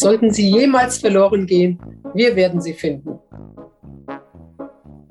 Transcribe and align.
Sollten 0.00 0.32
sie 0.32 0.48
jemals 0.48 0.96
verloren 0.96 1.46
gehen, 1.46 1.78
wir 2.14 2.34
werden 2.34 2.62
sie 2.62 2.72
finden. 2.72 3.18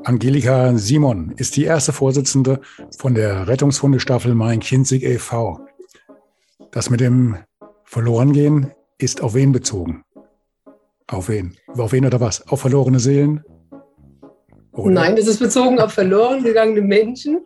Angelika 0.03 0.75
Simon 0.75 1.31
ist 1.37 1.57
die 1.57 1.65
erste 1.65 1.93
Vorsitzende 1.93 2.59
von 2.97 3.13
der 3.13 3.47
Rettungshundestaffel 3.47 4.33
Main-Kinzig 4.33 5.03
e.V. 5.03 5.59
Das 6.71 6.89
mit 6.89 7.01
dem 7.01 7.37
Verlorengehen 7.83 8.71
ist 8.97 9.21
auf 9.21 9.35
wen 9.35 9.51
bezogen? 9.51 10.03
Auf 11.05 11.29
wen? 11.29 11.55
Auf 11.67 11.91
wen 11.91 12.07
oder 12.07 12.19
was? 12.19 12.47
Auf 12.47 12.61
verlorene 12.61 12.99
Seelen? 12.99 13.43
Oder? 14.71 14.89
Nein, 14.89 15.17
es 15.17 15.27
ist 15.27 15.39
bezogen 15.39 15.79
auf 15.79 15.93
verloren 15.93 16.43
gegangene 16.43 16.81
Menschen. 16.81 17.45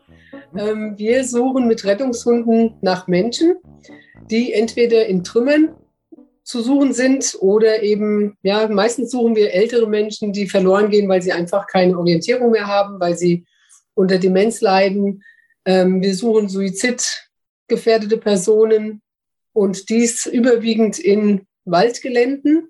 Ähm, 0.57 0.93
wir 0.95 1.25
suchen 1.25 1.67
mit 1.67 1.83
Rettungshunden 1.83 2.75
nach 2.79 3.07
Menschen, 3.07 3.57
die 4.31 4.53
entweder 4.53 5.05
in 5.07 5.25
Trümmern 5.25 5.75
zu 6.43 6.61
suchen 6.61 6.93
sind 6.93 7.37
oder 7.39 7.81
eben, 7.83 8.37
ja, 8.43 8.67
meistens 8.67 9.11
suchen 9.11 9.35
wir 9.35 9.53
ältere 9.53 9.87
Menschen, 9.87 10.33
die 10.33 10.47
verloren 10.47 10.89
gehen, 10.89 11.07
weil 11.07 11.21
sie 11.21 11.31
einfach 11.31 11.67
keine 11.67 11.97
Orientierung 11.97 12.51
mehr 12.51 12.67
haben, 12.67 12.99
weil 12.99 13.17
sie 13.17 13.45
unter 13.93 14.17
Demenz 14.17 14.61
leiden. 14.61 15.23
Ähm, 15.65 16.01
wir 16.01 16.13
suchen 16.15 16.49
suizidgefährdete 16.49 18.17
Personen 18.17 19.01
und 19.53 19.89
dies 19.89 20.25
überwiegend 20.25 20.99
in 20.99 21.47
Waldgeländen. 21.65 22.69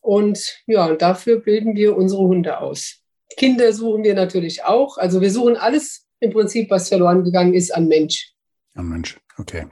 Und 0.00 0.62
ja, 0.66 0.94
dafür 0.94 1.40
bilden 1.40 1.74
wir 1.74 1.96
unsere 1.96 2.22
Hunde 2.22 2.60
aus. 2.60 3.02
Kinder 3.36 3.72
suchen 3.72 4.04
wir 4.04 4.14
natürlich 4.14 4.64
auch. 4.64 4.98
Also 4.98 5.20
wir 5.20 5.30
suchen 5.30 5.56
alles 5.56 6.06
im 6.20 6.30
Prinzip, 6.30 6.70
was 6.70 6.88
verloren 6.88 7.24
gegangen 7.24 7.54
ist 7.54 7.74
an 7.74 7.88
Mensch. 7.88 8.32
An 8.74 8.88
Mensch, 8.88 9.18
okay. 9.38 9.66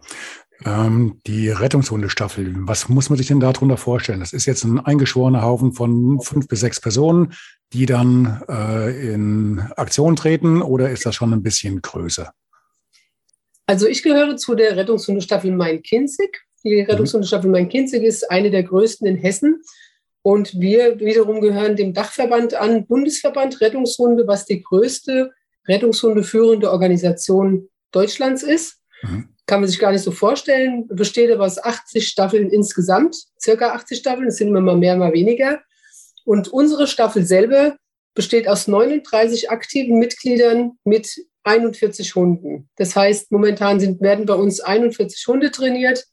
Ähm, 0.64 1.20
die 1.26 1.50
Rettungshundestaffel, 1.50 2.54
was 2.60 2.88
muss 2.88 3.10
man 3.10 3.18
sich 3.18 3.26
denn 3.26 3.40
darunter 3.40 3.76
vorstellen? 3.76 4.20
Das 4.20 4.32
ist 4.32 4.46
jetzt 4.46 4.64
ein 4.64 4.80
eingeschworener 4.80 5.42
Haufen 5.42 5.72
von 5.72 6.20
fünf 6.20 6.48
bis 6.48 6.60
sechs 6.60 6.80
Personen, 6.80 7.34
die 7.72 7.84
dann 7.84 8.42
äh, 8.48 9.12
in 9.12 9.60
Aktion 9.76 10.16
treten 10.16 10.62
oder 10.62 10.90
ist 10.90 11.04
das 11.04 11.14
schon 11.14 11.32
ein 11.32 11.42
bisschen 11.42 11.82
größer? 11.82 12.32
Also 13.66 13.86
ich 13.86 14.02
gehöre 14.02 14.36
zu 14.36 14.54
der 14.54 14.76
Rettungshundestaffel 14.76 15.52
Main-Kinzig. 15.52 16.38
Die 16.64 16.82
mhm. 16.82 16.90
Rettungshundestaffel 16.90 17.50
Main-Kinzig 17.50 18.02
ist 18.02 18.30
eine 18.30 18.50
der 18.50 18.62
größten 18.62 19.06
in 19.06 19.16
Hessen. 19.16 19.62
Und 20.22 20.58
wir 20.58 20.98
wiederum 20.98 21.40
gehören 21.40 21.76
dem 21.76 21.92
Dachverband 21.92 22.54
an, 22.54 22.86
Bundesverband 22.86 23.60
Rettungshunde, 23.60 24.26
was 24.26 24.46
die 24.46 24.62
größte 24.62 25.30
Rettungshunde 25.68 26.24
führende 26.24 26.70
Organisation 26.72 27.68
Deutschlands 27.92 28.42
ist. 28.42 28.80
Mhm 29.02 29.35
kann 29.46 29.60
man 29.60 29.68
sich 29.68 29.78
gar 29.78 29.92
nicht 29.92 30.02
so 30.02 30.10
vorstellen, 30.10 30.88
besteht 30.88 31.30
aber 31.30 31.44
aus 31.44 31.62
80 31.62 32.06
Staffeln 32.06 32.50
insgesamt, 32.50 33.16
circa 33.40 33.72
80 33.72 33.98
Staffeln, 33.98 34.28
es 34.28 34.36
sind 34.36 34.48
immer 34.48 34.60
mal 34.60 34.76
mehr, 34.76 34.96
mal 34.96 35.12
weniger. 35.12 35.60
Und 36.24 36.48
unsere 36.48 36.88
Staffel 36.88 37.24
selber 37.24 37.76
besteht 38.14 38.48
aus 38.48 38.66
39 38.66 39.50
aktiven 39.50 39.98
Mitgliedern 39.98 40.72
mit 40.84 41.24
41 41.44 42.16
Hunden. 42.16 42.68
Das 42.76 42.96
heißt, 42.96 43.30
momentan 43.30 43.78
sind, 43.78 44.00
werden 44.00 44.26
bei 44.26 44.34
uns 44.34 44.60
41 44.60 45.24
Hunde 45.28 45.52
trainiert. 45.52 46.04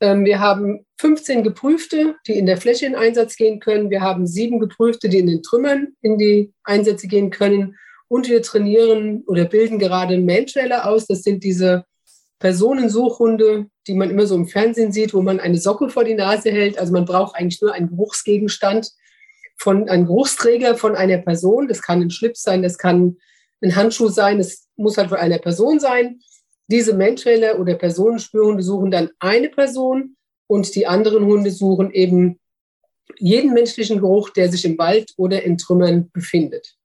Ähm, 0.00 0.24
wir 0.24 0.40
haben 0.40 0.86
15 0.98 1.42
Geprüfte, 1.42 2.14
die 2.26 2.38
in 2.38 2.46
der 2.46 2.56
Fläche 2.56 2.86
in 2.86 2.94
Einsatz 2.94 3.36
gehen 3.36 3.60
können. 3.60 3.90
Wir 3.90 4.00
haben 4.00 4.26
sieben 4.26 4.58
Geprüfte, 4.58 5.10
die 5.10 5.18
in 5.18 5.26
den 5.26 5.42
Trümmern 5.42 5.88
in 6.00 6.16
die 6.16 6.54
Einsätze 6.62 7.08
gehen 7.08 7.30
können. 7.30 7.76
Und 8.08 8.28
wir 8.30 8.40
trainieren 8.40 9.22
oder 9.26 9.44
bilden 9.44 9.78
gerade 9.78 10.18
Mantrailer 10.18 10.88
aus. 10.88 11.06
Das 11.06 11.22
sind 11.22 11.44
diese 11.44 11.84
Personensuchhunde, 12.44 13.68
die 13.86 13.94
man 13.94 14.10
immer 14.10 14.26
so 14.26 14.34
im 14.34 14.46
Fernsehen 14.46 14.92
sieht, 14.92 15.14
wo 15.14 15.22
man 15.22 15.40
eine 15.40 15.56
Socke 15.56 15.88
vor 15.88 16.04
die 16.04 16.12
Nase 16.12 16.50
hält. 16.50 16.78
Also 16.78 16.92
man 16.92 17.06
braucht 17.06 17.34
eigentlich 17.34 17.62
nur 17.62 17.72
einen 17.72 17.88
Geruchsgegenstand 17.88 18.90
von 19.56 19.88
einem 19.88 20.04
Geruchsträger 20.04 20.76
von 20.76 20.94
einer 20.94 21.16
Person. 21.16 21.68
Das 21.68 21.80
kann 21.80 22.02
ein 22.02 22.10
Schlips 22.10 22.42
sein, 22.42 22.62
das 22.62 22.76
kann 22.76 23.16
ein 23.62 23.74
Handschuh 23.74 24.08
sein, 24.08 24.36
das 24.36 24.68
muss 24.76 24.98
halt 24.98 25.08
von 25.08 25.16
einer 25.16 25.38
Person 25.38 25.80
sein. 25.80 26.20
Diese 26.66 26.92
Menschwelle 26.92 27.56
oder 27.56 27.76
Personenspürhunde 27.76 28.62
suchen 28.62 28.90
dann 28.90 29.08
eine 29.20 29.48
Person 29.48 30.14
und 30.46 30.74
die 30.74 30.86
anderen 30.86 31.24
Hunde 31.24 31.50
suchen 31.50 31.92
eben 31.92 32.38
jeden 33.16 33.54
menschlichen 33.54 34.00
Geruch, 34.00 34.28
der 34.28 34.50
sich 34.50 34.66
im 34.66 34.76
Wald 34.76 35.14
oder 35.16 35.42
in 35.42 35.56
Trümmern 35.56 36.10
befindet. 36.12 36.76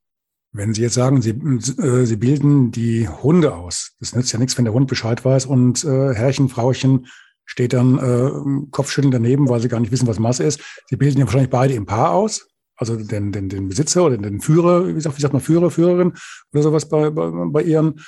Wenn 0.52 0.74
Sie 0.74 0.82
jetzt 0.82 0.96
sagen, 0.96 1.22
Sie, 1.22 1.32
äh, 1.32 2.06
Sie 2.06 2.16
bilden 2.16 2.72
die 2.72 3.08
Hunde 3.08 3.54
aus, 3.54 3.96
das 4.00 4.16
nützt 4.16 4.32
ja 4.32 4.40
nichts, 4.40 4.58
wenn 4.58 4.66
der 4.66 4.74
Hund 4.74 4.88
Bescheid 4.88 5.24
weiß 5.24 5.46
und 5.46 5.84
äh, 5.84 6.14
Herrchen, 6.14 6.50
Frauchen 6.50 7.08
steht 7.50 7.74
dann 7.74 7.98
äh, 7.98 8.68
kopfschüttelnd 8.70 9.14
daneben, 9.14 9.50
weil 9.50 9.60
sie 9.60 9.70
gar 9.70 9.80
nicht 9.80 9.92
wissen, 9.92 10.08
was 10.08 10.20
Masse 10.20 10.44
ist. 10.44 10.62
Sie 10.88 10.98
bilden 10.98 11.18
ja 11.18 11.26
wahrscheinlich 11.26 11.50
beide 11.50 11.74
im 11.74 11.88
Paar 11.88 12.12
aus, 12.12 12.48
also 12.76 12.96
den, 12.96 13.32
den, 13.32 13.50
den 13.50 13.68
Besitzer 13.68 14.04
oder 14.04 14.18
den 14.18 14.40
Führer, 14.40 14.96
wie 14.96 15.02
sagt, 15.02 15.18
wie 15.18 15.22
sagt 15.22 15.34
man, 15.34 15.42
Führer, 15.42 15.72
Führerin 15.72 16.14
oder 16.54 16.62
sowas 16.62 16.88
bei, 16.88 17.10
bei, 17.10 17.30
bei 17.30 17.64
Ihren 17.64 18.02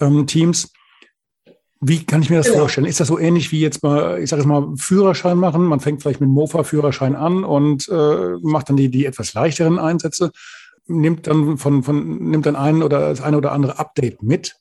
ähm, 0.00 0.28
Teams. 0.28 0.72
Wie 1.80 2.04
kann 2.04 2.22
ich 2.22 2.30
mir 2.30 2.36
das 2.36 2.46
genau. 2.46 2.60
vorstellen? 2.60 2.86
Ist 2.86 3.00
das 3.00 3.08
so 3.08 3.18
ähnlich 3.18 3.50
wie 3.50 3.60
jetzt 3.60 3.82
mal, 3.82 4.22
ich 4.22 4.30
sage 4.30 4.42
jetzt 4.42 4.48
mal, 4.48 4.74
Führerschein 4.76 5.38
machen? 5.38 5.64
Man 5.64 5.80
fängt 5.80 6.00
vielleicht 6.00 6.20
mit 6.20 6.30
Mofa-Führerschein 6.30 7.16
an 7.16 7.42
und 7.42 7.88
äh, 7.88 8.36
macht 8.42 8.68
dann 8.68 8.76
die, 8.76 8.90
die 8.90 9.06
etwas 9.06 9.34
leichteren 9.34 9.80
Einsätze 9.80 10.30
nimmt 10.86 11.26
dann 11.26 11.58
von, 11.58 11.82
von, 11.82 12.30
nimmt 12.30 12.46
dann 12.46 12.56
ein 12.56 12.82
oder 12.82 13.10
das 13.10 13.20
eine 13.20 13.36
oder 13.38 13.52
andere 13.52 13.78
Update 13.78 14.22
mit, 14.22 14.56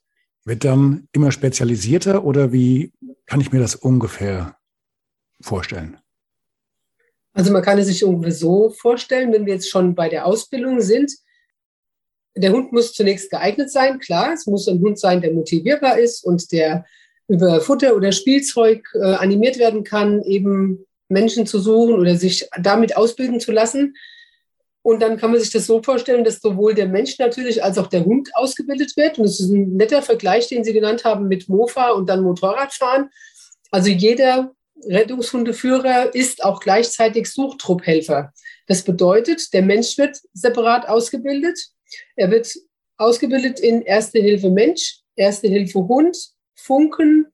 wird 0.46 0.64
dann 0.64 1.08
immer 1.12 1.32
spezialisierter 1.32 2.24
oder 2.24 2.52
wie 2.52 2.94
kann 3.26 3.42
ich 3.42 3.52
mir 3.52 3.60
das 3.60 3.76
ungefähr 3.76 4.58
vorstellen? 5.42 5.98
Also 7.34 7.52
man 7.52 7.64
kann 7.64 7.80
es 7.80 7.88
sich 7.88 8.04
ungefähr 8.04 8.32
so 8.32 8.70
vorstellen, 8.70 9.34
wenn 9.34 9.46
wir 9.46 9.56
jetzt 9.56 9.70
schon 9.70 9.96
bei 9.96 10.08
der 10.08 10.26
Ausbildung 10.26 10.82
sind. 10.82 11.12
Der 12.36 12.52
Hund 12.52 12.72
muss 12.72 12.94
zunächst 12.94 13.32
geeignet 13.32 13.72
sein, 13.72 14.00
klar. 14.00 14.34
Es 14.34 14.46
muss 14.46 14.68
ein 14.68 14.80
Hund 14.80 15.00
sein, 15.00 15.22
der 15.22 15.34
motivierbar 15.34 15.98
ist 15.98 16.24
und 16.24 16.52
der 16.52 16.86
über 17.28 17.62
Futter 17.62 17.96
oder 17.96 18.12
Spielzeug 18.12 18.88
äh, 18.96 19.14
animiert 19.14 19.58
werden 19.58 19.84
kann, 19.84 20.22
eben 20.24 20.86
Menschen 21.10 21.46
zu 21.48 21.60
suchen 21.60 21.96
oder 21.96 22.16
sich 22.18 22.48
damit 22.60 22.98
ausbilden 22.98 23.40
zu 23.40 23.52
lassen. 23.52 23.96
Und 24.84 25.02
dann 25.02 25.18
kann 25.18 25.32
man 25.32 25.40
sich 25.40 25.50
das 25.50 25.66
so 25.66 25.82
vorstellen, 25.82 26.26
dass 26.26 26.42
sowohl 26.42 26.74
der 26.74 26.88
Mensch 26.88 27.18
natürlich 27.18 27.64
als 27.64 27.78
auch 27.78 27.88
der 27.88 28.04
Hund 28.04 28.30
ausgebildet 28.36 28.98
wird. 28.98 29.18
Und 29.18 29.26
es 29.26 29.40
ist 29.40 29.50
ein 29.50 29.78
netter 29.78 30.02
Vergleich, 30.02 30.50
den 30.50 30.66
Sie 30.66 30.74
genannt 30.74 31.06
haben 31.06 31.30
mit 31.30 31.48
Mofa 31.48 31.92
und 31.92 32.10
dann 32.10 32.22
Motorradfahren. 32.22 33.10
Also 33.72 33.90
jeder 33.90 34.52
Rettungshundeführer 34.86 36.14
ist 36.14 36.44
auch 36.44 36.60
gleichzeitig 36.60 37.32
Suchtrupphelfer. 37.32 38.34
Das 38.68 38.84
bedeutet, 38.84 39.54
der 39.54 39.62
Mensch 39.62 39.98
wird 39.98 40.20
separat 40.34 40.90
ausgebildet. 40.90 41.58
Er 42.18 42.30
wird 42.30 42.54
ausgebildet 42.98 43.62
in 43.62 43.84
Erste 43.84 44.20
Hilfe 44.20 44.50
Mensch, 44.50 45.00
Erste 45.16 45.48
Hilfe 45.48 45.80
Hund, 45.88 46.18
Funken, 46.56 47.28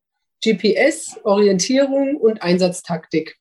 GPS, 0.43 1.19
Orientierung 1.23 2.15
und 2.17 2.43
Einsatztaktik. 2.43 3.38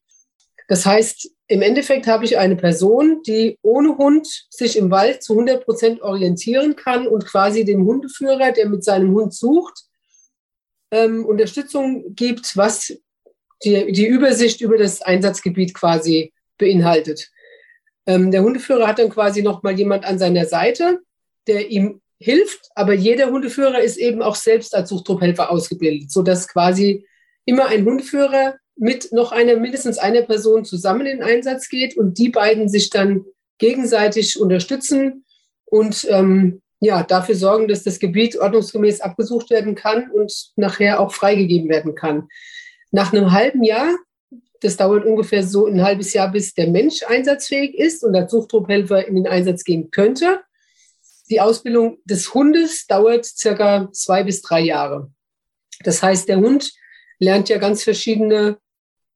Das 0.68 0.84
heißt, 0.84 1.30
im 1.48 1.62
Endeffekt 1.62 2.06
habe 2.06 2.26
ich 2.26 2.38
eine 2.38 2.54
Person, 2.54 3.22
die 3.26 3.58
ohne 3.62 3.96
Hund 3.96 4.28
sich 4.50 4.76
im 4.76 4.90
Wald 4.90 5.22
zu 5.22 5.32
100 5.32 5.64
Prozent 5.64 6.02
orientieren 6.02 6.76
kann 6.76 7.08
und 7.08 7.24
quasi 7.24 7.64
dem 7.64 7.86
Hundeführer, 7.86 8.52
der 8.52 8.68
mit 8.68 8.84
seinem 8.84 9.12
Hund 9.14 9.34
sucht, 9.34 9.84
ähm, 10.90 11.24
Unterstützung 11.24 12.14
gibt, 12.14 12.56
was 12.56 12.94
die, 13.64 13.92
die 13.92 14.06
Übersicht 14.06 14.60
über 14.60 14.76
das 14.76 15.00
Einsatzgebiet 15.00 15.72
quasi 15.72 16.32
beinhaltet. 16.58 17.30
Ähm, 18.06 18.30
der 18.30 18.42
Hundeführer 18.42 18.86
hat 18.86 18.98
dann 18.98 19.10
quasi 19.10 19.42
nochmal 19.42 19.78
jemand 19.78 20.04
an 20.04 20.18
seiner 20.18 20.44
Seite, 20.44 21.00
der 21.46 21.70
ihm 21.70 22.02
hilft, 22.18 22.68
aber 22.74 22.92
jeder 22.92 23.30
Hundeführer 23.30 23.80
ist 23.80 23.96
eben 23.96 24.20
auch 24.20 24.34
selbst 24.34 24.74
als 24.74 24.90
Suchtrupphelfer 24.90 25.50
ausgebildet, 25.50 26.10
sodass 26.10 26.48
quasi 26.48 27.06
immer 27.46 27.66
ein 27.66 27.84
Hundeführer 27.84 28.56
mit 28.78 29.12
noch 29.12 29.32
einer, 29.32 29.56
mindestens 29.56 29.98
einer 29.98 30.22
Person 30.22 30.64
zusammen 30.64 31.06
in 31.06 31.22
Einsatz 31.22 31.68
geht 31.68 31.96
und 31.96 32.18
die 32.18 32.28
beiden 32.28 32.68
sich 32.68 32.90
dann 32.90 33.24
gegenseitig 33.58 34.40
unterstützen 34.40 35.24
und 35.64 36.06
ähm, 36.10 36.62
ja, 36.80 37.02
dafür 37.02 37.34
sorgen, 37.34 37.66
dass 37.66 37.82
das 37.82 37.98
Gebiet 37.98 38.38
ordnungsgemäß 38.38 39.00
abgesucht 39.00 39.50
werden 39.50 39.74
kann 39.74 40.10
und 40.12 40.52
nachher 40.56 41.00
auch 41.00 41.12
freigegeben 41.12 41.68
werden 41.68 41.94
kann. 41.96 42.28
Nach 42.92 43.12
einem 43.12 43.32
halben 43.32 43.64
Jahr 43.64 43.96
Das 44.60 44.76
dauert 44.76 45.04
ungefähr 45.04 45.44
so 45.44 45.66
ein 45.66 45.82
halbes 45.82 46.12
Jahr, 46.12 46.32
bis 46.32 46.54
der 46.54 46.68
Mensch 46.68 47.02
einsatzfähig 47.06 47.78
ist 47.78 48.02
und 48.02 48.14
als 48.16 48.32
Suchtrupphelfer 48.32 49.06
in 49.06 49.14
den 49.14 49.28
Einsatz 49.28 49.62
gehen 49.64 49.90
könnte. 49.90 50.40
Die 51.30 51.40
Ausbildung 51.40 51.98
des 52.04 52.34
Hundes 52.34 52.86
dauert 52.86 53.24
circa 53.24 53.88
zwei 53.92 54.24
bis 54.24 54.42
drei 54.42 54.60
Jahre. 54.60 55.10
Das 55.84 56.02
heißt, 56.02 56.28
der 56.28 56.38
Hund 56.38 56.72
lernt 57.20 57.48
ja 57.48 57.58
ganz 57.58 57.84
verschiedene 57.84 58.58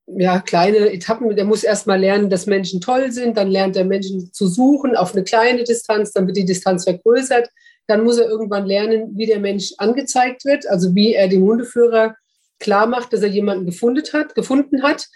ja, 0.06 0.40
kleine 0.40 0.93
Etappen. 0.93 1.34
Der 1.34 1.44
muss 1.44 1.64
erstmal 1.64 2.00
lernen, 2.00 2.31
dass 2.31 2.46
Menschen 2.46 2.81
toll 2.81 3.12
sind, 3.12 3.37
dann 3.37 3.50
lernt 3.50 3.76
er 3.76 3.84
Menschen 3.84 4.32
zu 4.32 4.46
suchen 4.46 4.96
auf 4.96 5.14
eine 5.14 5.25
kleine 5.25 5.64
Distanz, 5.64 6.12
dann 6.12 6.26
wird 6.26 6.37
die 6.37 6.44
Distanz 6.44 6.84
vergrößert. 6.84 7.49
Dann 7.87 8.04
muss 8.04 8.19
er 8.19 8.28
irgendwann 8.28 8.66
lernen, 8.66 9.16
wie 9.16 9.26
der 9.26 9.40
Mensch 9.40 9.72
angezeigt 9.78 10.44
wird, 10.44 10.69
also 10.69 10.94
wie 10.94 11.14
er 11.14 11.28
dem 11.28 11.43
Hundeführer 11.43 12.14
klar 12.58 12.87
macht, 12.87 13.12
dass 13.12 13.22
er 13.22 13.28
jemanden 13.28 13.66
gefunden 13.66 14.04
hat, 14.12 14.34
gefunden 14.34 14.82
hat. 14.82 15.08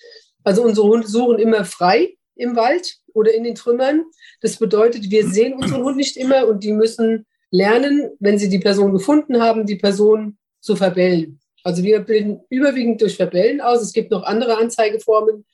Also 0.43 0.63
unsere 0.63 0.87
Hunde 0.89 1.07
suchen 1.07 1.39
immer 1.39 1.65
frei 1.65 2.15
im 2.35 2.57
Wald 2.57 2.97
oder 3.15 3.33
in 3.33 3.45
den 3.45 3.55
Trümmern. 3.55 4.05
Das 4.41 4.57
bedeutet, 4.57 5.11
wir 5.11 5.29
sehen 5.29 5.55
unseren 5.55 5.83
Hund 5.83 5.97
nicht 5.97 6.17
immer 6.17 6.47
und 6.47 6.65
die 6.65 6.73
müssen 6.73 7.25
lernen, 7.51 8.11
wenn 8.19 8.39
sie 8.39 8.49
die 8.49 8.59
Person 8.59 8.93
gefunden 8.93 9.41
haben, 9.41 9.67
die 9.67 9.77
Person 9.77 10.37
zu 10.61 10.77
verbellen. 10.77 11.41
Also 11.67 11.83
wir 11.83 11.99
bilden 11.99 12.43
überwiegend 12.49 13.03
durch 13.03 13.17
Verbellen 13.17 13.61
aus. 13.61 13.83
Es 13.83 13.93
gibt 13.93 14.13
noch 14.13 14.23
andere 14.23 14.57
Anzeigeformen, 14.57 15.45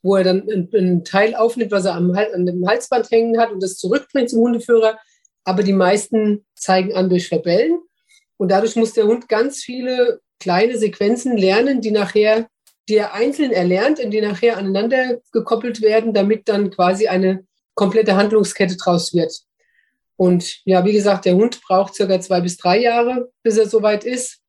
wo 0.00 0.14
er 0.14 0.22
dann 0.22 0.48
einen, 0.48 1.02
Teil 1.02 1.34
aufnimmt, 1.34 1.72
was 1.72 1.86
er 1.86 1.96
am, 1.96 2.12
an 2.12 2.46
dem 2.46 2.64
Halsband 2.68 3.10
hängen 3.10 3.36
hat 3.40 3.50
und 3.50 3.60
das 3.60 3.76
zurückbringt 3.76 4.30
zum 4.30 4.42
Hundeführer. 4.42 4.96
Aber 5.42 5.64
die 5.64 5.72
meisten 5.72 6.46
zeigen 6.54 6.94
an 6.94 7.08
durch 7.08 7.26
Verbellen. 7.26 7.80
Und 8.36 8.52
dadurch 8.52 8.76
muss 8.76 8.92
der 8.92 9.06
Hund 9.06 9.28
ganz 9.28 9.64
viele 9.64 10.20
kleine 10.38 10.78
Sequenzen 10.78 11.36
lernen, 11.36 11.80
die 11.80 11.90
nachher, 11.90 12.46
die 12.88 12.98
er 12.98 13.14
einzeln 13.14 13.50
erlernt 13.50 13.98
und 13.98 14.12
die 14.12 14.20
nachher 14.20 14.58
aneinander 14.58 15.18
gekoppelt 15.32 15.82
werden, 15.82 16.14
damit 16.14 16.48
dann 16.48 16.70
quasi 16.70 17.08
eine 17.08 17.44
komplette 17.74 18.14
Handlungskette 18.14 18.76
draus 18.76 19.14
wird. 19.14 19.40
Und 20.14 20.60
ja, 20.64 20.84
wie 20.84 20.92
gesagt, 20.92 21.24
der 21.24 21.34
Hund 21.34 21.60
braucht 21.66 21.96
circa 21.96 22.20
zwei 22.20 22.40
bis 22.40 22.56
drei 22.56 22.78
Jahre, 22.78 23.32
bis 23.42 23.58
er 23.58 23.68
soweit 23.68 24.04
ist 24.04 24.42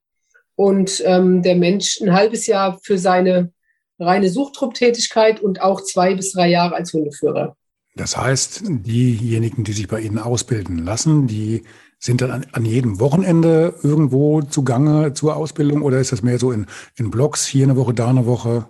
und 0.57 1.03
ähm, 1.05 1.43
der 1.43 1.55
Mensch 1.55 2.01
ein 2.01 2.13
halbes 2.13 2.47
Jahr 2.47 2.79
für 2.81 2.97
seine 2.97 3.53
reine 3.99 4.29
Suchtrupptätigkeit 4.29 5.39
und 5.39 5.61
auch 5.61 5.81
zwei 5.81 6.15
bis 6.15 6.33
drei 6.33 6.49
Jahre 6.49 6.75
als 6.75 6.91
Hundeführer. 6.93 7.55
Das 7.95 8.17
heißt, 8.17 8.63
diejenigen, 8.65 9.63
die 9.63 9.73
sich 9.73 9.87
bei 9.87 10.01
Ihnen 10.01 10.17
ausbilden 10.17 10.79
lassen, 10.79 11.27
die 11.27 11.63
sind 11.99 12.21
dann 12.21 12.31
an, 12.31 12.45
an 12.51 12.65
jedem 12.65 12.99
Wochenende 12.99 13.75
irgendwo 13.83 14.41
zugange 14.41 15.13
zur 15.13 15.35
Ausbildung 15.35 15.83
oder 15.83 15.99
ist 15.99 16.11
das 16.11 16.23
mehr 16.23 16.39
so 16.39 16.51
in, 16.51 16.65
in 16.95 17.11
Blocks, 17.11 17.45
hier 17.45 17.65
eine 17.65 17.75
Woche, 17.75 17.93
da 17.93 18.09
eine 18.09 18.25
Woche? 18.25 18.67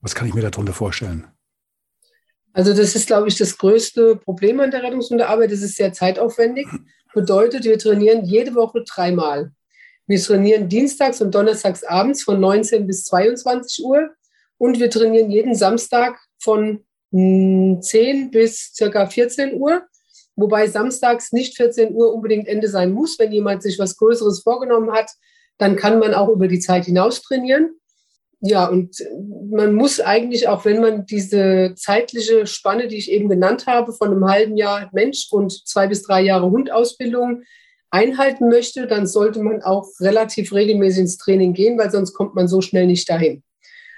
Was 0.00 0.14
kann 0.14 0.28
ich 0.28 0.34
mir 0.34 0.42
darunter 0.42 0.74
vorstellen? 0.74 1.26
Also 2.52 2.74
das 2.74 2.94
ist, 2.94 3.06
glaube 3.06 3.28
ich, 3.28 3.36
das 3.36 3.56
größte 3.56 4.16
Problem 4.16 4.60
an 4.60 4.70
der 4.70 4.82
Rettungshundearbeit. 4.82 5.50
Das 5.50 5.60
ist 5.60 5.76
sehr 5.76 5.92
zeitaufwendig. 5.92 6.66
Bedeutet, 7.14 7.64
wir 7.64 7.78
trainieren 7.78 8.24
jede 8.24 8.54
Woche 8.54 8.84
dreimal. 8.86 9.52
Wir 10.06 10.20
trainieren 10.20 10.68
dienstags 10.68 11.20
und 11.20 11.34
donnerstags 11.34 11.82
abends 11.82 12.22
von 12.22 12.40
19 12.40 12.86
bis 12.86 13.04
22 13.04 13.84
Uhr 13.84 14.10
und 14.58 14.78
wir 14.78 14.88
trainieren 14.90 15.30
jeden 15.30 15.54
Samstag 15.54 16.18
von 16.38 16.84
10 17.10 17.80
hm, 17.82 18.30
bis 18.30 18.72
circa 18.74 19.06
14 19.06 19.54
Uhr, 19.54 19.82
wobei 20.36 20.68
samstags 20.68 21.32
nicht 21.32 21.56
14 21.56 21.94
Uhr 21.94 22.14
unbedingt 22.14 22.46
Ende 22.46 22.68
sein 22.68 22.92
muss. 22.92 23.18
Wenn 23.18 23.32
jemand 23.32 23.62
sich 23.62 23.78
was 23.78 23.96
Größeres 23.96 24.42
vorgenommen 24.42 24.92
hat, 24.92 25.10
dann 25.58 25.76
kann 25.76 25.98
man 25.98 26.14
auch 26.14 26.28
über 26.28 26.48
die 26.48 26.60
Zeit 26.60 26.84
hinaus 26.84 27.22
trainieren. 27.22 27.70
Ja, 28.40 28.66
und 28.66 28.96
man 29.50 29.74
muss 29.74 29.98
eigentlich 29.98 30.46
auch, 30.46 30.64
wenn 30.66 30.80
man 30.80 31.06
diese 31.06 31.72
zeitliche 31.74 32.46
Spanne, 32.46 32.86
die 32.86 32.98
ich 32.98 33.10
eben 33.10 33.28
genannt 33.28 33.66
habe, 33.66 33.92
von 33.92 34.10
einem 34.10 34.28
halben 34.28 34.56
Jahr 34.56 34.90
Mensch 34.92 35.28
und 35.30 35.66
zwei 35.66 35.86
bis 35.86 36.02
drei 36.02 36.20
Jahre 36.20 36.50
Hundausbildung, 36.50 37.44
einhalten 37.90 38.48
möchte, 38.48 38.86
dann 38.86 39.06
sollte 39.06 39.40
man 39.40 39.62
auch 39.62 39.88
relativ 40.00 40.52
regelmäßig 40.52 41.00
ins 41.00 41.16
Training 41.18 41.52
gehen, 41.52 41.78
weil 41.78 41.90
sonst 41.90 42.12
kommt 42.14 42.34
man 42.34 42.48
so 42.48 42.60
schnell 42.60 42.86
nicht 42.86 43.08
dahin. 43.08 43.42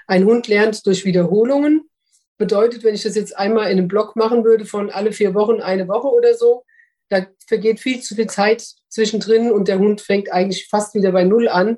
Ein 0.07 0.25
Hund 0.25 0.47
lernt 0.47 0.85
durch 0.85 1.05
Wiederholungen. 1.05 1.89
Bedeutet, 2.37 2.83
wenn 2.83 2.95
ich 2.95 3.03
das 3.03 3.15
jetzt 3.15 3.37
einmal 3.37 3.65
in 3.65 3.77
einem 3.77 3.87
Block 3.87 4.15
machen 4.15 4.43
würde 4.45 4.65
von 4.65 4.89
alle 4.89 5.11
vier 5.11 5.33
Wochen 5.33 5.61
eine 5.61 5.87
Woche 5.87 6.07
oder 6.07 6.33
so, 6.35 6.63
da 7.09 7.25
vergeht 7.47 7.79
viel 7.79 8.01
zu 8.01 8.15
viel 8.15 8.27
Zeit 8.27 8.65
zwischendrin 8.87 9.51
und 9.51 9.67
der 9.67 9.79
Hund 9.79 10.01
fängt 10.01 10.31
eigentlich 10.31 10.67
fast 10.67 10.95
wieder 10.95 11.11
bei 11.11 11.23
Null 11.23 11.47
an. 11.47 11.77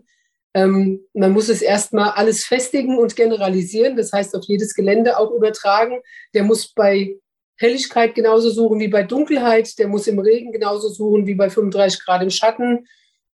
Ähm, 0.54 1.06
man 1.14 1.32
muss 1.32 1.50
es 1.50 1.62
erstmal 1.62 2.12
alles 2.12 2.46
festigen 2.46 2.98
und 2.98 3.16
generalisieren, 3.16 3.96
das 3.96 4.12
heißt 4.12 4.36
auf 4.36 4.44
jedes 4.46 4.74
Gelände 4.74 5.18
auch 5.18 5.32
übertragen. 5.32 6.02
Der 6.34 6.44
muss 6.44 6.74
bei 6.74 7.16
Helligkeit 7.62 8.16
genauso 8.16 8.50
suchen 8.50 8.80
wie 8.80 8.88
bei 8.88 9.04
Dunkelheit. 9.04 9.78
Der 9.78 9.88
muss 9.88 10.08
im 10.08 10.20
Regen 10.20 10.52
genauso 10.52 10.90
suchen 10.90 11.28
wie 11.28 11.36
bei 11.36 11.50
35 11.50 12.04
Grad 12.04 12.24
im 12.24 12.30
Schatten. 12.30 12.88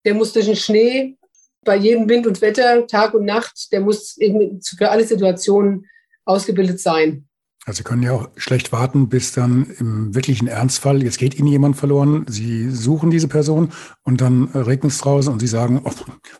Der 0.04 0.14
muss 0.14 0.32
durch 0.32 0.46
den 0.46 0.56
Schnee 0.56 1.16
bei 1.64 1.76
jedem 1.76 2.08
Wind 2.08 2.26
und 2.26 2.40
Wetter, 2.40 2.86
Tag 2.86 3.14
und 3.14 3.24
Nacht. 3.24 3.72
Der 3.72 3.80
muss 3.80 4.16
eben 4.18 4.60
für 4.62 4.90
alle 4.90 5.04
Situationen 5.04 5.86
ausgebildet 6.24 6.80
sein. 6.80 7.28
Also 7.66 7.78
Sie 7.78 7.82
können 7.82 8.04
ja 8.04 8.12
auch 8.12 8.28
schlecht 8.36 8.70
warten, 8.70 9.08
bis 9.08 9.32
dann 9.32 9.68
im 9.80 10.14
wirklichen 10.14 10.46
Ernstfall, 10.46 11.02
jetzt 11.02 11.18
geht 11.18 11.36
Ihnen 11.36 11.48
jemand 11.48 11.76
verloren, 11.76 12.24
Sie 12.28 12.70
suchen 12.70 13.10
diese 13.10 13.26
Person 13.26 13.72
und 14.04 14.20
dann 14.20 14.44
regnet 14.54 14.92
es 14.92 14.98
draußen 14.98 15.32
und 15.32 15.40
Sie 15.40 15.48
sagen, 15.48 15.82
oh, 15.84 15.90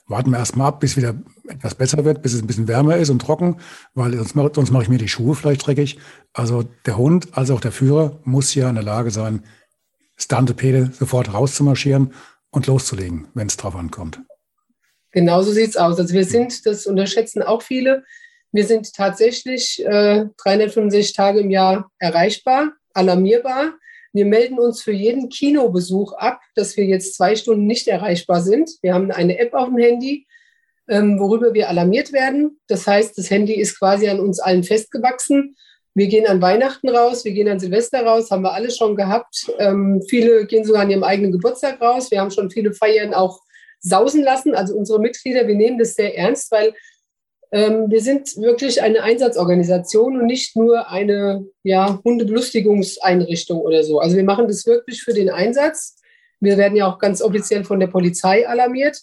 warten 0.06 0.30
wir 0.30 0.38
erst 0.38 0.56
mal 0.56 0.68
ab, 0.68 0.78
bis 0.78 0.96
wieder 0.96 1.16
etwas 1.48 1.74
besser 1.74 2.04
wird, 2.04 2.22
bis 2.22 2.32
es 2.32 2.42
ein 2.42 2.46
bisschen 2.46 2.68
wärmer 2.68 2.96
ist 2.96 3.10
und 3.10 3.18
trocken, 3.18 3.56
weil 3.94 4.14
sonst, 4.14 4.54
sonst 4.54 4.70
mache 4.70 4.84
ich 4.84 4.88
mir 4.88 4.98
die 4.98 5.08
Schuhe 5.08 5.34
vielleicht 5.34 5.66
dreckig. 5.66 5.98
Also 6.32 6.62
der 6.86 6.96
Hund, 6.96 7.36
als 7.36 7.50
auch 7.50 7.60
der 7.60 7.72
Führer 7.72 8.20
muss 8.22 8.54
ja 8.54 8.68
in 8.68 8.76
der 8.76 8.84
Lage 8.84 9.10
sein, 9.10 9.42
Stantepede 10.14 10.92
sofort 10.96 11.34
rauszumarschieren 11.34 12.14
und 12.50 12.68
loszulegen, 12.68 13.26
wenn 13.34 13.48
es 13.48 13.56
drauf 13.56 13.74
ankommt. 13.74 14.20
Genauso 15.10 15.50
sieht 15.50 15.70
es 15.70 15.76
aus. 15.76 15.98
Also 15.98 16.14
wir 16.14 16.24
sind, 16.24 16.66
das 16.66 16.86
unterschätzen 16.86 17.42
auch 17.42 17.62
viele, 17.62 18.04
wir 18.52 18.64
sind 18.64 18.94
tatsächlich 18.94 19.84
äh, 19.84 20.26
365 20.36 21.14
Tage 21.14 21.40
im 21.40 21.50
Jahr 21.50 21.90
erreichbar, 21.98 22.72
alarmierbar. 22.94 23.74
Wir 24.12 24.24
melden 24.24 24.58
uns 24.58 24.82
für 24.82 24.92
jeden 24.92 25.28
Kinobesuch 25.28 26.14
ab, 26.14 26.40
dass 26.54 26.76
wir 26.76 26.84
jetzt 26.84 27.16
zwei 27.16 27.36
Stunden 27.36 27.66
nicht 27.66 27.86
erreichbar 27.86 28.40
sind. 28.40 28.70
Wir 28.80 28.94
haben 28.94 29.10
eine 29.10 29.38
App 29.38 29.52
auf 29.52 29.68
dem 29.68 29.76
Handy, 29.76 30.26
ähm, 30.88 31.18
worüber 31.18 31.52
wir 31.52 31.68
alarmiert 31.68 32.12
werden. 32.12 32.58
Das 32.66 32.86
heißt, 32.86 33.18
das 33.18 33.30
Handy 33.30 33.54
ist 33.54 33.78
quasi 33.78 34.08
an 34.08 34.20
uns 34.20 34.40
allen 34.40 34.64
festgewachsen. 34.64 35.56
Wir 35.94 36.08
gehen 36.08 36.26
an 36.26 36.42
Weihnachten 36.42 36.88
raus, 36.88 37.24
wir 37.24 37.32
gehen 37.32 37.48
an 37.48 37.58
Silvester 37.58 38.04
raus, 38.04 38.30
haben 38.30 38.42
wir 38.42 38.52
alle 38.52 38.70
schon 38.70 38.96
gehabt. 38.96 39.50
Ähm, 39.58 40.02
viele 40.08 40.46
gehen 40.46 40.64
sogar 40.64 40.82
an 40.82 40.90
ihrem 40.90 41.04
eigenen 41.04 41.32
Geburtstag 41.32 41.80
raus. 41.80 42.10
Wir 42.10 42.20
haben 42.20 42.30
schon 42.30 42.50
viele 42.50 42.72
Feiern 42.74 43.14
auch 43.14 43.40
sausen 43.80 44.22
lassen. 44.22 44.54
Also 44.54 44.74
unsere 44.74 45.00
Mitglieder, 45.00 45.46
wir 45.46 45.54
nehmen 45.54 45.78
das 45.78 45.94
sehr 45.94 46.16
ernst, 46.16 46.50
weil 46.52 46.74
wir 47.52 48.00
sind 48.00 48.36
wirklich 48.38 48.82
eine 48.82 49.02
Einsatzorganisation 49.02 50.20
und 50.20 50.26
nicht 50.26 50.56
nur 50.56 50.88
eine 50.88 51.46
ja, 51.62 52.00
Hundebelustigungseinrichtung 52.04 53.60
oder 53.60 53.84
so. 53.84 54.00
Also 54.00 54.16
wir 54.16 54.24
machen 54.24 54.48
das 54.48 54.66
wirklich 54.66 55.02
für 55.02 55.14
den 55.14 55.30
Einsatz. 55.30 55.96
Wir 56.40 56.58
werden 56.58 56.76
ja 56.76 56.86
auch 56.86 56.98
ganz 56.98 57.22
offiziell 57.22 57.64
von 57.64 57.80
der 57.80 57.86
Polizei 57.86 58.48
alarmiert. 58.48 59.00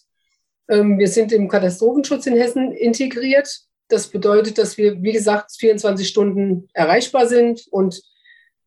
Ähm, 0.69 0.99
wir 0.99 1.07
sind 1.07 1.31
im 1.31 1.47
Katastrophenschutz 1.47 2.25
in 2.27 2.35
Hessen 2.35 2.71
integriert. 2.71 3.61
Das 3.87 4.07
bedeutet, 4.07 4.57
dass 4.57 4.77
wir, 4.77 5.01
wie 5.01 5.11
gesagt, 5.11 5.51
24 5.57 6.07
Stunden 6.07 6.67
erreichbar 6.73 7.27
sind 7.27 7.65
und 7.71 8.01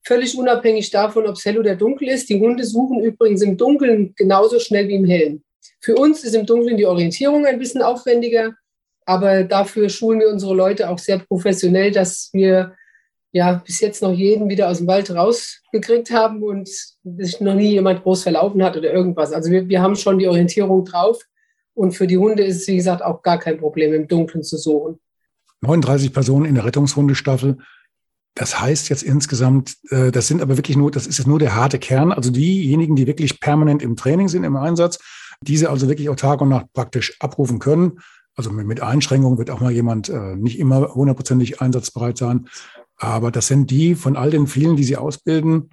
völlig 0.04 0.38
unabhängig 0.38 0.90
davon, 0.90 1.26
ob 1.26 1.36
es 1.36 1.44
hell 1.44 1.58
oder 1.58 1.74
dunkel 1.74 2.08
ist. 2.08 2.28
Die 2.28 2.38
Hunde 2.38 2.64
suchen 2.64 3.02
übrigens 3.02 3.42
im 3.42 3.56
Dunkeln 3.56 4.14
genauso 4.16 4.58
schnell 4.60 4.88
wie 4.88 4.94
im 4.94 5.04
Hellen. 5.04 5.44
Für 5.80 5.96
uns 5.96 6.22
ist 6.24 6.34
im 6.34 6.46
Dunkeln 6.46 6.76
die 6.76 6.86
Orientierung 6.86 7.44
ein 7.46 7.58
bisschen 7.58 7.82
aufwendiger. 7.82 8.54
Aber 9.06 9.44
dafür 9.44 9.88
schulen 9.88 10.20
wir 10.20 10.28
unsere 10.28 10.54
Leute 10.54 10.90
auch 10.90 10.98
sehr 10.98 11.18
professionell, 11.18 11.92
dass 11.92 12.28
wir 12.32 12.74
ja 13.32 13.62
bis 13.64 13.80
jetzt 13.80 14.02
noch 14.02 14.12
jeden 14.12 14.48
wieder 14.48 14.68
aus 14.68 14.78
dem 14.78 14.86
Wald 14.86 15.10
rausgekriegt 15.10 16.10
haben 16.10 16.42
und 16.42 16.68
sich 16.68 17.40
noch 17.40 17.54
nie 17.54 17.70
jemand 17.70 18.02
groß 18.02 18.24
verlaufen 18.24 18.62
hat 18.62 18.76
oder 18.76 18.92
irgendwas. 18.92 19.32
Also 19.32 19.50
wir, 19.50 19.68
wir 19.68 19.80
haben 19.80 19.96
schon 19.96 20.18
die 20.18 20.28
Orientierung 20.28 20.84
drauf. 20.84 21.22
Und 21.74 21.92
für 21.92 22.06
die 22.06 22.16
Hunde 22.16 22.42
ist 22.42 22.62
es, 22.62 22.68
wie 22.68 22.76
gesagt, 22.76 23.02
auch 23.02 23.22
gar 23.22 23.38
kein 23.38 23.58
Problem, 23.58 23.92
im 23.92 24.08
Dunkeln 24.08 24.42
zu 24.42 24.56
suchen. 24.56 24.98
39 25.60 26.12
Personen 26.12 26.46
in 26.46 26.54
der 26.54 26.64
Rettungshundestaffel. 26.64 27.58
Das 28.34 28.60
heißt 28.60 28.88
jetzt 28.88 29.02
insgesamt, 29.02 29.76
äh, 29.90 30.10
das 30.10 30.26
sind 30.26 30.40
aber 30.40 30.56
wirklich 30.56 30.76
nur, 30.76 30.90
das 30.90 31.06
ist 31.06 31.18
jetzt 31.18 31.26
nur 31.26 31.38
der 31.38 31.54
harte 31.54 31.78
Kern, 31.78 32.12
also 32.12 32.30
diejenigen, 32.30 32.96
die 32.96 33.06
wirklich 33.06 33.40
permanent 33.40 33.82
im 33.82 33.96
Training 33.96 34.28
sind, 34.28 34.44
im 34.44 34.56
Einsatz, 34.56 34.98
diese 35.42 35.70
also 35.70 35.88
wirklich 35.88 36.08
auch 36.08 36.16
Tag 36.16 36.40
und 36.40 36.48
Nacht 36.48 36.72
praktisch 36.72 37.16
abrufen 37.20 37.58
können. 37.58 38.00
Also 38.36 38.50
mit 38.52 38.82
Einschränkungen 38.82 39.38
wird 39.38 39.50
auch 39.50 39.60
mal 39.60 39.72
jemand 39.72 40.08
äh, 40.08 40.36
nicht 40.36 40.58
immer 40.58 40.94
hundertprozentig 40.94 41.60
einsatzbereit 41.60 42.18
sein. 42.18 42.48
Aber 42.96 43.30
das 43.30 43.46
sind 43.46 43.70
die 43.70 43.94
von 43.94 44.16
all 44.16 44.30
den 44.30 44.46
vielen, 44.46 44.76
die 44.76 44.84
Sie 44.84 44.96
ausbilden. 44.96 45.70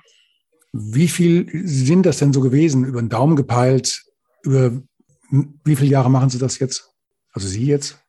Wie 0.72 1.08
viel 1.08 1.50
sind 1.66 2.06
das 2.06 2.18
denn 2.18 2.34
so 2.34 2.42
gewesen? 2.42 2.86
Über 2.86 3.02
den 3.02 3.10
Daumen 3.10 3.36
gepeilt? 3.36 4.04
Über 4.44 4.72
wie 5.30 5.76
viele 5.76 5.92
Jahre 5.92 6.10
machen 6.10 6.30
Sie 6.30 6.40
das 6.40 6.60
jetzt? 6.60 6.90
Also 7.32 7.48
Sie 7.48 7.66
jetzt? 7.66 8.00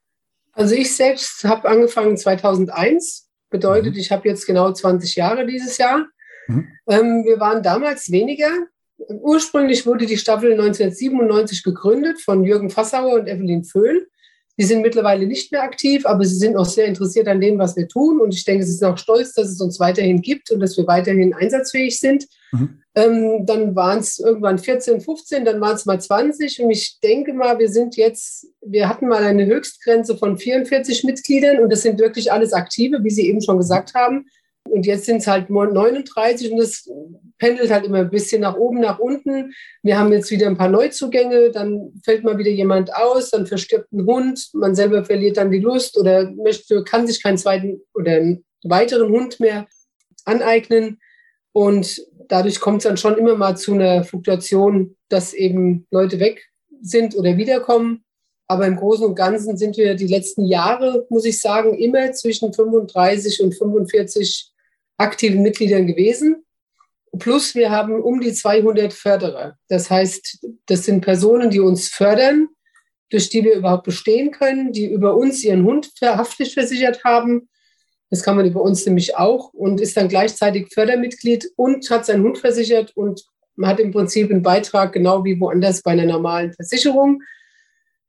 Also 0.53 0.75
ich 0.75 0.95
selbst 0.95 1.45
habe 1.45 1.69
angefangen 1.69 2.17
2001 2.17 3.25
Bedeutet, 3.55 3.95
mhm. 3.95 4.01
ich 4.01 4.11
habe 4.11 4.29
jetzt 4.29 4.47
genau 4.47 4.73
20 4.73 5.15
Jahre 5.15 5.47
dieses 5.47 5.79
Jahr. 5.79 6.09
Mhm. 6.49 6.67
Ähm, 6.89 7.25
wir 7.25 7.39
waren 7.39 7.63
damals 7.63 8.11
weniger. 8.11 8.51
Ursprünglich 8.97 9.87
wurde 9.87 10.07
die 10.07 10.17
Staffel 10.17 10.51
1997 10.55 11.63
gegründet 11.63 12.21
von 12.21 12.43
Jürgen 12.43 12.69
Fassauer 12.69 13.15
und 13.15 13.29
Evelyn 13.29 13.63
Föhl. 13.63 14.09
Die 14.59 14.65
sind 14.65 14.83
mittlerweile 14.83 15.27
nicht 15.27 15.51
mehr 15.51 15.63
aktiv, 15.63 16.07
aber 16.07 16.25
sie 16.25 16.37
sind 16.37 16.57
auch 16.57 16.65
sehr 16.65 16.87
interessiert 16.87 17.27
an 17.27 17.41
dem, 17.41 17.59
was 17.59 17.77
wir 17.77 17.89
tun. 17.89 18.21
Und 18.21 18.35
ich 18.35 18.45
denke, 18.45 18.65
sie 18.65 18.73
sind 18.73 18.87
auch 18.87 18.99
stolz, 18.99 19.33
dass 19.35 19.49
es 19.49 19.61
uns 19.61 19.81
weiterhin 19.81 20.23
gibt 20.23 20.51
und 20.51 20.61
dass 20.61 20.77
wir 20.77 20.87
weiterhin 20.87 21.35
einsatzfähig 21.35 21.99
sind. 21.99 22.27
Mhm. 22.53 22.81
Ähm, 22.95 23.47
dann 23.47 23.75
waren 23.75 23.99
es 23.99 24.21
irgendwann 24.21 24.59
14, 24.59 25.01
15, 25.01 25.45
dann 25.45 25.61
waren 25.61 25.75
es 25.75 25.87
mal 25.87 26.01
20. 26.01 26.63
Und 26.63 26.71
ich 26.71 27.01
denke 27.01 27.33
mal, 27.33 27.59
wir 27.59 27.69
sind 27.69 27.97
jetzt, 27.97 28.47
wir 28.65 28.89
hatten 28.89 29.09
mal 29.09 29.25
eine 29.25 29.47
Höchstgrenze 29.47 30.17
von 30.17 30.39
44 30.39 31.03
Mitgliedern 31.03 31.59
und 31.59 31.71
das 31.71 31.83
sind 31.83 31.99
wirklich 31.99 32.31
alles 32.31 32.53
Aktive, 32.53 33.03
wie 33.03 33.11
Sie 33.11 33.29
eben 33.29 33.43
schon 33.43 33.59
gesagt 33.59 33.95
haben. 33.95 34.27
Und 34.69 34.87
jetzt 34.87 35.05
sind 35.05 35.19
es 35.19 35.27
halt 35.27 35.51
39 35.51 36.53
und 36.53 36.59
das 36.59 36.89
pendelt 37.39 37.71
halt 37.71 37.85
immer 37.85 37.99
ein 37.99 38.11
bisschen 38.11 38.41
nach 38.41 38.57
oben, 38.57 38.81
nach 38.81 38.99
unten. 38.99 39.53
Wir 39.83 39.99
haben 39.99 40.13
jetzt 40.13 40.31
wieder 40.31 40.47
ein 40.47 40.57
paar 40.57 40.69
Neuzugänge, 40.69 41.51
dann 41.51 41.93
fällt 42.03 42.25
mal 42.25 42.39
wieder 42.39 42.51
jemand 42.51 42.95
aus, 42.95 43.31
dann 43.31 43.47
verstirbt 43.47 43.93
ein 43.93 44.07
Hund, 44.07 44.51
man 44.55 44.75
selber 44.75 45.05
verliert 45.05 45.37
dann 45.37 45.51
die 45.51 45.59
Lust 45.59 45.99
oder 45.99 46.31
möchte, 46.31 46.83
kann 46.85 47.07
sich 47.07 47.23
keinen 47.23 47.39
zweiten 47.39 47.83
oder 47.95 48.13
einen 48.13 48.45
weiteren 48.65 49.11
Hund 49.11 49.39
mehr 49.41 49.67
aneignen. 50.25 50.99
Und 51.53 52.01
dadurch 52.29 52.59
kommt 52.61 52.79
es 52.79 52.85
dann 52.85 52.97
schon 52.97 53.19
immer 53.19 53.37
mal 53.37 53.57
zu 53.57 53.75
einer 53.75 54.03
Fluktuation, 54.05 54.97
dass 55.09 55.35
eben 55.35 55.87
Leute 55.91 56.19
weg 56.19 56.43
sind 56.81 57.15
oder 57.15 57.37
wiederkommen. 57.37 58.05
Aber 58.47 58.67
im 58.67 58.77
Großen 58.77 59.07
und 59.07 59.15
Ganzen 59.15 59.57
sind 59.57 59.77
wir 59.77 59.95
die 59.95 60.07
letzten 60.07 60.45
Jahre, 60.45 61.07
muss 61.09 61.25
ich 61.25 61.41
sagen, 61.41 61.75
immer 61.75 62.13
zwischen 62.13 62.53
35 62.53 63.43
und 63.43 63.55
45 63.55 64.54
aktiven 65.05 65.43
Mitgliedern 65.43 65.87
gewesen. 65.87 66.45
Plus 67.19 67.55
wir 67.55 67.71
haben 67.71 68.03
um 68.03 68.21
die 68.21 68.33
200 68.33 68.93
Förderer. 68.93 69.57
Das 69.69 69.91
heißt, 69.91 70.47
das 70.67 70.85
sind 70.85 71.03
Personen, 71.03 71.51
die 71.51 71.61
uns 71.61 71.89
fördern, 71.89 72.49
durch 73.11 73.29
die 73.29 73.45
wir 73.45 73.55
überhaupt 73.55 73.85
bestehen 73.85 74.33
können, 74.33 74.73
die 74.73 74.91
über 74.91 75.15
uns 75.15 75.45
ihren 75.45 75.65
Hund 75.65 75.91
haftpflichtversichert 76.03 77.05
haben. 77.05 77.49
Das 78.11 78.23
kann 78.23 78.37
man 78.37 78.47
über 78.47 78.63
uns 78.63 78.85
nämlich 78.87 79.17
auch 79.17 79.53
und 79.53 79.81
ist 79.81 79.97
dann 79.97 80.09
gleichzeitig 80.09 80.73
Fördermitglied 80.73 81.51
und 81.57 81.89
hat 81.91 82.07
seinen 82.07 82.25
Hund 82.25 82.39
versichert 82.39 82.93
und 82.97 83.25
hat 83.63 83.79
im 83.79 83.93
Prinzip 83.93 84.31
einen 84.31 84.43
Beitrag 84.43 84.93
genau 84.93 85.25
wie 85.25 85.39
woanders 85.39 85.83
bei 85.83 85.93
einer 85.93 86.07
normalen 86.07 86.53
Versicherung, 86.53 87.23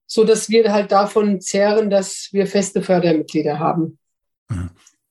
so 0.07 0.23
dass 0.23 0.49
wir 0.49 0.71
halt 0.71 0.91
davon 0.91 1.41
zehren, 1.41 1.89
dass 1.89 2.29
wir 2.31 2.47
feste 2.47 2.81
Fördermitglieder 2.81 3.59
haben. 3.59 3.99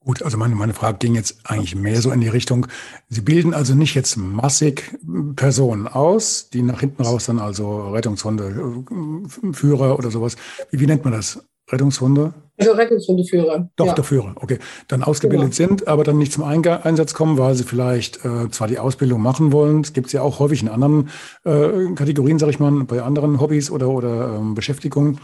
Gut, 0.05 0.23
also 0.23 0.37
meine, 0.37 0.55
meine 0.55 0.75
Frage 0.75 0.99
ging 0.99 1.15
jetzt 1.15 1.39
eigentlich 1.45 1.75
mehr 1.75 2.03
so 2.03 2.11
in 2.11 2.21
die 2.21 2.29
Richtung, 2.29 2.67
Sie 3.09 3.23
bilden 3.23 3.55
also 3.55 3.75
nicht 3.75 3.95
jetzt 3.95 4.17
massig 4.17 4.95
Personen 5.35 5.89
aus, 5.89 6.51
die 6.51 6.63
nach 6.63 6.81
hinten 6.81 7.03
raus 7.03 7.27
dann 7.27 7.39
also 7.39 7.89
Rettungshunde, 7.91 8.85
äh, 8.91 9.53
Führer 9.53 9.99
oder 9.99 10.11
sowas. 10.11 10.37
Wie, 10.71 10.81
wie 10.81 10.87
nennt 10.87 11.05
man 11.05 11.15
das? 11.15 11.43
Rettungshunde? 11.71 12.35
Also 12.59 12.73
Rettungshundeführer. 12.73 13.71
Doch, 13.77 13.87
ja. 13.87 13.95
der 13.95 14.05
Führer, 14.05 14.35
okay. 14.37 14.59
Dann 14.89 15.03
ausgebildet 15.03 15.57
genau. 15.57 15.69
sind, 15.69 15.89
aber 15.89 16.05
dann 16.05 16.19
nicht 16.19 16.33
zum 16.33 16.45
Einsatz 16.45 17.15
kommen, 17.15 17.39
weil 17.39 17.55
sie 17.55 17.65
vielleicht 17.65 18.25
äh, 18.25 18.51
zwar 18.51 18.69
die 18.69 18.79
Ausbildung 18.79 19.23
machen 19.23 19.53
wollen. 19.53 19.83
Das 19.83 19.95
gibt 19.95 20.09
es 20.09 20.13
ja 20.13 20.21
auch 20.21 20.39
häufig 20.39 20.63
in 20.63 20.69
anderen 20.69 21.09
äh, 21.45 21.95
Kategorien, 21.95 22.39
sage 22.39 22.53
ich 22.53 22.61
mal, 22.61 22.71
bei 22.85 23.03
anderen 23.03 23.41
Hobbys 23.41 23.71
oder, 23.71 23.89
oder 23.89 24.37
ähm, 24.37 24.55
Beschäftigungen. 24.55 25.19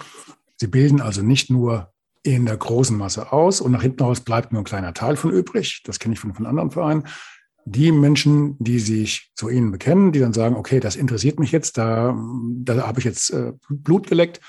Sie 0.56 0.66
bilden 0.66 1.00
also 1.00 1.22
nicht 1.22 1.50
nur 1.50 1.92
in 2.22 2.46
der 2.46 2.56
großen 2.56 2.96
Masse 2.96 3.32
aus 3.32 3.60
und 3.60 3.72
nach 3.72 3.82
hinten 3.82 4.02
raus 4.02 4.20
bleibt 4.20 4.52
nur 4.52 4.62
ein 4.62 4.66
kleiner 4.66 4.94
Teil 4.94 5.16
von 5.16 5.30
übrig. 5.30 5.82
Das 5.84 5.98
kenne 5.98 6.14
ich 6.14 6.20
von, 6.20 6.34
von 6.34 6.46
anderen 6.46 6.70
Vereinen. 6.70 7.04
Die 7.64 7.92
Menschen, 7.92 8.56
die 8.58 8.78
sich 8.78 9.30
zu 9.34 9.48
ihnen 9.48 9.70
bekennen, 9.70 10.12
die 10.12 10.20
dann 10.20 10.32
sagen, 10.32 10.56
okay, 10.56 10.80
das 10.80 10.96
interessiert 10.96 11.38
mich 11.38 11.52
jetzt, 11.52 11.78
da, 11.78 12.18
da 12.62 12.86
habe 12.86 12.98
ich 12.98 13.04
jetzt 13.04 13.30
äh, 13.30 13.52
Blut 13.68 14.06
geleckt, 14.06 14.40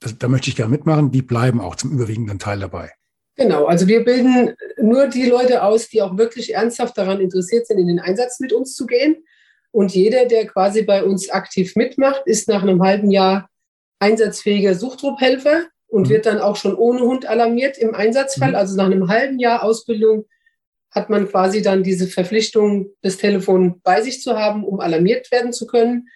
das, 0.00 0.18
da 0.18 0.28
möchte 0.28 0.50
ich 0.50 0.56
gerne 0.56 0.70
mitmachen, 0.70 1.10
die 1.10 1.22
bleiben 1.22 1.60
auch 1.60 1.76
zum 1.76 1.92
überwiegenden 1.92 2.38
Teil 2.38 2.58
dabei. 2.60 2.92
Genau, 3.36 3.64
also 3.64 3.86
wir 3.86 4.04
bilden 4.04 4.54
nur 4.80 5.06
die 5.06 5.24
Leute 5.24 5.62
aus, 5.62 5.88
die 5.88 6.02
auch 6.02 6.18
wirklich 6.18 6.54
ernsthaft 6.54 6.98
daran 6.98 7.20
interessiert 7.20 7.66
sind, 7.66 7.78
in 7.78 7.86
den 7.86 8.00
Einsatz 8.00 8.40
mit 8.40 8.52
uns 8.52 8.74
zu 8.74 8.86
gehen. 8.86 9.24
Und 9.70 9.94
jeder, 9.94 10.26
der 10.26 10.46
quasi 10.46 10.82
bei 10.82 11.02
uns 11.02 11.30
aktiv 11.30 11.74
mitmacht, 11.76 12.22
ist 12.26 12.48
nach 12.48 12.62
einem 12.62 12.82
halben 12.82 13.10
Jahr 13.10 13.48
einsatzfähiger 14.00 14.74
Suchtrupphelfer 14.74 15.64
und 15.92 16.08
mhm. 16.08 16.10
wird 16.10 16.26
dann 16.26 16.40
auch 16.40 16.56
schon 16.56 16.74
ohne 16.74 17.02
Hund 17.02 17.26
alarmiert 17.28 17.76
im 17.76 17.94
Einsatzfall. 17.94 18.50
Mhm. 18.50 18.56
Also 18.56 18.76
nach 18.76 18.86
einem 18.86 19.08
halben 19.08 19.38
Jahr 19.38 19.62
Ausbildung 19.62 20.24
hat 20.90 21.10
man 21.10 21.28
quasi 21.28 21.60
dann 21.60 21.82
diese 21.82 22.06
Verpflichtung, 22.06 22.86
das 23.02 23.18
Telefon 23.18 23.80
bei 23.82 24.00
sich 24.00 24.22
zu 24.22 24.38
haben, 24.38 24.64
um 24.64 24.80
alarmiert 24.80 25.30
werden 25.30 25.52
zu 25.52 25.66
können. 25.66 26.08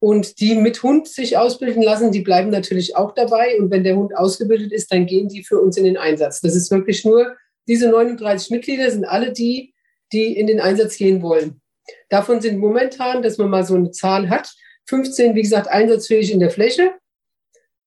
Und 0.00 0.40
die 0.40 0.54
mit 0.54 0.82
Hund 0.82 1.08
sich 1.08 1.36
ausbilden 1.36 1.82
lassen, 1.82 2.10
die 2.10 2.20
bleiben 2.20 2.50
natürlich 2.50 2.96
auch 2.96 3.12
dabei. 3.12 3.58
Und 3.58 3.70
wenn 3.70 3.84
der 3.84 3.96
Hund 3.96 4.16
ausgebildet 4.16 4.72
ist, 4.72 4.92
dann 4.92 5.06
gehen 5.06 5.28
die 5.28 5.44
für 5.44 5.60
uns 5.60 5.76
in 5.76 5.84
den 5.84 5.98
Einsatz. 5.98 6.40
Das 6.40 6.56
ist 6.56 6.70
wirklich 6.70 7.04
nur, 7.04 7.36
diese 7.66 7.90
39 7.90 8.50
Mitglieder 8.50 8.90
sind 8.90 9.04
alle 9.04 9.32
die, 9.32 9.74
die 10.12 10.38
in 10.38 10.46
den 10.46 10.60
Einsatz 10.60 10.96
gehen 10.96 11.20
wollen. 11.20 11.60
Davon 12.08 12.40
sind 12.40 12.58
momentan, 12.58 13.22
dass 13.22 13.36
man 13.36 13.50
mal 13.50 13.64
so 13.64 13.74
eine 13.74 13.90
Zahl 13.90 14.30
hat, 14.30 14.54
15, 14.86 15.34
wie 15.34 15.42
gesagt, 15.42 15.68
einsatzfähig 15.68 16.32
in 16.32 16.40
der 16.40 16.50
Fläche 16.50 16.92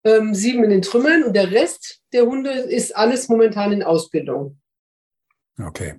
ähm, 0.03 0.34
sieben 0.34 0.63
in 0.63 0.70
den 0.70 0.81
Trümmern 0.81 1.24
und 1.24 1.34
der 1.36 1.51
Rest 1.51 2.01
der 2.13 2.25
Hunde 2.25 2.51
ist 2.51 2.96
alles 2.96 3.29
momentan 3.29 3.72
in 3.72 3.84
Ausbildung. 3.84 4.60
Okay. 5.60 5.96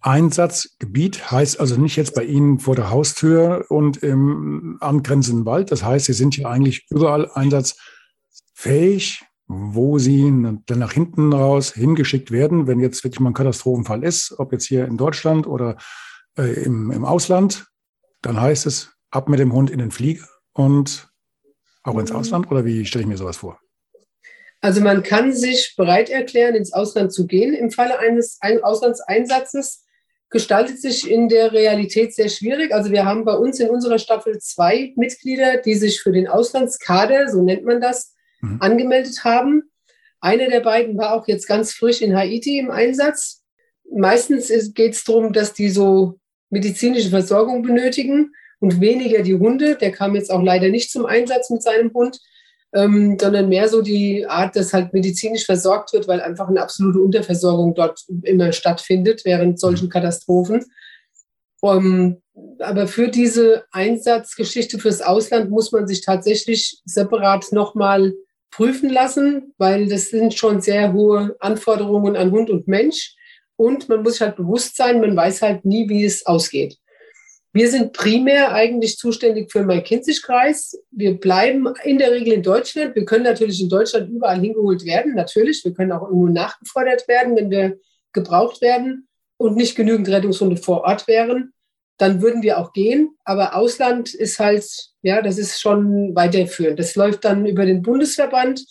Einsatzgebiet 0.00 1.30
heißt 1.32 1.58
also 1.58 1.76
nicht 1.80 1.96
jetzt 1.96 2.14
bei 2.14 2.22
Ihnen 2.22 2.60
vor 2.60 2.76
der 2.76 2.90
Haustür 2.90 3.66
und 3.68 3.96
im 4.02 4.78
angrenzenden 4.80 5.44
Wald. 5.46 5.72
Das 5.72 5.82
heißt, 5.82 6.06
Sie 6.06 6.12
sind 6.12 6.36
ja 6.36 6.48
eigentlich 6.48 6.86
überall 6.90 7.28
einsatzfähig, 7.32 9.24
wo 9.48 9.98
Sie 9.98 10.30
dann 10.66 10.78
nach 10.78 10.92
hinten 10.92 11.32
raus 11.32 11.72
hingeschickt 11.72 12.30
werden, 12.30 12.68
wenn 12.68 12.78
jetzt 12.78 13.02
wirklich 13.02 13.20
mal 13.20 13.30
ein 13.30 13.34
Katastrophenfall 13.34 14.04
ist, 14.04 14.38
ob 14.38 14.52
jetzt 14.52 14.66
hier 14.66 14.84
in 14.86 14.96
Deutschland 14.96 15.46
oder 15.46 15.76
äh, 16.38 16.52
im, 16.62 16.92
im 16.92 17.04
Ausland. 17.04 17.66
Dann 18.22 18.40
heißt 18.40 18.66
es, 18.66 18.92
ab 19.10 19.28
mit 19.28 19.40
dem 19.40 19.52
Hund 19.52 19.70
in 19.70 19.78
den 19.78 19.90
Flieger 19.90 20.26
und 20.52 21.08
auch 21.86 21.98
ins 21.98 22.12
Ausland 22.12 22.50
oder 22.50 22.64
wie 22.64 22.84
stelle 22.84 23.02
ich 23.02 23.08
mir 23.08 23.16
sowas 23.16 23.38
vor? 23.38 23.58
Also 24.60 24.80
man 24.80 25.02
kann 25.02 25.32
sich 25.32 25.74
bereit 25.76 26.10
erklären, 26.10 26.54
ins 26.54 26.72
Ausland 26.72 27.12
zu 27.12 27.26
gehen. 27.26 27.54
Im 27.54 27.70
Falle 27.70 27.98
eines 27.98 28.40
Auslandseinsatzes 28.62 29.84
gestaltet 30.30 30.80
sich 30.80 31.08
in 31.08 31.28
der 31.28 31.52
Realität 31.52 32.14
sehr 32.14 32.28
schwierig. 32.28 32.74
Also 32.74 32.90
wir 32.90 33.04
haben 33.04 33.24
bei 33.24 33.34
uns 33.34 33.60
in 33.60 33.70
unserer 33.70 33.98
Staffel 33.98 34.38
zwei 34.38 34.92
Mitglieder, 34.96 35.58
die 35.58 35.74
sich 35.74 36.00
für 36.00 36.12
den 36.12 36.26
Auslandskader, 36.26 37.28
so 37.28 37.42
nennt 37.42 37.64
man 37.64 37.80
das, 37.80 38.14
mhm. 38.40 38.60
angemeldet 38.60 39.24
haben. 39.24 39.62
Einer 40.20 40.48
der 40.48 40.60
beiden 40.60 40.98
war 40.98 41.14
auch 41.14 41.28
jetzt 41.28 41.46
ganz 41.46 41.72
frisch 41.72 42.02
in 42.02 42.16
Haiti 42.16 42.58
im 42.58 42.70
Einsatz. 42.70 43.44
Meistens 43.94 44.48
geht 44.74 44.94
es 44.94 45.04
darum, 45.04 45.32
dass 45.32 45.52
die 45.52 45.68
so 45.68 46.18
medizinische 46.50 47.10
Versorgung 47.10 47.62
benötigen 47.62 48.32
und 48.60 48.80
weniger 48.80 49.22
die 49.22 49.34
Hunde. 49.34 49.76
Der 49.76 49.92
kam 49.92 50.14
jetzt 50.14 50.30
auch 50.30 50.42
leider 50.42 50.68
nicht 50.68 50.90
zum 50.90 51.06
Einsatz 51.06 51.50
mit 51.50 51.62
seinem 51.62 51.92
Hund, 51.92 52.18
ähm, 52.74 53.16
sondern 53.20 53.48
mehr 53.48 53.68
so 53.68 53.82
die 53.82 54.26
Art, 54.26 54.56
dass 54.56 54.72
halt 54.72 54.92
medizinisch 54.92 55.46
versorgt 55.46 55.92
wird, 55.92 56.08
weil 56.08 56.20
einfach 56.20 56.48
eine 56.48 56.62
absolute 56.62 57.00
Unterversorgung 57.00 57.74
dort 57.74 58.00
immer 58.22 58.52
stattfindet 58.52 59.22
während 59.24 59.60
solchen 59.60 59.88
Katastrophen. 59.88 60.64
Um, 61.62 61.76
ähm, 61.76 62.22
aber 62.60 62.86
für 62.86 63.08
diese 63.08 63.64
Einsatzgeschichte 63.72 64.78
fürs 64.78 65.00
Ausland 65.00 65.50
muss 65.50 65.72
man 65.72 65.86
sich 65.86 66.04
tatsächlich 66.04 66.80
separat 66.84 67.50
nochmal 67.50 68.12
prüfen 68.50 68.90
lassen, 68.90 69.54
weil 69.58 69.88
das 69.88 70.10
sind 70.10 70.34
schon 70.34 70.60
sehr 70.60 70.92
hohe 70.92 71.34
Anforderungen 71.40 72.14
an 72.14 72.30
Hund 72.30 72.50
und 72.50 72.68
Mensch. 72.68 73.14
Und 73.56 73.88
man 73.88 74.02
muss 74.02 74.14
sich 74.14 74.22
halt 74.22 74.36
bewusst 74.36 74.76
sein, 74.76 75.00
man 75.00 75.16
weiß 75.16 75.42
halt 75.42 75.64
nie, 75.64 75.88
wie 75.88 76.04
es 76.04 76.26
ausgeht. 76.26 76.76
Wir 77.56 77.70
sind 77.70 77.94
primär 77.94 78.52
eigentlich 78.52 78.98
zuständig 78.98 79.50
für 79.50 79.60
den 79.60 79.68
Main-Kinzig-Kreis. 79.68 80.78
Wir 80.90 81.18
bleiben 81.18 81.66
in 81.84 81.96
der 81.96 82.10
Regel 82.10 82.34
in 82.34 82.42
Deutschland. 82.42 82.94
Wir 82.94 83.06
können 83.06 83.24
natürlich 83.24 83.62
in 83.62 83.70
Deutschland 83.70 84.10
überall 84.10 84.38
hingeholt 84.38 84.84
werden, 84.84 85.14
natürlich. 85.14 85.64
Wir 85.64 85.72
können 85.72 85.90
auch 85.92 86.02
irgendwo 86.02 86.26
nachgefordert 86.26 87.08
werden, 87.08 87.34
wenn 87.34 87.50
wir 87.50 87.78
gebraucht 88.12 88.60
werden 88.60 89.08
und 89.38 89.56
nicht 89.56 89.74
genügend 89.74 90.06
Rettungshunde 90.10 90.58
vor 90.58 90.82
Ort 90.82 91.08
wären. 91.08 91.54
Dann 91.96 92.20
würden 92.20 92.42
wir 92.42 92.58
auch 92.58 92.74
gehen. 92.74 93.16
Aber 93.24 93.56
Ausland 93.56 94.12
ist 94.12 94.38
halt, 94.38 94.66
ja, 95.00 95.22
das 95.22 95.38
ist 95.38 95.58
schon 95.58 96.14
weiterführend. 96.14 96.78
Das 96.78 96.94
läuft 96.94 97.24
dann 97.24 97.46
über 97.46 97.64
den 97.64 97.80
Bundesverband, 97.80 98.66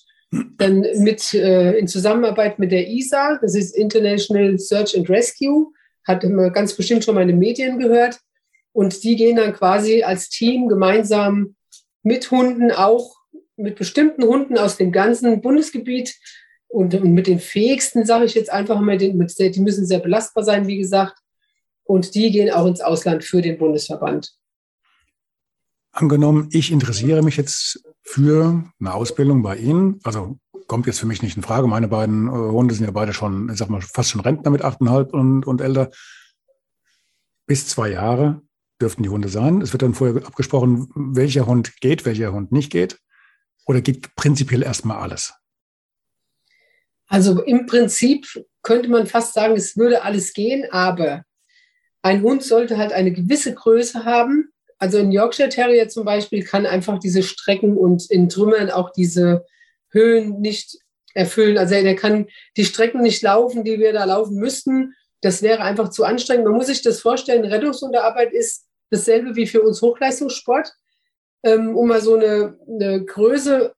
dann 0.60 0.86
mit, 1.00 1.34
äh, 1.34 1.76
in 1.80 1.88
Zusammenarbeit 1.88 2.60
mit 2.60 2.72
der 2.72 2.88
ISA, 2.88 3.40
das 3.42 3.56
ist 3.56 3.76
International 3.76 4.60
Search 4.60 4.96
and 4.96 5.10
Rescue, 5.10 5.72
hat 6.04 6.24
immer 6.24 6.52
ganz 6.52 6.76
bestimmt 6.76 7.04
schon 7.04 7.16
meine 7.16 7.34
Medien 7.34 7.80
gehört. 7.80 8.20
Und 8.76 9.06
die 9.06 9.16
gehen 9.16 9.38
dann 9.38 9.54
quasi 9.54 10.04
als 10.04 10.28
Team 10.28 10.68
gemeinsam 10.68 11.56
mit 12.04 12.30
Hunden 12.30 12.74
auch, 12.74 13.16
mit 13.56 13.78
bestimmten 13.78 14.26
Hunden 14.26 14.58
aus 14.58 14.76
dem 14.76 14.92
ganzen 14.92 15.40
Bundesgebiet 15.40 16.14
und, 16.68 16.94
und 16.94 17.14
mit 17.14 17.28
den 17.28 17.40
fähigsten, 17.40 18.06
sage 18.06 18.26
ich 18.26 18.34
jetzt 18.34 18.52
einfach 18.52 18.82
mal, 18.82 18.98
die 18.98 19.14
müssen 19.14 19.86
sehr 19.86 20.00
belastbar 20.00 20.44
sein, 20.44 20.68
wie 20.68 20.78
gesagt. 20.78 21.18
Und 21.86 22.16
die 22.16 22.32
gehen 22.32 22.52
auch 22.52 22.66
ins 22.66 22.82
Ausland 22.82 23.24
für 23.24 23.42
den 23.42 23.58
Bundesverband. 23.58 24.36
Angenommen, 25.94 26.50
ich 26.52 26.70
interessiere 26.70 27.24
mich 27.24 27.38
jetzt 27.38 27.82
für 28.04 28.62
eine 28.82 28.94
Ausbildung 28.94 29.42
bei 29.42 29.56
Ihnen. 29.56 30.02
Also 30.04 30.38
kommt 30.68 30.86
jetzt 30.86 31.00
für 31.00 31.08
mich 31.08 31.24
nicht 31.24 31.38
in 31.38 31.44
Frage. 31.44 31.68
Meine 31.68 31.88
beiden 31.88 32.28
äh, 32.28 32.32
Hunde 32.32 32.76
sind 32.76 32.84
ja 32.84 32.92
beide 32.92 33.14
schon, 33.14 33.50
ich 33.50 33.58
sag 33.58 33.70
mal, 33.70 33.82
fast 33.82 34.10
schon 34.10 34.20
Rentner 34.20 34.52
mit 34.52 34.64
achteinhalb 34.64 35.14
und, 35.14 35.48
und 35.48 35.62
älter. 35.62 35.92
Bis 37.48 37.70
zwei 37.70 37.92
Jahre 37.92 38.42
dürften 38.82 39.04
die 39.04 39.10
Hunde 39.10 39.30
sein. 39.30 39.62
Es 39.62 39.74
wird 39.74 39.82
dann 39.82 39.94
vorher 39.94 40.26
abgesprochen, 40.26 40.90
welcher 40.96 41.46
Hund 41.46 41.80
geht, 41.82 42.06
welcher 42.06 42.34
Hund 42.34 42.52
nicht 42.52 42.72
geht. 42.72 43.00
Oder 43.66 43.82
geht 43.82 44.16
prinzipiell 44.16 44.64
erstmal 44.64 44.98
alles? 44.98 45.34
Also 47.08 47.42
im 47.44 47.66
Prinzip 47.66 48.28
könnte 48.62 48.90
man 48.90 49.08
fast 49.08 49.34
sagen, 49.34 49.56
es 49.56 49.78
würde 49.78 50.04
alles 50.04 50.34
gehen, 50.34 50.66
aber 50.72 51.24
ein 52.02 52.22
Hund 52.22 52.44
sollte 52.44 52.78
halt 52.78 52.94
eine 52.94 53.12
gewisse 53.12 53.54
Größe 53.54 54.06
haben. 54.06 54.50
Also 54.78 54.98
ein 54.98 55.12
Yorkshire 55.12 55.50
Terrier 55.50 55.88
zum 55.88 56.06
Beispiel 56.06 56.44
kann 56.44 56.66
einfach 56.66 57.00
diese 57.00 57.24
Strecken 57.24 57.78
und 57.78 58.10
in 58.12 58.30
Trümmern 58.30 58.70
auch 58.70 58.92
diese 58.92 59.46
Höhen 59.90 60.42
nicht 60.42 60.78
erfüllen. 61.14 61.58
Also 61.58 61.76
der 61.76 61.96
kann 61.96 62.28
die 62.58 62.66
Strecken 62.66 63.02
nicht 63.02 63.22
laufen, 63.22 63.64
die 63.64 63.80
wir 63.80 63.94
da 63.94 64.04
laufen 64.04 64.36
müssten. 64.36 64.94
Das 65.22 65.42
wäre 65.42 65.62
einfach 65.62 65.90
zu 65.90 66.04
anstrengend. 66.04 66.46
Man 66.46 66.56
muss 66.56 66.68
sich 66.68 66.82
das 66.82 67.00
vorstellen, 67.00 67.46
Rettungsunterarbeit 67.46 68.34
ist 68.34 68.65
dasselbe 68.96 69.36
wie 69.36 69.48
für 69.48 69.62
uns 69.62 69.82
Hochleistungssport. 69.82 70.74
Ähm, 71.44 71.76
um 71.76 71.88
mal 71.88 72.02
so 72.02 72.16
eine, 72.16 72.58
eine 72.68 73.06
Größe 73.06 73.74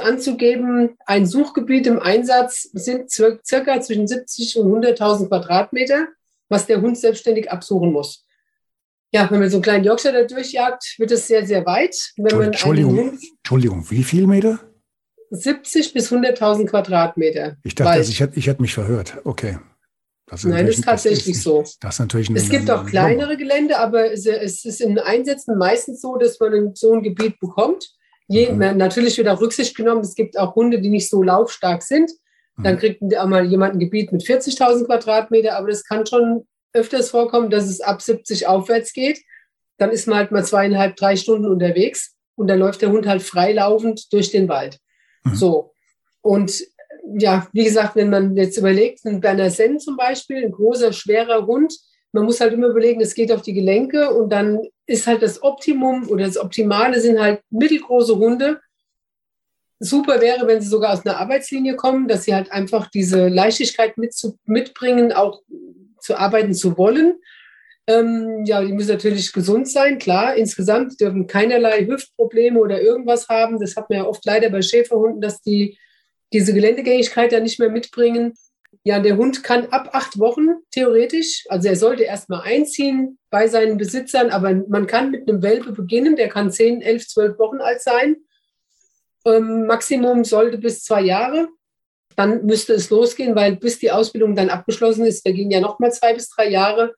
anzugeben, 0.00 0.96
ein 1.06 1.26
Suchgebiet 1.26 1.86
im 1.86 2.00
Einsatz 2.00 2.68
sind 2.72 3.10
circa 3.10 3.80
zwischen 3.80 4.06
70 4.06 4.58
und 4.58 4.84
100.000 4.84 5.28
Quadratmeter, 5.28 6.08
was 6.48 6.66
der 6.66 6.80
Hund 6.80 6.98
selbstständig 6.98 7.50
absuchen 7.50 7.92
muss. 7.92 8.24
Ja, 9.12 9.30
wenn 9.30 9.40
man 9.40 9.50
so 9.50 9.56
einen 9.56 9.62
kleinen 9.62 9.84
Yorkshire 9.84 10.12
da 10.12 10.22
durchjagt, 10.24 10.96
wird 10.98 11.12
es 11.12 11.26
sehr, 11.26 11.46
sehr 11.46 11.64
weit. 11.64 11.96
Wenn 12.16 12.40
Entschuldigung, 12.42 13.18
Entschuldigung, 13.38 13.88
wie 13.90 14.02
viel 14.02 14.26
Meter? 14.26 14.58
70 15.30 15.92
bis 15.92 16.12
100.000 16.12 16.66
Quadratmeter. 16.66 17.56
Ich 17.62 17.74
dachte, 17.74 17.90
also 17.90 18.10
ich 18.10 18.20
hätte, 18.20 18.38
ich 18.38 18.46
hätte 18.46 18.62
mich 18.62 18.74
verhört. 18.74 19.18
Okay. 19.24 19.58
Das 20.28 20.42
Nein, 20.42 20.66
das 20.66 20.76
ist 20.76 20.84
tatsächlich 20.84 21.36
ist, 21.36 21.44
so. 21.44 21.64
Das 21.80 21.94
ist 21.94 21.98
natürlich 22.00 22.30
es 22.30 22.50
gibt 22.50 22.68
auch 22.68 22.84
kleinere 22.84 23.36
Gelände, 23.36 23.78
aber 23.78 24.10
es, 24.10 24.26
ist 24.26 24.80
in 24.80 24.98
Einsätzen 24.98 25.56
meistens 25.56 26.00
so, 26.00 26.16
dass 26.16 26.40
man 26.40 26.72
so 26.74 26.94
ein 26.94 27.02
Gebiet 27.02 27.38
bekommt. 27.38 27.88
Je, 28.26 28.50
mhm. 28.50 28.76
Natürlich 28.76 29.16
wird 29.18 29.28
auch 29.28 29.40
Rücksicht 29.40 29.76
genommen. 29.76 30.00
Es 30.00 30.16
gibt 30.16 30.36
auch 30.36 30.56
Hunde, 30.56 30.80
die 30.80 30.88
nicht 30.88 31.08
so 31.08 31.22
laufstark 31.22 31.82
sind. 31.82 32.10
Dann 32.56 32.74
mhm. 32.74 32.78
kriegt 32.78 33.16
auch 33.16 33.26
mal 33.26 33.44
jemand 33.44 33.74
ein 33.74 33.78
Gebiet 33.78 34.12
mit 34.12 34.22
40.000 34.22 34.86
Quadratmeter, 34.86 35.56
aber 35.56 35.68
das 35.68 35.84
kann 35.84 36.06
schon 36.06 36.46
öfters 36.72 37.10
vorkommen, 37.10 37.50
dass 37.50 37.66
es 37.66 37.80
ab 37.80 38.02
70 38.02 38.48
aufwärts 38.48 38.92
geht. 38.92 39.20
Dann 39.78 39.90
ist 39.90 40.08
man 40.08 40.18
halt 40.18 40.32
mal 40.32 40.44
zweieinhalb, 40.44 40.96
drei 40.96 41.16
Stunden 41.16 41.46
unterwegs 41.46 42.14
und 42.34 42.48
dann 42.48 42.58
läuft 42.58 42.82
der 42.82 42.90
Hund 42.90 43.06
halt 43.06 43.22
freilaufend 43.22 44.12
durch 44.12 44.30
den 44.30 44.48
Wald. 44.48 44.78
Mhm. 45.24 45.34
So. 45.34 45.72
Und 46.20 46.62
ja, 47.18 47.46
wie 47.52 47.64
gesagt, 47.64 47.96
wenn 47.96 48.10
man 48.10 48.36
jetzt 48.36 48.58
überlegt, 48.58 49.04
ein 49.04 49.20
Berner 49.20 49.50
Senn 49.50 49.78
zum 49.78 49.96
Beispiel, 49.96 50.44
ein 50.44 50.52
großer, 50.52 50.92
schwerer 50.92 51.46
Hund, 51.46 51.72
man 52.12 52.24
muss 52.24 52.40
halt 52.40 52.52
immer 52.52 52.68
überlegen, 52.68 53.00
es 53.00 53.14
geht 53.14 53.30
auf 53.30 53.42
die 53.42 53.52
Gelenke 53.52 54.10
und 54.10 54.30
dann 54.30 54.60
ist 54.86 55.06
halt 55.06 55.22
das 55.22 55.42
Optimum 55.42 56.08
oder 56.08 56.24
das 56.24 56.38
Optimale 56.38 57.00
sind 57.00 57.20
halt 57.20 57.40
mittelgroße 57.50 58.16
Hunde. 58.16 58.60
Super 59.78 60.20
wäre, 60.20 60.46
wenn 60.46 60.60
sie 60.60 60.68
sogar 60.68 60.94
aus 60.94 61.04
einer 61.04 61.18
Arbeitslinie 61.18 61.76
kommen, 61.76 62.08
dass 62.08 62.24
sie 62.24 62.34
halt 62.34 62.50
einfach 62.50 62.88
diese 62.90 63.28
Leichtigkeit 63.28 63.98
mit 63.98 64.14
zu, 64.14 64.38
mitbringen, 64.46 65.12
auch 65.12 65.42
zu 66.00 66.16
arbeiten 66.16 66.54
zu 66.54 66.78
wollen. 66.78 67.16
Ähm, 67.86 68.44
ja, 68.46 68.64
die 68.64 68.72
müssen 68.72 68.92
natürlich 68.92 69.32
gesund 69.32 69.68
sein, 69.68 69.98
klar. 69.98 70.34
Insgesamt 70.34 70.98
dürfen 71.00 71.26
keinerlei 71.26 71.86
Hüftprobleme 71.86 72.58
oder 72.58 72.80
irgendwas 72.80 73.28
haben. 73.28 73.60
Das 73.60 73.76
hat 73.76 73.90
man 73.90 73.98
ja 73.98 74.06
oft 74.06 74.24
leider 74.24 74.48
bei 74.48 74.62
Schäferhunden, 74.62 75.20
dass 75.20 75.42
die 75.42 75.78
diese 76.32 76.52
Geländegängigkeit 76.52 77.32
ja 77.32 77.40
nicht 77.40 77.58
mehr 77.58 77.70
mitbringen. 77.70 78.34
Ja, 78.84 79.00
der 79.00 79.16
Hund 79.16 79.42
kann 79.42 79.66
ab 79.66 79.90
acht 79.92 80.18
Wochen 80.18 80.48
theoretisch, 80.70 81.44
also 81.48 81.68
er 81.68 81.76
sollte 81.76 82.04
erstmal 82.04 82.42
einziehen 82.42 83.18
bei 83.30 83.48
seinen 83.48 83.78
Besitzern, 83.78 84.30
aber 84.30 84.54
man 84.68 84.86
kann 84.86 85.10
mit 85.10 85.28
einem 85.28 85.42
Welpe 85.42 85.72
beginnen, 85.72 86.14
der 86.14 86.28
kann 86.28 86.52
zehn, 86.52 86.82
elf, 86.82 87.08
zwölf 87.08 87.38
Wochen 87.38 87.60
alt 87.60 87.80
sein. 87.80 88.16
Ähm, 89.24 89.66
Maximum 89.66 90.22
sollte 90.24 90.58
bis 90.58 90.84
zwei 90.84 91.02
Jahre. 91.02 91.48
Dann 92.14 92.46
müsste 92.46 92.74
es 92.74 92.88
losgehen, 92.90 93.34
weil 93.34 93.56
bis 93.56 93.78
die 93.78 93.90
Ausbildung 93.90 94.36
dann 94.36 94.50
abgeschlossen 94.50 95.04
ist, 95.04 95.26
da 95.26 95.32
gehen 95.32 95.50
ja 95.50 95.60
noch 95.60 95.78
mal 95.80 95.92
zwei 95.92 96.14
bis 96.14 96.30
drei 96.30 96.48
Jahre. 96.48 96.94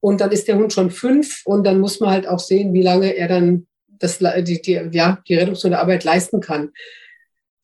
Und 0.00 0.20
dann 0.20 0.32
ist 0.32 0.46
der 0.48 0.56
Hund 0.56 0.72
schon 0.72 0.90
fünf 0.90 1.42
und 1.44 1.64
dann 1.66 1.80
muss 1.80 2.00
man 2.00 2.10
halt 2.10 2.26
auch 2.26 2.38
sehen, 2.38 2.72
wie 2.72 2.82
lange 2.82 3.16
er 3.16 3.28
dann 3.28 3.66
das, 3.88 4.18
die, 4.18 4.62
die, 4.62 4.88
ja, 4.92 5.22
die 5.28 5.36
Rettungs- 5.36 5.64
oder 5.64 5.80
Arbeit 5.80 6.04
leisten 6.04 6.40
kann. 6.40 6.70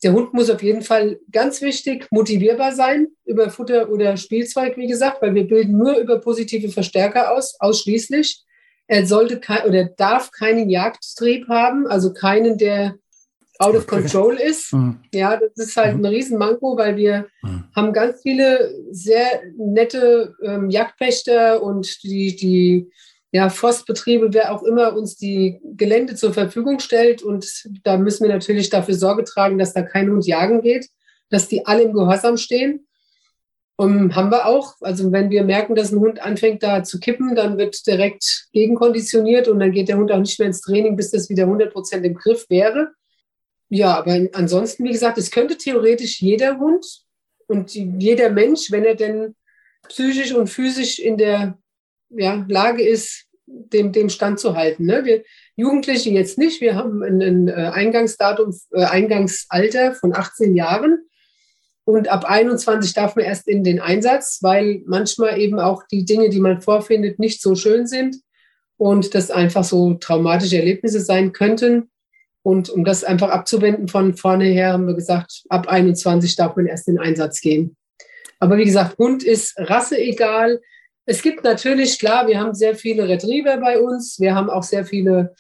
Der 0.03 0.13
Hund 0.13 0.35
muss 0.35 0.51
auf 0.51 0.63
jeden 0.63 0.83
Fall 0.83 1.19
ganz 1.33 1.63
wichtig 1.63 2.07
motivierbar 2.11 2.73
sein 2.73 3.09
über 3.25 3.51
Futter 3.51 3.91
oder 3.91 4.17
Spielzeug, 4.17 4.77
wie 4.77 4.87
gesagt, 4.87 5.23
weil 5.23 5.35
wir 5.35 5.47
bilden 5.47 5.77
nur 5.77 5.97
über 5.97 6.21
positive 6.21 6.69
Verstärker 6.69 7.33
aus, 7.33 7.57
ausschließlich. 7.61 8.45
Er 8.89 9.07
sollte 9.07 9.41
kein, 9.41 9.67
oder 9.67 9.85
darf 9.85 10.31
keinen 10.31 10.69
Jagdtrieb 10.69 11.49
haben, 11.49 11.87
also 11.87 12.13
keinen, 12.13 12.59
der 12.59 12.97
out 13.59 13.75
of 13.75 13.87
control 13.87 14.35
ist. 14.35 14.73
Mhm. 14.73 15.01
Ja, 15.13 15.37
das 15.37 15.69
ist 15.69 15.77
halt 15.77 15.97
mhm. 15.97 16.05
ein 16.05 16.13
Riesenmanko, 16.13 16.77
weil 16.77 16.97
wir 16.97 17.27
mhm. 17.43 17.65
haben 17.75 17.93
ganz 17.93 18.21
viele 18.23 18.75
sehr 18.91 19.43
nette 19.57 20.35
ähm, 20.43 20.71
Jagdpächter 20.71 21.63
und 21.63 22.03
die, 22.03 22.37
die 22.37 22.91
ja, 23.33 23.51
Forstbetriebe, 23.51 24.33
wer 24.33 24.53
auch 24.53 24.63
immer 24.63 24.95
uns 24.95 25.17
die 25.17 25.61
Gelände 25.63 26.15
zur 26.15 26.33
Verfügung 26.33 26.79
stellt. 26.79 27.23
Und 27.23 27.69
da 27.83 27.99
müssen 27.99 28.27
wir 28.27 28.33
natürlich 28.33 28.71
dafür 28.71 28.95
Sorge 28.95 29.25
tragen, 29.25 29.59
dass 29.59 29.75
da 29.75 29.83
kein 29.83 30.11
Hund 30.11 30.27
jagen 30.27 30.63
geht, 30.63 30.89
dass 31.29 31.49
die 31.49 31.67
alle 31.67 31.83
im 31.83 31.93
Gehorsam 31.93 32.37
stehen. 32.37 32.87
Und 33.79 34.17
haben 34.17 34.31
wir 34.31 34.47
auch. 34.47 34.75
Also 34.81 35.13
wenn 35.13 35.29
wir 35.29 35.45
merken, 35.45 35.75
dass 35.75 35.93
ein 35.93 36.01
Hund 36.01 36.23
anfängt 36.23 36.63
da 36.63 36.83
zu 36.83 36.99
kippen, 36.99 37.35
dann 37.35 37.59
wird 37.59 37.87
direkt 37.87 38.49
gegenkonditioniert 38.53 39.49
und 39.49 39.59
dann 39.61 39.73
geht 39.73 39.89
der 39.89 39.99
Hund 39.99 40.11
auch 40.13 40.19
nicht 40.19 40.39
mehr 40.39 40.49
ins 40.49 40.63
Training, 40.63 40.97
bis 40.97 41.11
das 41.11 41.29
wieder 41.29 41.43
100 41.43 41.73
Prozent 41.73 42.07
im 42.07 42.15
Griff 42.15 42.47
wäre. 42.49 42.93
Ja, 43.69 43.99
aber 43.99 44.29
ansonsten, 44.33 44.85
wie 44.85 44.93
gesagt, 44.93 45.19
es 45.19 45.31
könnte 45.31 45.59
theoretisch 45.59 46.23
jeder 46.23 46.59
Hund 46.59 46.87
und 47.49 47.75
jeder 47.75 48.31
Mensch, 48.31 48.71
wenn 48.71 48.85
er 48.85 48.95
denn 48.95 49.35
psychisch 49.89 50.33
und 50.33 50.49
physisch 50.49 50.99
in 50.99 51.19
der 51.19 51.59
ja, 52.11 52.45
Lage 52.49 52.87
ist, 52.87 53.27
dem, 53.47 53.93
dem 53.93 54.09
Stand 54.09 54.41
zu 54.41 54.57
halten. 54.57 54.87
Ne? 54.87 55.05
Wir 55.05 55.23
Jugendliche 55.57 56.11
jetzt 56.11 56.37
nicht. 56.37 56.61
Wir 56.61 56.75
haben 56.75 57.03
ein, 57.03 57.23
ein 57.23 57.49
äh, 57.49 57.53
Eingangsdatum, 57.53 58.55
äh, 58.73 58.85
Eingangsalter 58.85 59.95
von 59.95 60.15
18 60.15 60.55
Jahren. 60.55 60.99
Und 61.85 62.09
ab 62.09 62.25
21 62.25 62.95
darf 62.95 63.15
man 63.15 63.25
erst 63.25 63.47
in 63.47 63.63
den 63.63 63.81
Einsatz, 63.81 64.41
weil 64.43 64.83
manchmal 64.87 65.39
eben 65.39 65.61
auch 65.61 65.85
die 65.91 66.05
Dinge, 66.05 66.29
die 66.29 66.41
man 66.41 66.61
vorfindet, 66.61 67.21
nicht 67.21 67.41
so 67.41 67.55
schön 67.55 67.87
sind 67.87 68.17
und 68.77 69.15
das 69.15 69.31
einfach 69.31 69.63
so 69.63 69.95
traumatische 69.95 70.59
Erlebnisse 70.59 71.01
sein 71.01 71.33
könnten. 71.33 71.91
Und 72.43 72.71
um 72.71 72.85
das 72.85 73.05
einfach 73.05 73.31
abzuwenden 73.31 73.89
von 73.89 74.15
vorne 74.15 74.47
her, 74.47 74.73
haben 74.73 74.87
wir 74.87 74.95
gesagt, 74.95 75.45
ab 75.49 75.69
21 75.69 76.35
darf 76.37 76.57
man 76.57 76.67
erst 76.67 76.89
in 76.89 76.97
den 76.97 77.05
Einsatz 77.05 77.41
gehen. 77.41 77.77
Aber 78.41 78.59
wie 78.59 78.65
gesagt, 78.65 78.99
Hund 78.99 79.23
ist 79.23 79.55
rasseegal. 79.57 80.61
Es 81.07 81.23
gibt 81.23 81.45
natürlich, 81.45 81.99
klar, 82.01 82.27
wir 82.27 82.41
haben 82.41 82.53
sehr 82.53 82.75
viele 82.75 83.09
Retriever 83.09 83.57
bei 83.59 83.81
uns. 83.81 84.19
Wir 84.19 84.35
haben 84.35 84.51
auch 84.51 84.65
sehr 84.65 84.85
viele, 84.85 85.35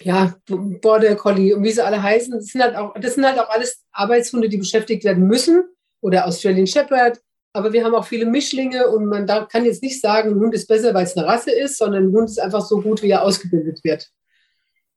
ja, 0.00 0.34
Border 0.46 1.16
Collie 1.16 1.54
und 1.54 1.64
wie 1.64 1.72
sie 1.72 1.84
alle 1.84 2.00
heißen. 2.00 2.32
Das 2.32 2.46
sind 2.46 2.62
halt 2.62 2.76
auch, 2.76 2.94
das 2.94 3.16
sind 3.16 3.26
halt 3.26 3.38
auch 3.40 3.50
alles 3.50 3.84
Arbeitshunde, 3.90 4.48
die 4.48 4.56
beschäftigt 4.56 5.04
werden 5.04 5.26
müssen 5.26 5.64
oder 6.00 6.26
Australian 6.26 6.68
Shepherd. 6.68 7.20
Aber 7.52 7.72
wir 7.72 7.84
haben 7.84 7.96
auch 7.96 8.06
viele 8.06 8.26
Mischlinge 8.26 8.88
und 8.88 9.06
man 9.06 9.26
kann 9.26 9.64
jetzt 9.64 9.82
nicht 9.82 10.00
sagen, 10.00 10.30
ein 10.30 10.38
Hund 10.38 10.54
ist 10.54 10.68
besser, 10.68 10.94
weil 10.94 11.04
es 11.04 11.16
eine 11.16 11.26
Rasse 11.26 11.50
ist, 11.50 11.78
sondern 11.78 12.04
ein 12.04 12.12
Hund 12.12 12.30
ist 12.30 12.38
einfach 12.38 12.64
so 12.64 12.80
gut, 12.80 13.02
wie 13.02 13.10
er 13.10 13.24
ausgebildet 13.24 13.82
wird. 13.82 14.08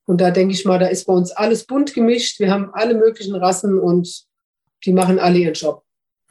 Und 0.05 0.21
da 0.21 0.29
denke 0.29 0.53
ich 0.53 0.63
mal, 0.63 0.77
da 0.77 0.85
ist 0.87 1.05
bei 1.05 1.13
uns 1.13 1.31
alles 1.31 1.65
bunt 1.65 1.95
gemischt. 1.95 2.39
Wir 2.39 2.51
haben 2.51 2.69
alle 2.73 2.93
möglichen 2.93 3.33
Rassen 3.35 3.79
und 3.79 4.25
die 4.85 4.93
machen 4.93 5.17
alle 5.17 5.39
ihren 5.39 5.53
Job. 5.55 5.83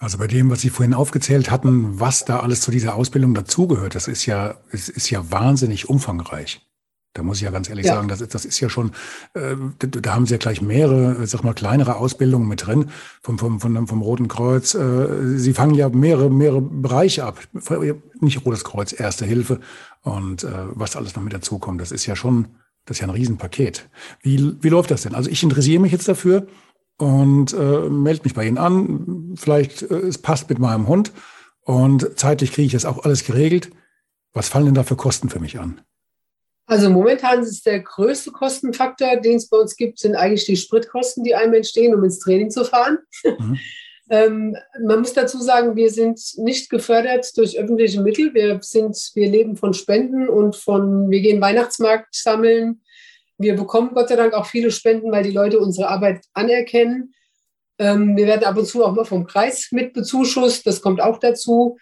Also 0.02 0.18
bei 0.18 0.26
dem, 0.26 0.50
was 0.50 0.60
Sie 0.60 0.70
vorhin 0.70 0.94
aufgezählt 0.94 1.52
hatten, 1.52 2.00
was 2.00 2.24
da 2.24 2.40
alles 2.40 2.60
zu 2.60 2.72
dieser 2.72 2.96
Ausbildung 2.96 3.34
dazugehört, 3.34 3.94
das 3.94 4.08
ist 4.08 4.26
ja, 4.26 4.56
es 4.72 4.88
ist 4.88 5.10
ja 5.10 5.30
wahnsinnig 5.30 5.88
umfangreich. 5.88 6.60
Da 7.14 7.22
muss 7.22 7.36
ich 7.36 7.44
ja 7.44 7.52
ganz 7.52 7.68
ehrlich 7.68 7.86
ja. 7.86 7.94
sagen, 7.94 8.08
das 8.08 8.20
ist, 8.20 8.34
das 8.34 8.44
ist 8.44 8.58
ja 8.58 8.68
schon, 8.68 8.90
äh, 9.34 9.54
da 9.78 10.14
haben 10.14 10.26
Sie 10.26 10.32
ja 10.32 10.38
gleich 10.38 10.60
mehrere, 10.60 11.24
sag 11.28 11.44
mal, 11.44 11.54
kleinere 11.54 11.98
Ausbildungen 11.98 12.48
mit 12.48 12.66
drin 12.66 12.86
vom, 13.22 13.38
vom, 13.38 13.60
vom, 13.60 13.86
vom 13.86 14.02
Roten 14.02 14.26
Kreuz. 14.26 14.74
Äh, 14.74 15.38
Sie 15.38 15.52
fangen 15.52 15.76
ja 15.76 15.88
mehrere, 15.88 16.30
mehrere 16.30 16.62
Bereiche 16.62 17.22
ab. 17.22 17.38
Nicht 18.18 18.44
Rotes 18.44 18.64
Kreuz, 18.64 18.92
Erste 18.98 19.24
Hilfe 19.24 19.60
und 20.00 20.42
äh, 20.42 20.50
was 20.70 20.96
alles 20.96 21.14
noch 21.14 21.22
mit 21.22 21.32
dazukommt. 21.32 21.80
Das 21.80 21.92
ist 21.92 22.06
ja 22.06 22.16
schon, 22.16 22.48
das 22.86 22.96
ist 22.96 23.02
ja 23.02 23.06
ein 23.06 23.14
Riesenpaket. 23.14 23.88
Wie, 24.20 24.56
wie 24.60 24.68
läuft 24.68 24.90
das 24.90 25.02
denn? 25.02 25.14
Also 25.14 25.30
ich 25.30 25.44
interessiere 25.44 25.80
mich 25.80 25.92
jetzt 25.92 26.08
dafür 26.08 26.48
und 27.02 27.52
äh, 27.52 27.88
melde 27.90 28.22
mich 28.22 28.34
bei 28.34 28.46
Ihnen 28.46 28.58
an. 28.58 29.34
Vielleicht 29.34 29.82
äh, 29.82 29.96
es 29.96 30.18
passt 30.18 30.48
mit 30.48 30.60
meinem 30.60 30.86
Hund 30.86 31.10
und 31.62 32.16
zeitlich 32.16 32.52
kriege 32.52 32.66
ich 32.66 32.72
das 32.72 32.84
auch 32.84 33.04
alles 33.04 33.24
geregelt. 33.24 33.70
Was 34.32 34.48
fallen 34.48 34.66
denn 34.66 34.74
da 34.74 34.84
für 34.84 34.94
Kosten 34.94 35.28
für 35.28 35.40
mich 35.40 35.58
an? 35.58 35.80
Also 36.66 36.90
momentan 36.90 37.42
ist 37.42 37.66
der 37.66 37.80
größte 37.80 38.30
Kostenfaktor, 38.30 39.16
den 39.16 39.36
es 39.36 39.48
bei 39.48 39.56
uns 39.58 39.76
gibt, 39.76 39.98
sind 39.98 40.14
eigentlich 40.14 40.44
die 40.44 40.56
Spritkosten, 40.56 41.24
die 41.24 41.34
einem 41.34 41.54
entstehen, 41.54 41.92
um 41.92 42.04
ins 42.04 42.20
Training 42.20 42.50
zu 42.50 42.64
fahren. 42.64 42.98
Mhm. 43.24 43.58
ähm, 44.10 44.56
man 44.86 45.00
muss 45.00 45.12
dazu 45.12 45.40
sagen, 45.40 45.74
wir 45.74 45.90
sind 45.90 46.20
nicht 46.36 46.70
gefördert 46.70 47.36
durch 47.36 47.58
öffentliche 47.58 48.00
Mittel. 48.00 48.32
Wir 48.32 48.60
sind, 48.62 48.96
wir 49.14 49.28
leben 49.28 49.56
von 49.56 49.74
Spenden 49.74 50.28
und 50.28 50.54
von, 50.54 51.10
wir 51.10 51.20
gehen 51.20 51.40
Weihnachtsmarkt 51.40 52.14
sammeln. 52.14 52.80
Wir 53.42 53.56
bekommen 53.56 53.90
Gott 53.94 54.08
sei 54.08 54.16
Dank 54.16 54.34
auch 54.34 54.46
viele 54.46 54.70
Spenden, 54.70 55.12
weil 55.12 55.24
die 55.24 55.30
Leute 55.30 55.58
unsere 55.58 55.88
Arbeit 55.88 56.24
anerkennen. 56.32 57.14
Ähm, 57.78 58.16
wir 58.16 58.26
werden 58.26 58.44
ab 58.44 58.56
und 58.56 58.66
zu 58.66 58.84
auch 58.84 58.94
mal 58.94 59.04
vom 59.04 59.26
Kreis 59.26 59.68
mit 59.72 59.92
bezuschusst. 59.92 60.66
Das 60.66 60.80
kommt 60.80 61.00
auch 61.00 61.18
dazu. 61.18 61.78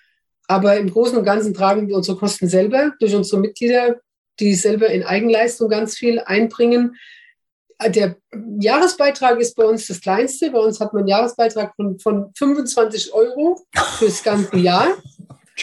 Aber 0.48 0.76
im 0.76 0.90
Großen 0.90 1.16
und 1.16 1.24
Ganzen 1.24 1.54
tragen 1.54 1.86
wir 1.88 1.96
unsere 1.96 2.18
Kosten 2.18 2.48
selber 2.48 2.92
durch 2.98 3.14
unsere 3.14 3.40
Mitglieder 3.40 4.00
die 4.40 4.54
selber 4.54 4.88
in 4.88 5.04
Eigenleistung 5.04 5.68
ganz 5.68 5.96
viel 5.96 6.18
einbringen. 6.18 6.96
Der 7.86 8.16
Jahresbeitrag 8.58 9.38
ist 9.38 9.56
bei 9.56 9.64
uns 9.64 9.86
das 9.86 10.00
kleinste. 10.00 10.50
Bei 10.50 10.58
uns 10.58 10.80
hat 10.80 10.92
man 10.92 11.00
einen 11.00 11.08
Jahresbeitrag 11.08 11.74
von, 11.76 11.98
von 11.98 12.32
25 12.36 13.12
Euro 13.14 13.64
fürs 13.98 14.22
ganze 14.22 14.56
Jahr. 14.58 14.88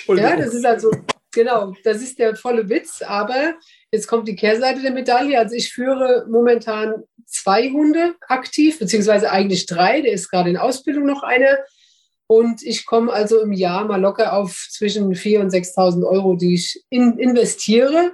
Ja, 0.07 0.35
das 0.35 0.53
ist 0.53 0.65
also, 0.65 0.91
genau, 1.37 1.73
das 1.83 2.01
ist 2.01 2.17
der 2.17 2.35
volle 2.35 2.67
Witz. 2.67 3.01
Aber 3.01 3.53
jetzt 3.91 4.07
kommt 4.07 4.27
die 4.27 4.35
Kehrseite 4.35 4.81
der 4.81 4.91
Medaille. 4.91 5.37
Also 5.37 5.55
ich 5.55 5.71
führe 5.71 6.25
momentan 6.27 7.03
zwei 7.25 7.69
Hunde 7.69 8.15
aktiv, 8.27 8.79
beziehungsweise 8.79 9.31
eigentlich 9.31 9.67
drei. 9.67 10.01
Der 10.01 10.13
ist 10.13 10.29
gerade 10.29 10.49
in 10.49 10.57
Ausbildung 10.57 11.05
noch 11.05 11.21
einer. 11.21 11.59
Und 12.25 12.63
ich 12.63 12.85
komme 12.85 13.13
also 13.13 13.39
im 13.39 13.53
Jahr 13.53 13.85
mal 13.85 14.01
locker 14.01 14.33
auf 14.33 14.67
zwischen 14.69 15.13
4.000 15.13 15.41
und 15.41 15.53
6.000 15.53 16.07
Euro, 16.07 16.35
die 16.35 16.55
ich 16.55 16.83
in, 16.89 17.19
investiere 17.19 18.13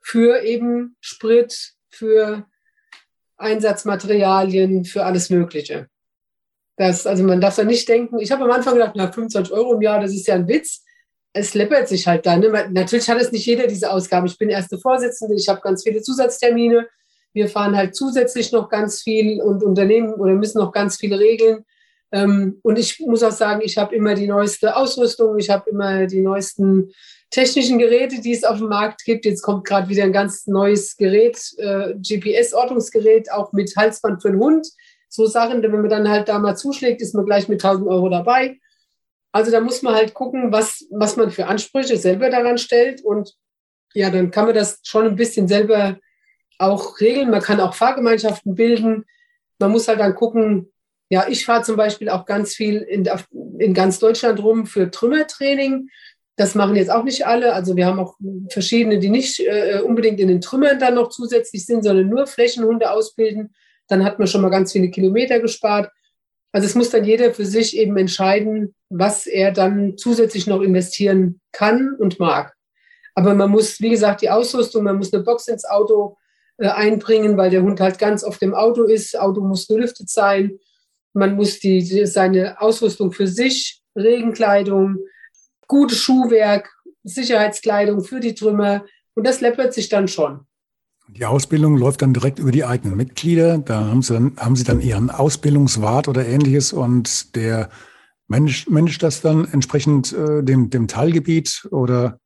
für 0.00 0.42
eben 0.42 0.96
Sprit, 1.00 1.74
für 1.88 2.46
Einsatzmaterialien, 3.36 4.84
für 4.84 5.04
alles 5.04 5.28
Mögliche. 5.28 5.88
Das, 6.76 7.06
also 7.06 7.24
man 7.24 7.40
darf 7.40 7.56
da 7.56 7.64
nicht 7.64 7.88
denken, 7.88 8.18
ich 8.20 8.30
habe 8.30 8.44
am 8.44 8.50
Anfang 8.50 8.74
gedacht, 8.74 8.92
na, 8.94 9.10
25 9.10 9.52
Euro 9.52 9.74
im 9.74 9.82
Jahr, 9.82 10.00
das 10.00 10.14
ist 10.14 10.26
ja 10.26 10.36
ein 10.36 10.48
Witz. 10.48 10.84
Es 11.32 11.54
läppert 11.54 11.88
sich 11.88 12.06
halt 12.06 12.26
dann. 12.26 12.40
Ne? 12.40 12.68
Natürlich 12.70 13.08
hat 13.08 13.20
es 13.20 13.32
nicht 13.32 13.46
jeder 13.46 13.66
diese 13.66 13.90
Ausgaben. 13.90 14.26
Ich 14.26 14.38
bin 14.38 14.48
erste 14.48 14.78
Vorsitzende, 14.78 15.34
ich 15.34 15.48
habe 15.48 15.60
ganz 15.60 15.82
viele 15.84 16.02
Zusatztermine. 16.02 16.88
Wir 17.32 17.48
fahren 17.48 17.76
halt 17.76 17.94
zusätzlich 17.94 18.50
noch 18.50 18.68
ganz 18.68 19.02
viel 19.02 19.40
und 19.40 19.62
Unternehmen 19.62 20.14
oder 20.14 20.32
müssen 20.34 20.58
noch 20.58 20.72
ganz 20.72 20.96
viele 20.96 21.18
Regeln. 21.18 21.64
Ähm, 22.12 22.58
und 22.62 22.78
ich 22.78 22.98
muss 23.00 23.22
auch 23.22 23.32
sagen, 23.32 23.60
ich 23.62 23.78
habe 23.78 23.94
immer 23.94 24.14
die 24.14 24.26
neueste 24.26 24.74
Ausrüstung, 24.74 25.38
ich 25.38 25.50
habe 25.50 25.70
immer 25.70 26.06
die 26.06 26.20
neuesten 26.20 26.92
technischen 27.30 27.78
Geräte, 27.78 28.20
die 28.20 28.32
es 28.32 28.44
auf 28.44 28.58
dem 28.58 28.68
Markt 28.68 29.04
gibt. 29.04 29.24
Jetzt 29.24 29.42
kommt 29.42 29.64
gerade 29.64 29.88
wieder 29.88 30.02
ein 30.02 30.12
ganz 30.12 30.46
neues 30.46 30.96
Gerät, 30.96 31.38
äh, 31.58 31.94
GPS-Ortungsgerät, 31.94 33.30
auch 33.30 33.52
mit 33.52 33.72
Halsband 33.76 34.20
für 34.20 34.30
den 34.30 34.40
Hund. 34.40 34.66
So 35.08 35.26
Sachen, 35.26 35.62
wenn 35.62 35.70
man 35.70 35.88
dann 35.88 36.08
halt 36.08 36.28
da 36.28 36.38
mal 36.38 36.56
zuschlägt, 36.56 37.00
ist 37.00 37.14
man 37.14 37.26
gleich 37.26 37.48
mit 37.48 37.62
1000 37.62 37.88
Euro 37.88 38.08
dabei. 38.08 38.58
Also 39.32 39.50
da 39.50 39.60
muss 39.60 39.82
man 39.82 39.94
halt 39.94 40.14
gucken, 40.14 40.52
was, 40.52 40.86
was 40.90 41.16
man 41.16 41.30
für 41.30 41.46
Ansprüche 41.46 41.96
selber 41.96 42.30
daran 42.30 42.58
stellt. 42.58 43.02
Und 43.02 43.34
ja, 43.94 44.10
dann 44.10 44.30
kann 44.30 44.46
man 44.46 44.54
das 44.54 44.80
schon 44.82 45.06
ein 45.06 45.16
bisschen 45.16 45.48
selber 45.48 45.98
auch 46.58 47.00
regeln. 47.00 47.30
Man 47.30 47.42
kann 47.42 47.60
auch 47.60 47.74
Fahrgemeinschaften 47.74 48.54
bilden. 48.54 49.04
Man 49.58 49.70
muss 49.70 49.88
halt 49.88 50.00
dann 50.00 50.14
gucken, 50.14 50.72
ja, 51.10 51.26
ich 51.28 51.44
fahre 51.44 51.62
zum 51.62 51.76
Beispiel 51.76 52.08
auch 52.08 52.24
ganz 52.24 52.54
viel 52.54 52.78
in, 52.78 53.08
in 53.58 53.74
ganz 53.74 53.98
Deutschland 53.98 54.42
rum 54.42 54.66
für 54.66 54.90
Trümmertraining. 54.90 55.88
Das 56.36 56.54
machen 56.54 56.76
jetzt 56.76 56.90
auch 56.90 57.02
nicht 57.02 57.26
alle. 57.26 57.52
Also 57.52 57.76
wir 57.76 57.86
haben 57.86 57.98
auch 57.98 58.16
verschiedene, 58.48 58.98
die 58.98 59.10
nicht 59.10 59.40
äh, 59.40 59.80
unbedingt 59.84 60.20
in 60.20 60.28
den 60.28 60.40
Trümmern 60.40 60.78
dann 60.78 60.94
noch 60.94 61.08
zusätzlich 61.08 61.66
sind, 61.66 61.82
sondern 61.82 62.08
nur 62.08 62.26
Flächenhunde 62.26 62.90
ausbilden. 62.90 63.54
Dann 63.88 64.04
hat 64.04 64.18
man 64.18 64.28
schon 64.28 64.40
mal 64.40 64.50
ganz 64.50 64.72
viele 64.72 64.90
Kilometer 64.90 65.40
gespart. 65.40 65.90
Also 66.52 66.66
es 66.66 66.74
muss 66.74 66.90
dann 66.90 67.04
jeder 67.04 67.32
für 67.32 67.46
sich 67.46 67.76
eben 67.76 67.96
entscheiden, 67.96 68.74
was 68.88 69.26
er 69.26 69.52
dann 69.52 69.96
zusätzlich 69.96 70.46
noch 70.46 70.62
investieren 70.62 71.40
kann 71.52 71.94
und 71.98 72.18
mag. 72.18 72.54
Aber 73.14 73.34
man 73.34 73.50
muss, 73.50 73.80
wie 73.80 73.90
gesagt, 73.90 74.22
die 74.22 74.30
Ausrüstung, 74.30 74.84
man 74.84 74.96
muss 74.96 75.12
eine 75.12 75.22
Box 75.22 75.48
ins 75.48 75.64
Auto 75.64 76.16
äh, 76.58 76.68
einbringen, 76.68 77.36
weil 77.36 77.50
der 77.50 77.62
Hund 77.62 77.80
halt 77.80 77.98
ganz 77.98 78.24
auf 78.24 78.38
dem 78.38 78.54
Auto 78.54 78.84
ist. 78.84 79.18
Auto 79.18 79.42
muss 79.42 79.68
gelüftet 79.68 80.08
sein. 80.08 80.58
Man 81.12 81.34
muss 81.36 81.60
die, 81.60 81.82
die 81.84 82.06
seine 82.06 82.60
Ausrüstung 82.60 83.12
für 83.12 83.26
sich, 83.26 83.82
Regenkleidung, 83.96 84.98
gutes 85.66 85.98
Schuhwerk, 85.98 86.70
Sicherheitskleidung 87.02 88.02
für 88.02 88.20
die 88.20 88.34
Trümmer. 88.34 88.84
Und 89.14 89.26
das 89.26 89.40
läppert 89.40 89.74
sich 89.74 89.88
dann 89.88 90.08
schon. 90.08 90.46
Die 91.16 91.26
Ausbildung 91.26 91.76
läuft 91.76 92.02
dann 92.02 92.14
direkt 92.14 92.38
über 92.38 92.52
die 92.52 92.64
eigenen 92.64 92.96
Mitglieder. 92.96 93.58
Da 93.58 93.80
haben 93.80 94.02
Sie 94.02 94.14
dann, 94.14 94.36
haben 94.36 94.56
Sie 94.56 94.64
dann 94.64 94.80
Ihren 94.80 95.10
Ausbildungswart 95.10 96.08
oder 96.08 96.24
ähnliches 96.26 96.72
und 96.72 97.34
der 97.34 97.68
managt, 98.28 98.70
managt 98.70 99.02
das 99.02 99.20
dann 99.20 99.46
entsprechend 99.52 100.12
äh, 100.12 100.42
dem, 100.42 100.70
dem 100.70 100.88
Teilgebiet 100.88 101.66
oder 101.70 102.18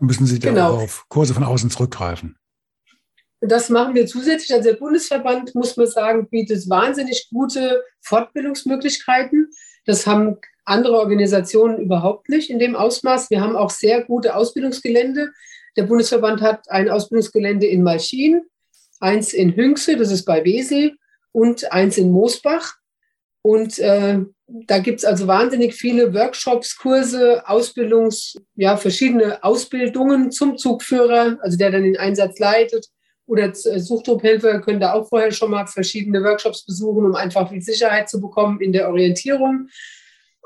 müssen 0.00 0.26
Sie 0.26 0.40
da 0.40 0.50
genau. 0.50 0.74
auf 0.80 1.06
Kurse 1.08 1.32
von 1.32 1.44
außen 1.44 1.70
zurückgreifen? 1.70 2.36
Das 3.40 3.68
machen 3.68 3.94
wir 3.94 4.06
zusätzlich. 4.06 4.52
Also 4.52 4.70
der 4.70 4.78
Bundesverband, 4.78 5.54
muss 5.54 5.76
man 5.76 5.86
sagen, 5.86 6.28
bietet 6.28 6.68
wahnsinnig 6.68 7.28
gute 7.30 7.82
Fortbildungsmöglichkeiten. 8.00 9.50
Das 9.86 10.06
haben 10.06 10.38
andere 10.64 10.94
Organisationen 10.94 11.78
überhaupt 11.78 12.28
nicht 12.28 12.50
in 12.50 12.58
dem 12.58 12.74
Ausmaß. 12.74 13.30
Wir 13.30 13.40
haben 13.40 13.54
auch 13.54 13.70
sehr 13.70 14.02
gute 14.04 14.34
Ausbildungsgelände. 14.34 15.30
Der 15.76 15.84
Bundesverband 15.84 16.40
hat 16.40 16.70
ein 16.70 16.88
Ausbildungsgelände 16.88 17.66
in 17.66 17.82
Malchin, 17.82 18.42
eins 19.00 19.32
in 19.32 19.56
Hünxe, 19.56 19.96
das 19.96 20.10
ist 20.10 20.24
bei 20.24 20.44
Wesel, 20.44 20.96
und 21.32 21.72
eins 21.72 21.98
in 21.98 22.12
Moosbach. 22.12 22.74
Und 23.42 23.78
äh, 23.78 24.20
da 24.46 24.78
gibt 24.78 25.00
es 25.00 25.04
also 25.04 25.26
wahnsinnig 25.26 25.74
viele 25.74 26.14
Workshops, 26.14 26.76
Kurse, 26.76 27.46
Ausbildungs, 27.46 28.36
ja, 28.54 28.76
verschiedene 28.76 29.42
Ausbildungen 29.42 30.30
zum 30.30 30.56
Zugführer, 30.56 31.38
also 31.42 31.58
der 31.58 31.70
dann 31.70 31.82
den 31.82 31.98
Einsatz 31.98 32.38
leitet. 32.38 32.86
Oder 33.26 33.48
äh, 33.48 33.80
Suchtrupphelfer 33.80 34.60
können 34.60 34.80
da 34.80 34.92
auch 34.92 35.08
vorher 35.08 35.32
schon 35.32 35.50
mal 35.50 35.66
verschiedene 35.66 36.22
Workshops 36.22 36.64
besuchen, 36.64 37.04
um 37.04 37.14
einfach 37.14 37.50
viel 37.50 37.62
Sicherheit 37.62 38.08
zu 38.08 38.20
bekommen 38.20 38.60
in 38.60 38.72
der 38.72 38.88
Orientierung. 38.88 39.68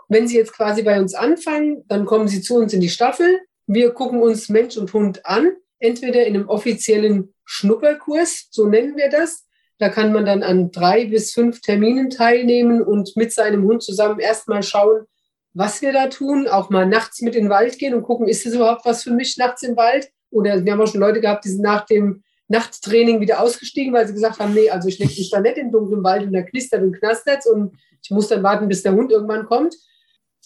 Wenn 0.08 0.26
Sie 0.26 0.36
jetzt 0.36 0.54
quasi 0.54 0.82
bei 0.82 0.98
uns 0.98 1.14
anfangen, 1.14 1.84
dann 1.86 2.06
kommen 2.06 2.28
Sie 2.28 2.40
zu 2.40 2.56
uns 2.56 2.72
in 2.72 2.80
die 2.80 2.88
Staffel. 2.88 3.40
Wir 3.70 3.90
gucken 3.90 4.22
uns 4.22 4.48
Mensch 4.48 4.78
und 4.78 4.94
Hund 4.94 5.26
an, 5.26 5.52
entweder 5.78 6.24
in 6.24 6.34
einem 6.34 6.48
offiziellen 6.48 7.34
Schnupperkurs, 7.44 8.48
so 8.50 8.66
nennen 8.66 8.96
wir 8.96 9.10
das. 9.10 9.46
Da 9.76 9.90
kann 9.90 10.10
man 10.10 10.24
dann 10.24 10.42
an 10.42 10.70
drei 10.70 11.04
bis 11.04 11.34
fünf 11.34 11.60
Terminen 11.60 12.08
teilnehmen 12.08 12.82
und 12.82 13.14
mit 13.14 13.30
seinem 13.30 13.64
Hund 13.64 13.82
zusammen 13.82 14.20
erstmal 14.20 14.62
schauen, 14.62 15.04
was 15.52 15.82
wir 15.82 15.92
da 15.92 16.06
tun. 16.06 16.48
Auch 16.48 16.70
mal 16.70 16.86
nachts 16.86 17.20
mit 17.20 17.34
in 17.34 17.44
den 17.44 17.50
Wald 17.50 17.78
gehen 17.78 17.92
und 17.92 18.04
gucken, 18.04 18.26
ist 18.26 18.46
das 18.46 18.54
überhaupt 18.54 18.86
was 18.86 19.02
für 19.02 19.12
mich 19.12 19.36
nachts 19.36 19.62
im 19.62 19.76
Wald? 19.76 20.08
Oder 20.30 20.64
wir 20.64 20.72
haben 20.72 20.80
auch 20.80 20.88
schon 20.88 21.02
Leute 21.02 21.20
gehabt, 21.20 21.44
die 21.44 21.50
sind 21.50 21.62
nach 21.62 21.84
dem 21.84 22.22
Nachttraining 22.48 23.20
wieder 23.20 23.42
ausgestiegen, 23.42 23.92
weil 23.92 24.06
sie 24.06 24.14
gesagt 24.14 24.38
haben, 24.38 24.54
nee, 24.54 24.70
also 24.70 24.88
ich 24.88 24.98
lege 24.98 25.12
mich 25.12 25.30
da 25.30 25.40
nicht 25.40 25.58
im 25.58 25.70
dunklen 25.70 26.02
Wald 26.02 26.22
und 26.22 26.32
da 26.32 26.40
knistert 26.40 26.82
und 26.82 26.98
knastert 26.98 27.44
und 27.44 27.76
ich 28.02 28.10
muss 28.10 28.28
dann 28.28 28.42
warten, 28.42 28.66
bis 28.66 28.82
der 28.82 28.94
Hund 28.94 29.12
irgendwann 29.12 29.44
kommt 29.44 29.76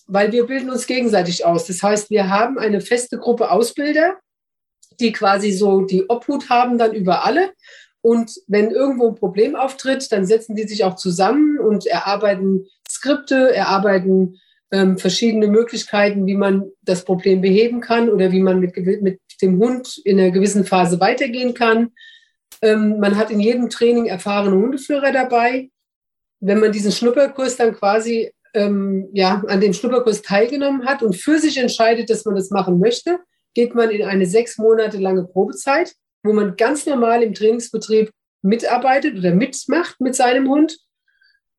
weil 0.06 0.32
wir 0.32 0.46
bilden 0.46 0.70
uns 0.70 0.86
gegenseitig 0.86 1.44
aus. 1.44 1.66
Das 1.66 1.82
heißt, 1.82 2.10
wir 2.10 2.28
haben 2.28 2.58
eine 2.58 2.80
feste 2.80 3.18
Gruppe 3.18 3.50
Ausbilder, 3.50 4.16
die 5.00 5.12
quasi 5.12 5.52
so 5.52 5.82
die 5.82 6.08
Obhut 6.08 6.50
haben 6.50 6.78
dann 6.78 6.94
über 6.94 7.24
alle. 7.24 7.52
Und 8.00 8.32
wenn 8.48 8.70
irgendwo 8.70 9.08
ein 9.08 9.14
Problem 9.14 9.54
auftritt, 9.54 10.10
dann 10.10 10.26
setzen 10.26 10.56
die 10.56 10.66
sich 10.66 10.84
auch 10.84 10.96
zusammen 10.96 11.58
und 11.58 11.86
erarbeiten 11.86 12.66
Skripte, 12.88 13.54
erarbeiten 13.54 14.40
ähm, 14.72 14.98
verschiedene 14.98 15.46
Möglichkeiten, 15.46 16.26
wie 16.26 16.34
man 16.34 16.70
das 16.82 17.04
Problem 17.04 17.40
beheben 17.40 17.80
kann 17.80 18.08
oder 18.08 18.32
wie 18.32 18.40
man 18.40 18.58
mit, 18.58 18.76
mit 19.02 19.20
dem 19.40 19.58
Hund 19.58 20.00
in 20.04 20.18
einer 20.18 20.30
gewissen 20.30 20.64
Phase 20.64 20.98
weitergehen 20.98 21.54
kann. 21.54 21.92
Ähm, 22.60 22.98
man 22.98 23.16
hat 23.16 23.30
in 23.30 23.38
jedem 23.38 23.70
Training 23.70 24.06
erfahrene 24.06 24.56
Hundeführer 24.56 25.12
dabei. 25.12 25.70
Wenn 26.40 26.58
man 26.58 26.72
diesen 26.72 26.90
Schnupperkurs 26.90 27.56
dann 27.56 27.74
quasi 27.74 28.32
ähm, 28.54 29.08
ja, 29.12 29.42
an 29.46 29.60
dem 29.60 29.72
Schnupperkurs 29.72 30.22
teilgenommen 30.22 30.86
hat 30.86 31.02
und 31.02 31.16
für 31.16 31.38
sich 31.38 31.56
entscheidet, 31.58 32.10
dass 32.10 32.24
man 32.24 32.34
das 32.34 32.50
machen 32.50 32.78
möchte, 32.78 33.18
geht 33.54 33.74
man 33.74 33.90
in 33.90 34.02
eine 34.02 34.26
sechs 34.26 34.58
Monate 34.58 34.98
lange 34.98 35.24
Probezeit, 35.24 35.94
wo 36.22 36.32
man 36.32 36.56
ganz 36.56 36.86
normal 36.86 37.22
im 37.22 37.34
Trainingsbetrieb 37.34 38.10
mitarbeitet 38.42 39.18
oder 39.18 39.34
mitmacht 39.34 40.00
mit 40.00 40.14
seinem 40.14 40.48
Hund. 40.48 40.78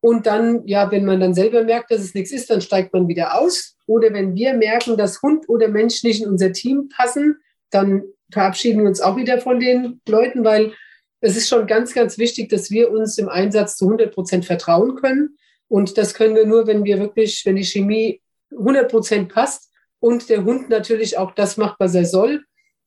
Und 0.00 0.26
dann, 0.26 0.66
ja, 0.66 0.90
wenn 0.90 1.06
man 1.06 1.20
dann 1.20 1.34
selber 1.34 1.64
merkt, 1.64 1.90
dass 1.90 2.02
es 2.02 2.14
nichts 2.14 2.30
ist, 2.30 2.50
dann 2.50 2.60
steigt 2.60 2.92
man 2.92 3.08
wieder 3.08 3.38
aus. 3.38 3.76
Oder 3.86 4.12
wenn 4.12 4.34
wir 4.34 4.54
merken, 4.54 4.96
dass 4.96 5.22
Hund 5.22 5.48
oder 5.48 5.68
Mensch 5.68 6.02
nicht 6.02 6.22
in 6.22 6.28
unser 6.28 6.52
Team 6.52 6.90
passen, 6.94 7.38
dann 7.70 8.02
verabschieden 8.30 8.82
wir 8.82 8.88
uns 8.88 9.00
auch 9.00 9.16
wieder 9.16 9.40
von 9.40 9.60
den 9.60 10.00
Leuten, 10.06 10.44
weil 10.44 10.74
es 11.20 11.36
ist 11.36 11.48
schon 11.48 11.66
ganz, 11.66 11.94
ganz 11.94 12.18
wichtig, 12.18 12.50
dass 12.50 12.70
wir 12.70 12.90
uns 12.90 13.16
im 13.16 13.30
Einsatz 13.30 13.76
zu 13.76 13.86
100 13.86 14.12
Prozent 14.12 14.44
vertrauen 14.44 14.96
können 14.96 15.38
Und 15.68 15.98
das 15.98 16.14
können 16.14 16.34
wir 16.34 16.46
nur, 16.46 16.66
wenn 16.66 16.84
wir 16.84 16.98
wirklich, 16.98 17.42
wenn 17.44 17.56
die 17.56 17.64
Chemie 17.64 18.20
100 18.50 18.90
Prozent 18.90 19.32
passt 19.32 19.70
und 20.00 20.28
der 20.28 20.44
Hund 20.44 20.68
natürlich 20.68 21.18
auch 21.18 21.32
das 21.32 21.56
macht, 21.56 21.76
was 21.78 21.94
er 21.94 22.04
soll. 22.04 22.44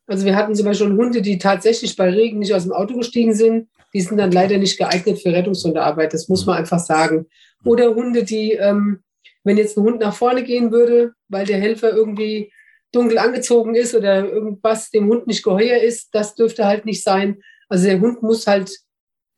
Also 0.07 0.25
wir 0.25 0.35
hatten 0.35 0.55
zum 0.55 0.65
Beispiel 0.65 0.87
schon 0.87 0.97
Hunde, 0.97 1.21
die 1.21 1.37
tatsächlich 1.37 1.95
bei 1.95 2.09
Regen 2.09 2.39
nicht 2.39 2.53
aus 2.53 2.63
dem 2.63 2.71
Auto 2.71 2.95
gestiegen 2.95 3.33
sind. 3.33 3.67
Die 3.93 4.01
sind 4.01 4.17
dann 4.17 4.31
leider 4.31 4.57
nicht 4.57 4.77
geeignet 4.77 5.21
für 5.21 5.33
Rettungshundearbeit. 5.33 6.13
Das 6.13 6.29
muss 6.29 6.45
man 6.45 6.57
einfach 6.57 6.79
sagen. 6.79 7.27
Oder 7.65 7.93
Hunde, 7.93 8.23
die, 8.23 8.53
ähm, 8.53 8.99
wenn 9.43 9.57
jetzt 9.57 9.77
ein 9.77 9.83
Hund 9.83 9.99
nach 9.99 10.15
vorne 10.15 10.43
gehen 10.43 10.71
würde, 10.71 11.13
weil 11.27 11.45
der 11.45 11.59
Helfer 11.59 11.91
irgendwie 11.91 12.51
dunkel 12.93 13.17
angezogen 13.17 13.75
ist 13.75 13.95
oder 13.95 14.25
irgendwas 14.25 14.89
dem 14.91 15.07
Hund 15.07 15.27
nicht 15.27 15.43
geheuer 15.43 15.81
ist, 15.81 16.09
das 16.13 16.35
dürfte 16.35 16.65
halt 16.65 16.85
nicht 16.85 17.03
sein. 17.03 17.41
Also 17.67 17.85
der 17.87 17.99
Hund 17.99 18.23
muss 18.23 18.47
halt 18.47 18.71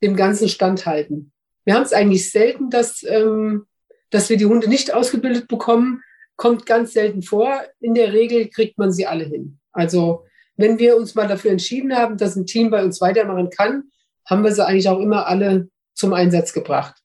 dem 0.02 0.16
Ganzen 0.16 0.48
standhalten. 0.48 1.32
Wir 1.64 1.74
haben 1.74 1.82
es 1.82 1.92
eigentlich 1.92 2.30
selten, 2.30 2.70
dass, 2.70 3.02
ähm, 3.02 3.66
dass 4.10 4.28
wir 4.30 4.36
die 4.36 4.46
Hunde 4.46 4.68
nicht 4.68 4.92
ausgebildet 4.92 5.48
bekommen. 5.48 6.02
Kommt 6.36 6.66
ganz 6.66 6.92
selten 6.92 7.22
vor. 7.22 7.62
In 7.80 7.94
der 7.94 8.12
Regel 8.12 8.48
kriegt 8.48 8.78
man 8.78 8.92
sie 8.92 9.06
alle 9.06 9.24
hin. 9.24 9.58
Also 9.72 10.24
wenn 10.56 10.78
wir 10.78 10.96
uns 10.96 11.14
mal 11.14 11.28
dafür 11.28 11.50
entschieden 11.50 11.96
haben, 11.96 12.16
dass 12.16 12.36
ein 12.36 12.46
Team 12.46 12.70
bei 12.70 12.84
uns 12.84 13.00
weitermachen 13.00 13.50
kann, 13.50 13.84
haben 14.26 14.44
wir 14.44 14.52
sie 14.52 14.64
eigentlich 14.64 14.88
auch 14.88 15.00
immer 15.00 15.26
alle 15.26 15.68
zum 15.94 16.12
Einsatz 16.12 16.52
gebracht. 16.52 16.96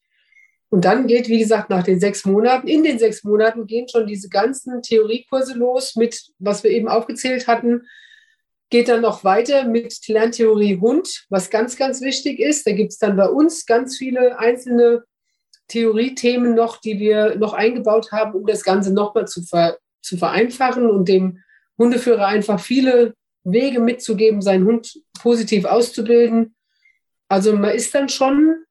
Und 0.69 0.83
dann 0.83 1.07
geht, 1.07 1.29
wie 1.29 1.39
gesagt, 1.39 1.69
nach 1.69 1.83
den 1.83 1.99
sechs 1.99 2.25
Monaten, 2.25 2.67
in 2.67 2.83
den 2.83 2.99
sechs 2.99 3.23
Monaten 3.23 3.65
gehen 3.65 3.87
schon 3.87 4.07
diese 4.07 4.29
ganzen 4.29 4.81
Theoriekurse 4.81 5.53
los 5.53 5.95
mit, 5.95 6.21
was 6.39 6.63
wir 6.63 6.71
eben 6.71 6.89
aufgezählt 6.89 7.47
hatten, 7.47 7.83
geht 8.69 8.89
dann 8.89 9.01
noch 9.01 9.23
weiter 9.23 9.65
mit 9.65 9.95
Lerntheorie 10.07 10.79
Hund, 10.79 11.25
was 11.29 11.49
ganz, 11.49 11.77
ganz 11.77 12.01
wichtig 12.01 12.39
ist. 12.39 12.65
Da 12.65 12.71
gibt 12.71 12.91
es 12.91 12.97
dann 12.97 13.15
bei 13.15 13.27
uns 13.27 13.65
ganz 13.65 13.97
viele 13.97 14.39
einzelne 14.39 15.03
Theoriethemen 15.67 16.55
noch, 16.55 16.77
die 16.81 16.99
wir 16.99 17.35
noch 17.35 17.53
eingebaut 17.53 18.11
haben, 18.11 18.33
um 18.33 18.45
das 18.45 18.63
Ganze 18.63 18.93
nochmal 18.93 19.27
zu, 19.27 19.43
ver 19.43 19.77
zu 20.01 20.17
vereinfachen 20.17 20.87
und 20.89 21.07
dem 21.09 21.39
Hundeführer 21.77 22.27
einfach 22.27 22.59
viele 22.59 23.15
Wege 23.43 23.79
mitzugeben, 23.79 24.41
seinen 24.41 24.65
Hund 24.65 24.99
positiv 25.19 25.65
auszubilden. 25.65 26.55
Also 27.27 27.53
man 27.53 27.71
ist 27.71 27.93
dann 27.95 28.09
schon 28.09 28.65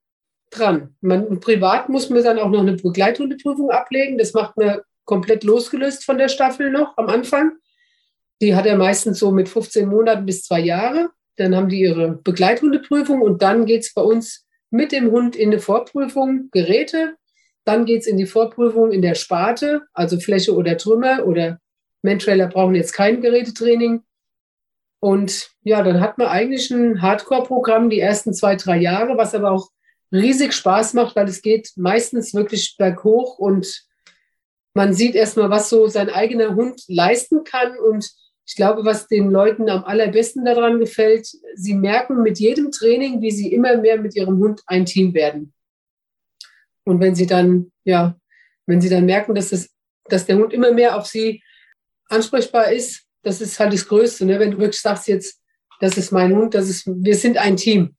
dran. 0.51 0.95
Man, 1.01 1.41
privat 1.41 1.89
muss 1.89 2.11
man 2.11 2.23
dann 2.23 2.39
auch 2.39 2.51
noch 2.51 2.61
eine 2.61 2.75
Begleithundeprüfung 2.75 3.71
ablegen. 3.71 4.19
Das 4.19 4.33
macht 4.33 4.57
man 4.57 4.81
komplett 5.05 5.45
losgelöst 5.45 6.05
von 6.05 6.19
der 6.19 6.29
Staffel 6.29 6.71
noch 6.71 6.97
am 6.97 7.09
Anfang. 7.09 7.53
Die 8.45 8.55
hat 8.55 8.67
er 8.67 8.77
meistens 8.77 9.21
so 9.21 9.31
mit 9.31 9.49
15 9.49 9.89
Monaten 9.89 10.27
bis 10.27 10.43
zwei 10.43 10.61
Jahre. 10.61 11.09
Dann 11.37 11.57
haben 11.57 11.71
die 11.71 11.81
ihre 11.81 12.13
Begleithundeprüfung 12.13 13.23
und 13.23 13.41
dann 13.41 13.65
geht 13.65 13.85
es 13.85 13.95
bei 13.95 14.03
uns 14.03 14.45
mit 14.69 14.93
dem 14.93 15.11
Hund 15.11 15.35
in 15.35 15.49
eine 15.49 15.61
Vorprüfung, 15.61 16.51
Geräte. 16.53 17.15
Dann 17.65 17.87
geht 17.87 18.03
es 18.03 18.07
in 18.07 18.19
die 18.19 18.27
Vorprüfung 18.27 18.93
in 18.93 19.01
der 19.01 19.15
Sparte, 19.15 19.81
also 19.95 20.21
Fläche 20.21 20.55
oder 20.55 20.77
Trümmer 20.77 21.27
oder 21.27 21.59
Mentrailer 22.03 22.49
brauchen 22.49 22.75
jetzt 22.75 22.93
kein 22.93 23.23
Gerätetraining. 23.23 24.03
Und 25.01 25.49
ja, 25.63 25.83
dann 25.83 26.03
hat 26.03 26.19
man 26.19 26.27
eigentlich 26.27 26.71
ein 26.71 27.01
Hardcore-Programm 27.01 27.89
die 27.89 28.01
ersten 28.01 28.35
zwei, 28.35 28.57
drei 28.57 28.77
Jahre, 28.77 29.17
was 29.17 29.35
aber 29.35 29.53
auch 29.53 29.71
riesig 30.13 30.53
Spaß 30.53 30.93
macht, 30.93 31.17
weil 31.17 31.29
es 31.29 31.41
geht 31.41 31.71
meistens 31.77 32.35
wirklich 32.35 32.77
berghoch 32.77 33.39
und 33.39 33.87
man 34.75 34.93
sieht 34.93 35.15
erstmal, 35.15 35.49
was 35.49 35.71
so 35.71 35.87
sein 35.87 36.11
eigener 36.11 36.55
Hund 36.55 36.83
leisten 36.89 37.43
kann 37.45 37.79
und 37.79 38.13
ich 38.47 38.57
glaube, 38.57 38.85
was 38.85 39.07
den 39.07 39.31
Leuten 39.31 39.71
am 39.71 39.85
allerbesten 39.85 40.45
daran 40.45 40.79
gefällt, 40.79 41.27
sie 41.55 41.75
merken 41.75 42.23
mit 42.23 42.39
jedem 42.39 42.71
Training, 42.71 43.23
wie 43.23 43.31
sie 43.31 43.53
immer 43.53 43.77
mehr 43.79 43.99
mit 43.99 44.15
ihrem 44.15 44.39
Hund 44.39 44.63
ein 44.67 44.85
Team 44.85 45.15
werden. 45.15 45.55
Und 46.85 47.01
wenn 47.01 47.15
sie 47.15 47.27
dann, 47.27 47.73
ja, 47.85 48.19
wenn 48.67 48.81
sie 48.81 48.91
dann 48.91 49.07
merken, 49.07 49.35
dass, 49.35 49.53
es, 49.53 49.71
dass 50.05 50.27
der 50.27 50.37
Hund 50.37 50.53
immer 50.53 50.73
mehr 50.73 50.97
auf 50.97 51.07
sie 51.07 51.43
ansprechbar 52.09 52.71
ist, 52.71 53.05
das 53.23 53.41
ist 53.41 53.59
halt 53.59 53.73
das 53.73 53.89
Größte. 53.89 54.27
Ne? 54.27 54.39
Wenn 54.39 54.51
du 54.51 54.59
wirklich 54.59 54.81
sagst 54.81 55.09
jetzt, 55.09 55.41
das 55.81 55.97
ist 55.97 56.13
mein 56.13 56.35
Hund, 56.35 56.55
das 56.55 56.69
ist, 56.69 56.87
wir 56.87 57.17
sind 57.17 57.39
ein 57.39 57.57
Team. 57.57 57.97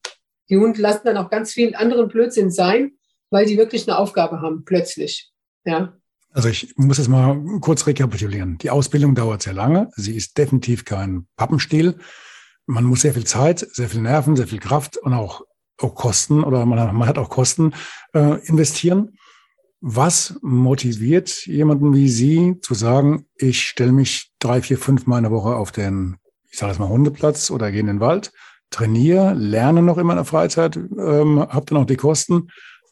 Die 0.48 0.56
Hunde 0.56 0.80
lassen 0.80 1.02
dann 1.04 1.16
auch 1.16 1.28
ganz 1.28 1.52
viel 1.52 1.74
anderen 1.74 2.08
Blödsinn 2.08 2.50
sein, 2.52 2.92
weil 3.30 3.46
die 3.46 3.58
wirklich 3.58 3.88
eine 3.88 3.98
Aufgabe 3.98 4.40
haben, 4.40 4.64
plötzlich. 4.64 5.30
Ja. 5.64 5.96
Also 6.36 6.50
ich 6.50 6.74
muss 6.76 6.98
es 6.98 7.08
mal 7.08 7.42
kurz 7.62 7.86
rekapitulieren. 7.86 8.58
Die 8.58 8.68
Ausbildung 8.68 9.14
dauert 9.14 9.40
sehr 9.40 9.54
lange. 9.54 9.88
Sie 9.96 10.14
ist 10.14 10.36
definitiv 10.36 10.84
kein 10.84 11.26
Pappenstiel. 11.36 11.96
Man 12.66 12.84
muss 12.84 13.00
sehr 13.00 13.14
viel 13.14 13.24
Zeit, 13.24 13.66
sehr 13.72 13.88
viel 13.88 14.02
Nerven, 14.02 14.36
sehr 14.36 14.46
viel 14.46 14.58
Kraft 14.58 14.98
und 14.98 15.14
auch, 15.14 15.46
auch 15.80 15.94
Kosten 15.94 16.44
oder 16.44 16.66
man, 16.66 16.94
man 16.94 17.08
hat 17.08 17.16
auch 17.16 17.30
Kosten 17.30 17.72
äh, 18.12 18.38
investieren. 18.48 19.16
Was 19.80 20.38
motiviert 20.42 21.46
jemanden 21.46 21.94
wie 21.94 22.10
Sie 22.10 22.60
zu 22.60 22.74
sagen, 22.74 23.24
ich 23.36 23.62
stelle 23.62 23.92
mich 23.92 24.30
drei, 24.38 24.60
vier, 24.60 24.76
fünf 24.76 25.06
Mal 25.06 25.16
in 25.16 25.24
der 25.24 25.32
Woche 25.32 25.56
auf 25.56 25.72
den, 25.72 26.18
ich 26.50 26.58
sage 26.58 26.72
jetzt 26.72 26.78
mal 26.78 26.90
Hundeplatz 26.90 27.50
oder 27.50 27.70
gehe 27.70 27.80
in 27.80 27.86
den 27.86 28.00
Wald, 28.00 28.30
trainiere, 28.68 29.32
lerne 29.32 29.80
noch 29.80 29.96
in 29.96 30.06
meiner 30.06 30.26
Freizeit, 30.26 30.76
ähm, 30.76 31.40
habe 31.48 31.64
dann 31.64 31.78
auch 31.78 31.86
die 31.86 31.96
Kosten 31.96 32.48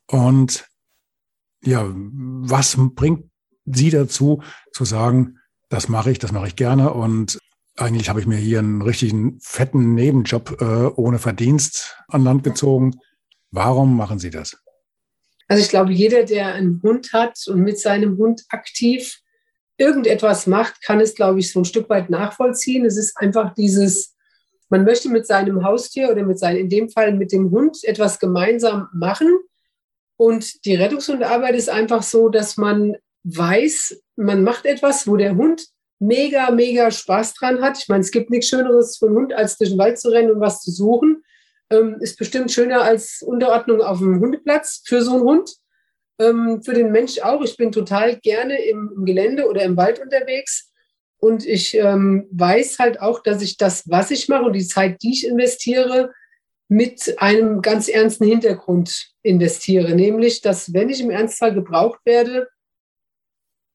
und 0.06 0.66
ja, 1.62 1.86
was 1.94 2.78
bringt 2.94 3.24
Sie 3.64 3.90
dazu, 3.90 4.42
zu 4.72 4.84
sagen, 4.84 5.38
das 5.68 5.88
mache 5.88 6.10
ich, 6.10 6.18
das 6.18 6.32
mache 6.32 6.48
ich 6.48 6.56
gerne 6.56 6.92
und 6.92 7.38
eigentlich 7.76 8.08
habe 8.08 8.20
ich 8.20 8.26
mir 8.26 8.36
hier 8.36 8.60
einen 8.60 8.82
richtigen 8.82 9.38
fetten 9.40 9.94
Nebenjob 9.94 10.60
äh, 10.60 10.86
ohne 10.94 11.18
Verdienst 11.18 11.96
an 12.08 12.22
Land 12.22 12.44
gezogen. 12.44 13.00
Warum 13.50 13.96
machen 13.96 14.18
Sie 14.18 14.30
das? 14.30 14.56
Also 15.48 15.62
ich 15.62 15.68
glaube, 15.68 15.92
jeder, 15.92 16.24
der 16.24 16.54
einen 16.54 16.80
Hund 16.82 17.12
hat 17.12 17.38
und 17.48 17.60
mit 17.60 17.78
seinem 17.78 18.16
Hund 18.16 18.44
aktiv 18.48 19.20
irgendetwas 19.76 20.46
macht, 20.46 20.82
kann 20.82 21.00
es, 21.00 21.14
glaube 21.14 21.40
ich, 21.40 21.52
so 21.52 21.60
ein 21.60 21.64
Stück 21.64 21.90
weit 21.90 22.10
nachvollziehen. 22.10 22.84
Es 22.84 22.96
ist 22.96 23.16
einfach 23.16 23.54
dieses, 23.54 24.14
man 24.68 24.84
möchte 24.84 25.08
mit 25.08 25.26
seinem 25.26 25.64
Haustier 25.64 26.10
oder 26.10 26.22
mit 26.22 26.38
seinem, 26.38 26.58
in 26.58 26.68
dem 26.68 26.88
Fall 26.88 27.12
mit 27.14 27.32
dem 27.32 27.50
Hund 27.50 27.82
etwas 27.82 28.18
gemeinsam 28.20 28.88
machen. 28.92 29.28
Und 30.16 30.64
die 30.64 30.76
Rettungshundarbeit 30.76 31.56
ist 31.56 31.68
einfach 31.68 32.04
so, 32.04 32.28
dass 32.28 32.56
man 32.56 32.94
weiß, 33.24 34.00
man 34.16 34.44
macht 34.44 34.66
etwas, 34.66 35.06
wo 35.06 35.16
der 35.16 35.36
Hund 35.36 35.66
mega, 35.98 36.50
mega 36.50 36.90
Spaß 36.90 37.34
dran 37.34 37.62
hat. 37.62 37.78
Ich 37.78 37.88
meine, 37.88 38.02
es 38.02 38.10
gibt 38.10 38.30
nichts 38.30 38.48
Schöneres 38.48 38.98
für 38.98 39.06
einen 39.06 39.16
Hund, 39.16 39.32
als 39.32 39.56
durch 39.56 39.70
den 39.70 39.78
Wald 39.78 39.98
zu 39.98 40.10
rennen 40.10 40.32
und 40.32 40.40
was 40.40 40.60
zu 40.60 40.70
suchen. 40.70 41.22
Ähm, 41.70 41.96
ist 42.00 42.18
bestimmt 42.18 42.52
schöner 42.52 42.82
als 42.82 43.22
Unterordnung 43.22 43.80
auf 43.80 43.98
dem 43.98 44.20
Hundeplatz 44.20 44.82
für 44.84 45.02
so 45.02 45.14
einen 45.14 45.22
Hund. 45.22 45.50
Ähm, 46.20 46.62
für 46.62 46.74
den 46.74 46.92
Mensch 46.92 47.18
auch. 47.20 47.42
Ich 47.42 47.56
bin 47.56 47.72
total 47.72 48.18
gerne 48.20 48.62
im, 48.64 48.92
im 48.96 49.04
Gelände 49.04 49.48
oder 49.48 49.62
im 49.62 49.76
Wald 49.76 50.00
unterwegs. 50.00 50.70
Und 51.18 51.46
ich 51.46 51.74
ähm, 51.74 52.28
weiß 52.32 52.78
halt 52.78 53.00
auch, 53.00 53.22
dass 53.22 53.40
ich 53.40 53.56
das, 53.56 53.88
was 53.88 54.10
ich 54.10 54.28
mache 54.28 54.44
und 54.44 54.52
die 54.52 54.66
Zeit, 54.66 55.02
die 55.02 55.12
ich 55.12 55.26
investiere, 55.26 56.12
mit 56.68 57.14
einem 57.18 57.62
ganz 57.62 57.88
ernsten 57.88 58.26
Hintergrund 58.26 59.10
investiere. 59.22 59.94
Nämlich, 59.94 60.42
dass 60.42 60.72
wenn 60.74 60.90
ich 60.90 61.00
im 61.00 61.10
Ernstfall 61.10 61.54
gebraucht 61.54 62.00
werde, 62.04 62.48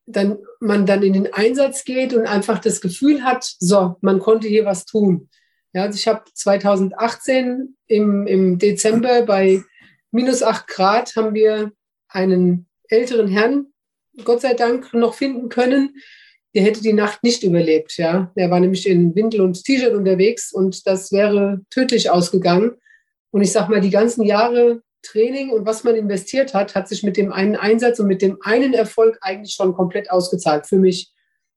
dann 0.10 0.40
man 0.60 0.86
dann 0.86 1.04
in 1.04 1.14
den 1.14 1.34
Einsatz 1.34 1.86
geht 1.86 2.14
und 2.14 2.26
einfach 2.26 2.60
das 2.60 2.82
Gefühl 2.82 3.24
hat, 3.24 3.56
so, 3.60 3.96
man 4.02 4.20
konnte 4.20 4.48
hier 4.48 4.66
was 4.66 4.86
tun. 4.86 5.30
Ja, 5.74 5.84
also 5.84 5.96
ich 5.96 6.08
habe 6.08 6.24
2018 6.34 7.76
im, 7.88 8.26
im 8.26 8.58
Dezember 8.58 9.22
bei 9.22 9.64
minus 10.12 10.42
acht 10.42 10.68
Grad 10.68 11.16
haben 11.16 11.36
wir 11.36 11.72
einen 12.08 12.68
älteren 12.88 13.28
Herrn, 13.28 13.68
Gott 14.26 14.42
sei 14.42 14.56
Dank, 14.56 14.94
noch 14.94 15.14
finden 15.14 15.50
können. 15.50 15.96
Der 16.56 16.64
hätte 16.64 16.82
die 16.82 16.94
Nacht 16.94 17.24
nicht 17.24 17.44
überlebt. 17.44 17.98
Ja, 17.98 18.32
der 18.36 18.50
war 18.50 18.60
nämlich 18.60 18.88
in 18.88 19.16
Windel 19.16 19.42
und 19.42 19.64
T-Shirt 19.64 19.94
unterwegs 19.94 20.52
und 20.52 20.88
das 20.88 21.12
wäre 21.12 21.62
tödlich 21.70 22.10
ausgegangen. 22.10 22.72
Und 23.30 23.44
ich 23.44 23.52
sag 23.52 23.70
mal, 23.70 23.82
die 23.82 23.92
ganzen 23.92 24.24
Jahre 24.24 24.82
Training 25.02 25.52
und 25.52 25.66
was 25.66 25.84
man 25.84 25.96
investiert 25.96 26.54
hat, 26.54 26.76
hat 26.76 26.88
sich 26.88 27.04
mit 27.04 27.18
dem 27.18 27.32
einen 27.32 27.56
Einsatz 27.56 28.00
und 28.00 28.08
mit 28.08 28.22
dem 28.22 28.38
einen 28.42 28.74
Erfolg 28.74 29.18
eigentlich 29.22 29.54
schon 29.56 29.74
komplett 29.74 30.12
ausgezahlt 30.12 30.68
für 30.68 30.78
mich. 30.78 31.12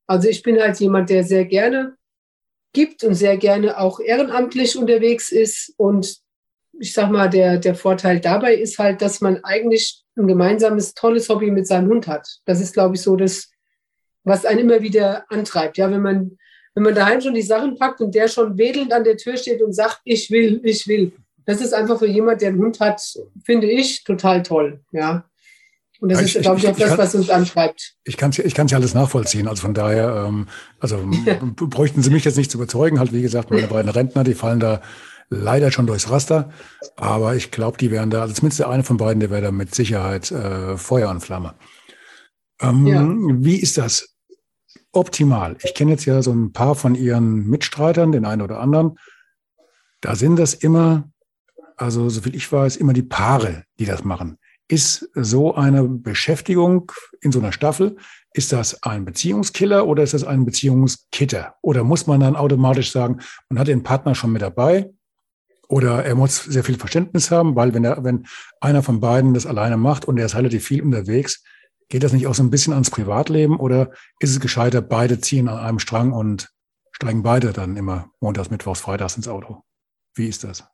Also 0.06 0.28
ich 0.28 0.42
bin 0.42 0.60
halt 0.60 0.78
jemand, 0.80 1.10
der 1.10 1.24
sehr 1.24 1.44
gerne 1.44 1.96
gibt 2.72 3.04
und 3.04 3.14
sehr 3.14 3.36
gerne 3.36 3.78
auch 3.78 4.00
ehrenamtlich 4.00 4.76
unterwegs 4.76 5.30
ist. 5.30 5.74
Und 5.76 6.18
ich 6.78 6.92
sag 6.92 7.10
mal, 7.10 7.28
der, 7.28 7.58
der 7.58 7.74
Vorteil 7.74 8.20
dabei 8.20 8.54
ist 8.54 8.78
halt, 8.78 9.02
dass 9.02 9.20
man 9.20 9.42
eigentlich 9.44 10.02
ein 10.16 10.26
gemeinsames, 10.26 10.94
tolles 10.94 11.28
Hobby 11.28 11.50
mit 11.50 11.66
seinem 11.66 11.88
Hund 11.88 12.06
hat. 12.06 12.28
Das 12.44 12.60
ist, 12.60 12.74
glaube 12.74 12.96
ich, 12.96 13.02
so 13.02 13.16
das, 13.16 13.50
was 14.24 14.44
einen 14.44 14.60
immer 14.60 14.82
wieder 14.82 15.24
antreibt. 15.30 15.78
Ja, 15.78 15.90
wenn 15.90 16.02
man, 16.02 16.38
wenn 16.74 16.84
man 16.84 16.94
daheim 16.94 17.20
schon 17.20 17.34
die 17.34 17.42
Sachen 17.42 17.76
packt 17.76 18.00
und 18.00 18.14
der 18.14 18.28
schon 18.28 18.56
wedelnd 18.56 18.92
an 18.92 19.04
der 19.04 19.16
Tür 19.16 19.36
steht 19.36 19.62
und 19.62 19.72
sagt, 19.72 20.00
ich 20.04 20.30
will, 20.30 20.60
ich 20.64 20.86
will, 20.86 21.12
das 21.46 21.60
ist 21.60 21.74
einfach 21.74 21.98
für 21.98 22.06
jemand, 22.06 22.40
der 22.40 22.48
einen 22.48 22.60
Hund 22.60 22.80
hat, 22.80 23.02
finde 23.44 23.70
ich, 23.70 24.04
total 24.04 24.42
toll. 24.42 24.80
Ja. 24.92 25.24
Und 26.00 26.10
das 26.10 26.20
ich, 26.20 26.36
ist, 26.36 26.42
glaube 26.42 26.58
ich, 26.58 26.66
auch 26.66 26.76
das, 26.76 26.98
was 26.98 27.14
uns 27.14 27.30
antreibt. 27.30 27.94
Ich 28.04 28.16
kann 28.16 28.30
es 28.30 28.38
ich 28.40 28.54
kann's 28.54 28.72
ja 28.72 28.78
alles 28.78 28.92
nachvollziehen. 28.92 29.46
Also 29.46 29.62
von 29.62 29.72
daher, 29.74 30.26
ähm, 30.26 30.48
also 30.80 30.96
ja. 31.26 31.38
bräuchten 31.54 32.02
Sie 32.02 32.10
mich 32.10 32.24
jetzt 32.24 32.36
nicht 32.36 32.50
zu 32.50 32.58
überzeugen. 32.58 32.98
Halt, 32.98 33.12
wie 33.12 33.22
gesagt, 33.22 33.50
meine 33.50 33.68
beiden 33.68 33.90
Rentner, 33.90 34.24
die 34.24 34.34
fallen 34.34 34.58
da 34.58 34.82
leider 35.30 35.70
schon 35.70 35.86
durchs 35.86 36.10
Raster, 36.10 36.50
aber 36.96 37.34
ich 37.34 37.50
glaube, 37.50 37.78
die 37.78 37.90
wären 37.90 38.10
da, 38.10 38.22
also 38.22 38.34
zumindest 38.34 38.60
der 38.60 38.68
eine 38.68 38.84
von 38.84 38.96
beiden, 38.96 39.20
der 39.20 39.30
wäre 39.30 39.42
da 39.42 39.52
mit 39.52 39.74
Sicherheit 39.74 40.30
äh, 40.30 40.76
Feuer 40.76 41.08
und 41.10 41.20
Flamme. 41.20 41.54
Ähm, 42.60 42.86
ja. 42.86 43.06
Wie 43.44 43.56
ist 43.56 43.78
das 43.78 44.14
optimal? 44.92 45.56
Ich 45.62 45.74
kenne 45.74 45.92
jetzt 45.92 46.04
ja 46.04 46.22
so 46.22 46.32
ein 46.32 46.52
paar 46.52 46.74
von 46.74 46.94
Ihren 46.94 47.48
Mitstreitern, 47.48 48.12
den 48.12 48.24
einen 48.24 48.42
oder 48.42 48.60
anderen. 48.60 48.98
Da 50.00 50.16
sind 50.16 50.36
das 50.36 50.54
immer, 50.54 51.10
also 51.82 52.08
so 52.08 52.20
viel 52.20 52.34
ich 52.34 52.50
weiß, 52.50 52.76
immer 52.76 52.92
die 52.92 53.02
Paare, 53.02 53.64
die 53.78 53.84
das 53.84 54.04
machen. 54.04 54.38
Ist 54.68 55.10
so 55.14 55.54
eine 55.54 55.84
Beschäftigung 55.84 56.92
in 57.20 57.32
so 57.32 57.40
einer 57.40 57.52
Staffel, 57.52 57.96
ist 58.32 58.52
das 58.52 58.82
ein 58.84 59.04
Beziehungskiller 59.04 59.86
oder 59.86 60.02
ist 60.02 60.14
das 60.14 60.24
ein 60.24 60.44
Beziehungskitter? 60.44 61.56
Oder 61.60 61.84
muss 61.84 62.06
man 62.06 62.20
dann 62.20 62.36
automatisch 62.36 62.92
sagen, 62.92 63.18
man 63.48 63.58
hat 63.58 63.68
den 63.68 63.82
Partner 63.82 64.14
schon 64.14 64.32
mit 64.32 64.40
dabei 64.40 64.90
oder 65.68 66.04
er 66.04 66.14
muss 66.14 66.44
sehr 66.44 66.64
viel 66.64 66.78
Verständnis 66.78 67.30
haben, 67.30 67.56
weil 67.56 67.74
wenn, 67.74 67.84
er, 67.84 68.04
wenn 68.04 68.26
einer 68.60 68.82
von 68.82 69.00
beiden 69.00 69.34
das 69.34 69.44
alleine 69.44 69.76
macht 69.76 70.04
und 70.06 70.18
er 70.18 70.26
ist 70.26 70.36
relativ 70.36 70.64
viel 70.64 70.82
unterwegs, 70.82 71.42
geht 71.88 72.04
das 72.04 72.12
nicht 72.12 72.26
auch 72.26 72.34
so 72.34 72.42
ein 72.42 72.50
bisschen 72.50 72.72
ans 72.72 72.90
Privatleben 72.90 73.58
oder 73.58 73.90
ist 74.20 74.30
es 74.30 74.40
gescheiter, 74.40 74.80
beide 74.80 75.20
ziehen 75.20 75.48
an 75.48 75.58
einem 75.58 75.78
Strang 75.80 76.12
und 76.12 76.50
steigen 76.92 77.22
beide 77.22 77.52
dann 77.52 77.76
immer 77.76 78.10
montags, 78.20 78.50
mittwochs, 78.50 78.80
freitags 78.80 79.16
ins 79.16 79.28
Auto? 79.28 79.62
Wie 80.14 80.28
ist 80.28 80.44
das? 80.44 80.64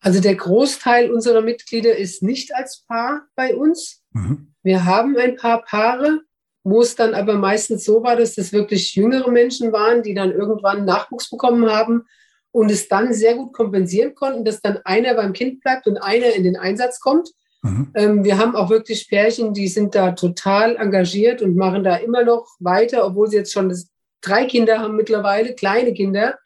Also 0.00 0.20
der 0.20 0.36
Großteil 0.36 1.10
unserer 1.10 1.40
Mitglieder 1.40 1.96
ist 1.96 2.22
nicht 2.22 2.54
als 2.54 2.84
Paar 2.86 3.26
bei 3.34 3.54
uns. 3.54 4.02
Mhm. 4.12 4.54
Wir 4.62 4.84
haben 4.84 5.16
ein 5.16 5.36
paar 5.36 5.62
Paare, 5.62 6.20
wo 6.62 6.80
es 6.80 6.94
dann 6.94 7.14
aber 7.14 7.34
meistens 7.34 7.84
so 7.84 8.02
war, 8.02 8.16
dass 8.16 8.34
das 8.34 8.52
wirklich 8.52 8.94
jüngere 8.94 9.30
Menschen 9.30 9.72
waren, 9.72 10.02
die 10.02 10.14
dann 10.14 10.32
irgendwann 10.32 10.84
Nachwuchs 10.84 11.30
bekommen 11.30 11.70
haben 11.70 12.04
und 12.52 12.70
es 12.70 12.88
dann 12.88 13.12
sehr 13.12 13.34
gut 13.34 13.52
kompensieren 13.52 14.14
konnten, 14.14 14.44
dass 14.44 14.60
dann 14.60 14.78
einer 14.84 15.14
beim 15.14 15.32
Kind 15.32 15.60
bleibt 15.60 15.86
und 15.86 15.98
einer 15.98 16.34
in 16.34 16.44
den 16.44 16.56
Einsatz 16.56 17.00
kommt. 17.00 17.30
Mhm. 17.62 17.90
Ähm, 17.94 18.24
wir 18.24 18.38
haben 18.38 18.54
auch 18.54 18.70
wirklich 18.70 19.08
Pärchen, 19.08 19.52
die 19.52 19.68
sind 19.68 19.94
da 19.94 20.12
total 20.12 20.76
engagiert 20.76 21.42
und 21.42 21.56
machen 21.56 21.82
da 21.82 21.96
immer 21.96 22.24
noch 22.24 22.46
weiter, 22.60 23.04
obwohl 23.04 23.28
sie 23.28 23.36
jetzt 23.36 23.52
schon 23.52 23.68
das, 23.68 23.88
drei 24.20 24.46
Kinder 24.46 24.78
haben 24.78 24.96
mittlerweile, 24.96 25.54
kleine 25.54 25.92
Kinder. 25.92 26.38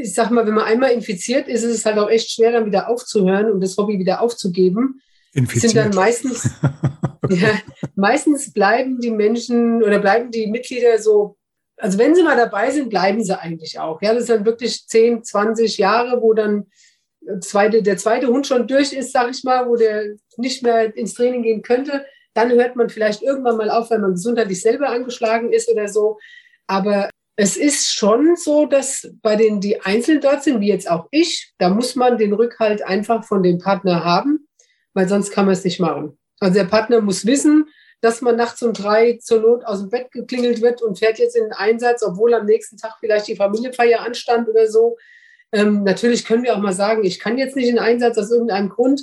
Ich 0.00 0.14
sag 0.14 0.30
mal, 0.30 0.46
wenn 0.46 0.54
man 0.54 0.64
einmal 0.64 0.90
infiziert 0.90 1.48
ist, 1.48 1.62
ist 1.62 1.74
es 1.74 1.84
halt 1.84 1.98
auch 1.98 2.10
echt 2.10 2.30
schwer, 2.30 2.52
dann 2.52 2.66
wieder 2.66 2.88
aufzuhören 2.88 3.50
und 3.50 3.60
das 3.60 3.76
Hobby 3.76 3.98
wieder 3.98 4.20
aufzugeben. 4.20 5.00
Infiziert. 5.32 5.72
Sind 5.72 5.76
dann 5.76 5.94
meistens, 5.94 6.50
ja, 7.30 7.50
meistens 7.94 8.52
bleiben 8.52 9.00
die 9.00 9.10
Menschen 9.10 9.82
oder 9.82 9.98
bleiben 9.98 10.30
die 10.30 10.46
Mitglieder 10.46 10.98
so 10.98 11.36
also 11.80 11.98
wenn 11.98 12.14
sie 12.14 12.22
mal 12.22 12.36
dabei 12.36 12.70
sind, 12.70 12.90
bleiben 12.90 13.22
sie 13.22 13.38
eigentlich 13.38 13.78
auch. 13.78 14.02
Ja, 14.02 14.12
das 14.12 14.26
sind 14.26 14.44
wirklich 14.44 14.86
10, 14.86 15.24
20 15.24 15.78
Jahre, 15.78 16.20
wo 16.20 16.34
dann 16.34 16.66
zweite, 17.40 17.82
der 17.82 17.96
zweite 17.96 18.28
Hund 18.28 18.46
schon 18.46 18.66
durch 18.66 18.92
ist, 18.92 19.12
sag 19.12 19.30
ich 19.30 19.44
mal, 19.44 19.68
wo 19.68 19.76
der 19.76 20.16
nicht 20.36 20.62
mehr 20.62 20.96
ins 20.96 21.14
Training 21.14 21.42
gehen 21.42 21.62
könnte. 21.62 22.04
Dann 22.34 22.50
hört 22.50 22.76
man 22.76 22.88
vielleicht 22.88 23.22
irgendwann 23.22 23.56
mal 23.56 23.70
auf, 23.70 23.90
wenn 23.90 24.00
man 24.00 24.12
gesundheitlich 24.12 24.60
selber 24.60 24.88
angeschlagen 24.88 25.52
ist 25.52 25.68
oder 25.70 25.88
so. 25.88 26.18
Aber 26.66 27.10
es 27.40 27.56
ist 27.56 27.94
schon 27.94 28.34
so, 28.34 28.66
dass 28.66 29.08
bei 29.22 29.36
denen, 29.36 29.60
die 29.60 29.80
einzeln 29.82 30.20
dort 30.20 30.42
sind, 30.42 30.60
wie 30.60 30.66
jetzt 30.66 30.90
auch 30.90 31.06
ich, 31.12 31.52
da 31.58 31.68
muss 31.68 31.94
man 31.94 32.18
den 32.18 32.32
Rückhalt 32.32 32.82
einfach 32.82 33.22
von 33.24 33.44
dem 33.44 33.58
Partner 33.58 34.04
haben, 34.04 34.48
weil 34.92 35.08
sonst 35.08 35.30
kann 35.30 35.44
man 35.44 35.52
es 35.52 35.62
nicht 35.62 35.78
machen. 35.78 36.18
Also 36.40 36.54
der 36.54 36.64
Partner 36.64 37.00
muss 37.00 37.26
wissen, 37.26 37.66
dass 38.00 38.22
man 38.22 38.34
nachts 38.34 38.60
um 38.64 38.72
drei 38.72 39.20
zur 39.22 39.40
Not 39.40 39.64
aus 39.64 39.78
dem 39.78 39.88
Bett 39.88 40.10
geklingelt 40.10 40.62
wird 40.62 40.82
und 40.82 40.98
fährt 40.98 41.20
jetzt 41.20 41.36
in 41.36 41.44
den 41.44 41.52
Einsatz, 41.52 42.02
obwohl 42.02 42.34
am 42.34 42.44
nächsten 42.44 42.76
Tag 42.76 42.96
vielleicht 42.98 43.28
die 43.28 43.36
Familienfeier 43.36 44.00
anstand 44.00 44.48
oder 44.48 44.66
so. 44.66 44.96
Ähm, 45.52 45.84
natürlich 45.84 46.24
können 46.24 46.42
wir 46.42 46.56
auch 46.56 46.60
mal 46.60 46.72
sagen, 46.72 47.04
ich 47.04 47.20
kann 47.20 47.38
jetzt 47.38 47.54
nicht 47.54 47.68
in 47.68 47.76
den 47.76 47.84
Einsatz 47.84 48.18
aus 48.18 48.32
irgendeinem 48.32 48.68
Grund, 48.68 49.02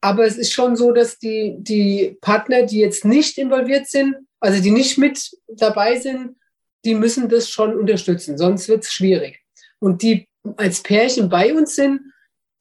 aber 0.00 0.24
es 0.24 0.38
ist 0.38 0.50
schon 0.50 0.76
so, 0.76 0.92
dass 0.92 1.18
die, 1.18 1.56
die 1.58 2.16
Partner, 2.22 2.62
die 2.62 2.78
jetzt 2.78 3.04
nicht 3.04 3.36
involviert 3.36 3.86
sind, 3.86 4.16
also 4.40 4.62
die 4.62 4.70
nicht 4.70 4.96
mit 4.96 5.30
dabei 5.46 6.00
sind, 6.00 6.36
die 6.86 6.94
müssen 6.94 7.28
das 7.28 7.50
schon 7.50 7.76
unterstützen, 7.76 8.38
sonst 8.38 8.68
wird 8.68 8.84
es 8.84 8.92
schwierig. 8.92 9.42
Und 9.80 10.02
die 10.02 10.28
als 10.56 10.82
Pärchen 10.82 11.28
bei 11.28 11.52
uns 11.52 11.74
sind, 11.74 12.00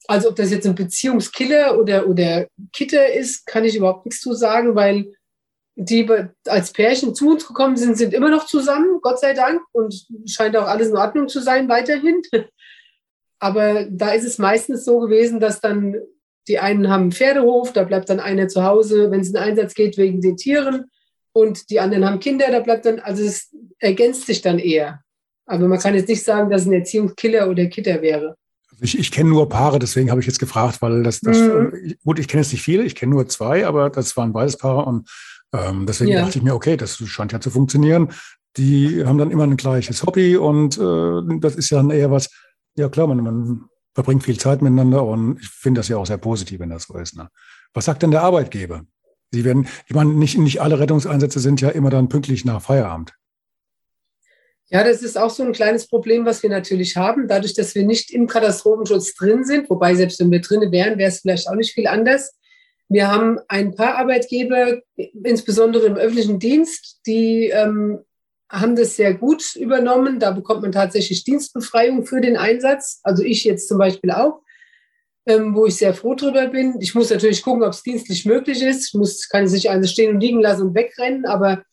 also 0.08 0.30
ob 0.30 0.36
das 0.36 0.52
jetzt 0.52 0.66
ein 0.66 0.76
Beziehungskiller 0.76 1.80
oder, 1.80 2.08
oder 2.08 2.48
Kitter 2.74 3.14
ist, 3.14 3.46
kann 3.46 3.64
ich 3.64 3.76
überhaupt 3.76 4.06
nichts 4.06 4.22
zu 4.22 4.34
sagen, 4.34 4.76
weil 4.76 5.14
die 5.76 6.10
als 6.48 6.74
Pärchen 6.74 7.14
zu 7.14 7.30
uns 7.30 7.48
gekommen 7.48 7.78
sind, 7.78 7.98
sind 7.98 8.14
immer 8.14 8.30
noch 8.30 8.48
zusammen, 8.48 9.00
Gott 9.02 9.20
sei 9.20 9.34
Dank, 9.34 9.62
und 9.74 9.94
scheint 10.26 10.58
auch 10.58 10.68
alles 10.68 10.90
in 10.90 10.98
Ordnung 10.98 11.28
zu 11.28 11.40
sein 11.42 11.70
weiterhin. 11.70 12.22
Aber 13.40 13.86
da 13.86 14.14
ist 14.14 14.26
es 14.26 14.40
meistens 14.40 14.86
so 14.86 15.00
gewesen, 15.00 15.40
dass 15.40 15.62
dann 15.62 15.98
die 16.48 16.60
einen 16.60 16.90
haben 16.90 17.02
einen 17.04 17.12
Pferdehof, 17.12 17.74
da 17.74 17.84
bleibt 17.84 18.10
dann 18.10 18.20
einer 18.20 18.48
zu 18.48 18.64
Hause, 18.64 19.12
wenn 19.12 19.20
es 19.20 19.30
in 19.30 19.38
Einsatz 19.38 19.74
geht, 19.74 19.98
wegen 19.98 20.22
den 20.22 20.38
Tieren. 20.38 20.86
Und 21.38 21.69
die 21.69 21.82
anderen 21.82 22.06
haben 22.06 22.21
Kinder, 22.21 22.50
da 22.50 22.62
bleibt 22.62 22.86
dann, 22.86 23.00
also 23.02 23.21
es 23.21 23.54
ergänzt 23.80 24.26
sich 24.26 24.41
dann 24.41 24.58
eher. 24.58 25.02
Aber 25.45 25.67
man 25.67 25.80
kann 25.80 25.93
jetzt 25.93 26.08
nicht 26.08 26.24
sagen, 26.24 26.50
dass 26.50 26.65
ein 26.65 26.71
Erziehungskiller 26.71 27.50
oder 27.50 27.65
Kitter 27.65 28.02
wäre. 28.02 28.38
Also 28.71 28.84
ich, 28.84 28.98
ich 28.98 29.12
kenne 29.12 29.32
nur 29.32 29.50
Paare, 29.50 29.78
deswegen 29.78 30.12
habe 30.12 30.21
ich 30.21 30.28
jetzt 30.28 30.39
gefragt, 30.39 30.82
weil 30.82 31.04
das, 31.04 31.19
das 31.19 31.38
mhm. 31.38 31.74
Äh, 31.74 31.95
gut, 32.06 32.19
ich 32.19 32.30
kenne 32.30 32.41
jetzt 32.41 32.54
nicht 32.54 32.63
viele, 32.63 32.84
ich 32.84 32.95
kenne 32.95 33.13
nur 33.13 33.28
zwei, 33.28 33.67
aber 33.67 33.89
das 33.89 34.15
waren 34.15 34.32
beides 34.32 34.58
Paare 34.58 34.86
und 34.86 35.10
ähm, 35.54 35.86
deswegen 35.86 36.12
ja. 36.12 36.21
dachte 36.21 36.38
ich 36.38 36.43
mir, 36.43 36.56
okay, 36.56 36.78
das 36.78 36.98
scheint 37.06 37.34
ja 37.34 37.41
zu 37.41 37.52
funktionieren. 37.52 38.13
Die 38.56 39.04
haben 39.06 39.17
dann 39.17 39.32
immer 39.32 39.43
ein 39.43 39.58
gleiches 39.58 40.04
Hobby 40.04 40.38
und 40.38 40.78
äh, 40.78 41.39
das 41.41 41.58
ist 41.58 41.69
ja 41.69 41.78
dann 41.80 41.89
eher 41.89 42.12
was, 42.12 42.30
ja 42.78 42.88
klar, 42.88 43.08
man, 43.08 43.21
man 43.21 43.65
verbringt 43.93 44.24
viel 44.24 44.39
Zeit 44.39 44.62
miteinander 44.62 45.04
und 45.04 45.38
ich 45.41 45.50
finde 45.50 45.80
das 45.80 45.89
ja 45.89 45.98
auch 45.98 46.06
sehr 46.06 46.17
positiv, 46.17 46.62
wenn 46.62 46.69
das 46.69 46.84
so 46.84 46.98
ist. 46.98 47.17
Ne? 47.17 47.28
Was 47.74 47.86
sagt 47.86 48.04
denn 48.04 48.12
der 48.12 48.24
Arbeitgeber? 48.24 48.86
Sie 49.36 49.45
werden, 49.45 49.67
ich 49.88 49.93
meine, 49.93 50.13
nicht, 50.13 50.38
nicht 50.38 50.62
alle 50.62 50.80
Rettungseinsätze 50.80 51.39
sind 51.39 51.62
ja 51.62 51.69
immer 51.69 51.89
dann 51.89 52.10
pünktlich 52.10 52.45
nach 52.45 52.62
Feierabend. 52.62 53.13
Ja, 54.69 54.84
das 54.84 55.04
ist 55.04 55.17
auch 55.17 55.30
so 55.30 55.43
ein 55.43 55.52
kleines 55.52 55.88
Problem, 55.88 56.26
was 56.26 56.41
wir 56.41 56.50
natürlich 56.50 56.95
haben. 56.95 57.28
Dadurch, 57.28 57.54
dass 57.54 57.76
wir 57.76 57.86
nicht 57.86 58.12
im 58.12 58.26
Katastrophenschutz 58.26 59.13
drin 59.13 59.43
sind, 59.43 59.69
wobei 59.69 59.93
selbst 59.93 60.19
wenn 60.19 60.32
wir 60.32 60.41
drin 60.41 60.71
wären, 60.71 60.98
wäre 60.98 61.10
es 61.10 61.19
vielleicht 61.19 61.48
auch 61.48 61.56
nicht 61.56 61.74
viel 61.74 61.86
anders. 61.86 62.36
Wir 62.89 63.12
haben 63.12 63.39
ein 63.48 63.76
paar 63.76 63.98
Arbeitgeber, 63.98 64.80
insbesondere 65.24 65.86
im 65.86 65.95
öffentlichen 65.95 66.39
Dienst, 66.39 67.02
die 67.06 67.50
ähm, 67.50 68.00
haben 68.50 68.76
das 68.76 68.95
sehr 68.95 69.13
gut 69.13 69.56
übernommen. 69.56 70.19
Da 70.19 70.32
bekommt 70.32 70.62
man 70.62 70.71
tatsächlich 70.71 71.24
Dienstbefreiung 71.24 72.06
für 72.06 72.21
den 72.21 72.38
Einsatz. 72.38 73.02
Also 73.04 73.24
ich 73.24 73.43
jetzt 73.43 73.67
zum 73.67 73.78
Beispiel 73.78 74.12
auch, 74.12 74.41
ähm, 75.26 75.56
wo 75.56 75.66
ich 75.66 75.76
sehr 75.78 75.94
froh 75.94 76.16
drüber 76.16 76.48
bin. 76.48 76.76
Ich 76.80 76.94
muss 76.94 77.10
natürlich 77.10 77.42
gucken, 77.42 77.64
ob 77.64 77.74
es 77.74 77.84
dienstlich 77.84 78.26
möglich 78.26 78.62
ist. 78.62 78.90
Ich 78.90 78.94
muss, 78.94 79.28
kann 79.28 79.48
sich 79.48 79.70
also 79.70 79.88
stehen 79.88 80.16
und 80.16 80.22
liegen 80.22 80.42
lassen 80.42 80.68
und 80.68 80.76
wegrennen, 80.76 81.26
aber 81.26 81.64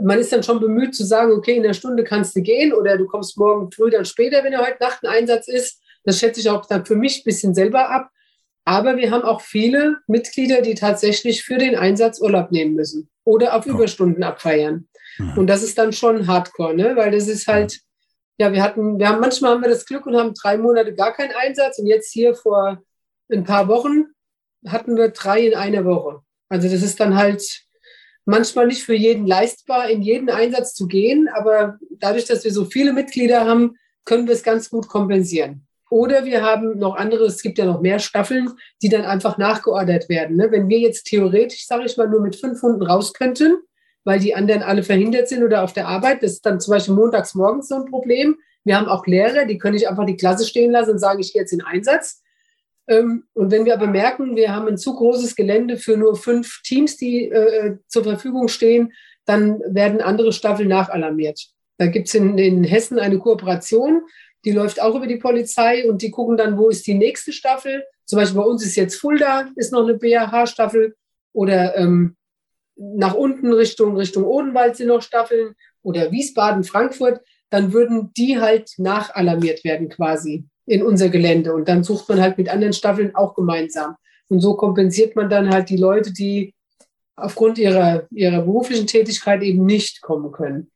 man 0.00 0.18
ist 0.18 0.32
dann 0.32 0.42
schon 0.42 0.60
bemüht 0.60 0.94
zu 0.94 1.04
sagen, 1.04 1.32
okay, 1.32 1.56
in 1.56 1.62
der 1.62 1.74
Stunde 1.74 2.02
kannst 2.02 2.34
du 2.34 2.42
gehen 2.42 2.72
oder 2.72 2.96
du 2.96 3.06
kommst 3.06 3.38
morgen 3.38 3.70
früh 3.70 3.90
dann 3.90 4.04
später, 4.04 4.42
wenn 4.42 4.52
er 4.52 4.66
heute 4.66 4.78
Nacht 4.80 5.04
ein 5.04 5.10
Einsatz 5.10 5.46
ist. 5.46 5.80
Das 6.02 6.18
schätze 6.18 6.40
ich 6.40 6.50
auch 6.50 6.66
dann 6.66 6.84
für 6.84 6.96
mich 6.96 7.20
ein 7.20 7.24
bisschen 7.24 7.54
selber 7.54 7.90
ab. 7.90 8.10
Aber 8.64 8.96
wir 8.96 9.10
haben 9.10 9.22
auch 9.22 9.42
viele 9.42 9.98
Mitglieder, 10.06 10.62
die 10.62 10.74
tatsächlich 10.74 11.44
für 11.44 11.58
den 11.58 11.76
Einsatz 11.76 12.20
Urlaub 12.20 12.50
nehmen 12.50 12.74
müssen 12.74 13.10
oder 13.24 13.54
auf 13.54 13.66
oh. 13.66 13.70
Überstunden 13.70 14.22
abfeiern. 14.22 14.88
Mhm. 15.18 15.38
Und 15.38 15.46
das 15.46 15.62
ist 15.62 15.78
dann 15.78 15.92
schon 15.92 16.26
Hardcore, 16.26 16.74
ne? 16.74 16.96
weil 16.96 17.10
das 17.10 17.28
ist 17.28 17.46
halt, 17.46 17.80
ja, 18.38 18.52
wir 18.52 18.62
hatten, 18.62 18.98
wir 18.98 19.08
haben 19.08 19.20
manchmal 19.20 19.52
haben 19.52 19.62
wir 19.62 19.68
das 19.68 19.84
Glück 19.84 20.06
und 20.06 20.16
haben 20.16 20.34
drei 20.34 20.56
Monate 20.56 20.94
gar 20.94 21.12
keinen 21.12 21.32
Einsatz 21.36 21.78
und 21.78 21.86
jetzt 21.86 22.12
hier 22.12 22.34
vor 22.34 22.82
ein 23.30 23.44
paar 23.44 23.68
Wochen 23.68 24.06
hatten 24.66 24.96
wir 24.96 25.08
drei 25.08 25.46
in 25.46 25.54
einer 25.54 25.84
Woche. 25.84 26.20
Also 26.48 26.68
das 26.68 26.82
ist 26.82 27.00
dann 27.00 27.16
halt 27.16 27.42
manchmal 28.24 28.66
nicht 28.66 28.82
für 28.82 28.94
jeden 28.94 29.26
leistbar, 29.26 29.90
in 29.90 30.02
jeden 30.02 30.30
Einsatz 30.30 30.74
zu 30.74 30.86
gehen, 30.86 31.28
aber 31.28 31.78
dadurch, 31.98 32.24
dass 32.24 32.44
wir 32.44 32.52
so 32.52 32.64
viele 32.64 32.92
Mitglieder 32.92 33.46
haben, 33.46 33.76
können 34.04 34.26
wir 34.26 34.34
es 34.34 34.42
ganz 34.42 34.70
gut 34.70 34.88
kompensieren. 34.88 35.66
Oder 35.90 36.24
wir 36.24 36.42
haben 36.42 36.78
noch 36.78 36.96
andere, 36.96 37.24
es 37.24 37.42
gibt 37.42 37.58
ja 37.58 37.66
noch 37.66 37.80
mehr 37.80 37.98
Staffeln, 37.98 38.50
die 38.82 38.88
dann 38.88 39.04
einfach 39.04 39.38
nachgeordert 39.38 40.08
werden. 40.08 40.36
Ne? 40.36 40.50
Wenn 40.50 40.68
wir 40.68 40.78
jetzt 40.78 41.04
theoretisch, 41.04 41.66
sage 41.66 41.84
ich 41.84 41.96
mal, 41.96 42.08
nur 42.08 42.20
mit 42.20 42.36
fünf 42.36 42.60
Hunden 42.62 42.82
raus 42.82 43.12
könnten, 43.12 43.58
weil 44.02 44.18
die 44.18 44.34
anderen 44.34 44.62
alle 44.62 44.82
verhindert 44.82 45.28
sind 45.28 45.44
oder 45.44 45.62
auf 45.62 45.72
der 45.72 45.86
Arbeit, 45.86 46.22
das 46.22 46.32
ist 46.32 46.46
dann 46.46 46.60
zum 46.60 46.72
Beispiel 46.72 46.94
montags 46.94 47.34
morgens 47.34 47.68
so 47.68 47.76
ein 47.76 47.84
Problem. 47.84 48.36
Wir 48.64 48.76
haben 48.76 48.88
auch 48.88 49.06
Lehrer, 49.06 49.44
die 49.44 49.58
können 49.58 49.74
nicht 49.74 49.88
einfach 49.88 50.06
die 50.06 50.16
Klasse 50.16 50.46
stehen 50.46 50.72
lassen 50.72 50.92
und 50.92 50.98
sagen, 50.98 51.20
ich 51.20 51.32
gehe 51.32 51.42
jetzt 51.42 51.52
in 51.52 51.62
Einsatz. 51.62 52.22
Ähm, 52.88 53.24
und 53.32 53.50
wenn 53.50 53.64
wir 53.64 53.74
aber 53.74 53.86
merken, 53.86 54.36
wir 54.36 54.54
haben 54.54 54.68
ein 54.68 54.78
zu 54.78 54.94
großes 54.94 55.36
Gelände 55.36 55.76
für 55.76 55.96
nur 55.96 56.16
fünf 56.16 56.60
Teams, 56.62 56.96
die 56.96 57.30
äh, 57.30 57.76
zur 57.88 58.04
Verfügung 58.04 58.48
stehen, 58.48 58.92
dann 59.24 59.60
werden 59.66 60.00
andere 60.00 60.32
Staffeln 60.32 60.68
nachalarmiert. 60.68 61.40
Da 61.78 61.86
gibt 61.86 62.08
es 62.08 62.14
in, 62.14 62.38
in 62.38 62.62
Hessen 62.62 62.98
eine 62.98 63.18
Kooperation 63.18 64.02
die 64.44 64.52
läuft 64.52 64.80
auch 64.80 64.94
über 64.94 65.06
die 65.06 65.16
Polizei 65.16 65.88
und 65.88 66.02
die 66.02 66.10
gucken 66.10 66.36
dann, 66.36 66.58
wo 66.58 66.68
ist 66.68 66.86
die 66.86 66.94
nächste 66.94 67.32
Staffel. 67.32 67.84
Zum 68.04 68.18
Beispiel 68.18 68.40
bei 68.40 68.46
uns 68.46 68.64
ist 68.64 68.76
jetzt 68.76 68.96
Fulda, 68.96 69.48
ist 69.56 69.72
noch 69.72 69.84
eine 69.84 69.94
BAH-Staffel 69.94 70.94
oder 71.32 71.76
ähm, 71.76 72.16
nach 72.76 73.14
unten 73.14 73.52
Richtung, 73.52 73.96
Richtung 73.96 74.24
Odenwald 74.24 74.76
sind 74.76 74.88
noch 74.88 75.00
Staffeln 75.00 75.54
oder 75.82 76.12
Wiesbaden, 76.12 76.64
Frankfurt. 76.64 77.20
Dann 77.50 77.72
würden 77.72 78.12
die 78.16 78.40
halt 78.40 78.72
nachalarmiert 78.78 79.64
werden 79.64 79.88
quasi. 79.88 80.44
In 80.66 80.82
unser 80.82 81.08
Gelände. 81.08 81.54
Und 81.54 81.68
dann 81.68 81.84
sucht 81.84 82.08
man 82.08 82.20
halt 82.20 82.38
mit 82.38 82.48
anderen 82.48 82.72
Staffeln 82.72 83.14
auch 83.14 83.34
gemeinsam. 83.34 83.96
Und 84.28 84.40
so 84.40 84.54
kompensiert 84.54 85.16
man 85.16 85.28
dann 85.28 85.50
halt 85.50 85.68
die 85.68 85.76
Leute, 85.76 86.12
die 86.12 86.54
aufgrund 87.16 87.58
ihrer, 87.58 88.06
ihrer 88.10 88.42
beruflichen 88.42 88.86
Tätigkeit 88.86 89.42
eben 89.42 89.64
nicht 89.64 90.00
kommen 90.02 90.32
können. 90.32 90.70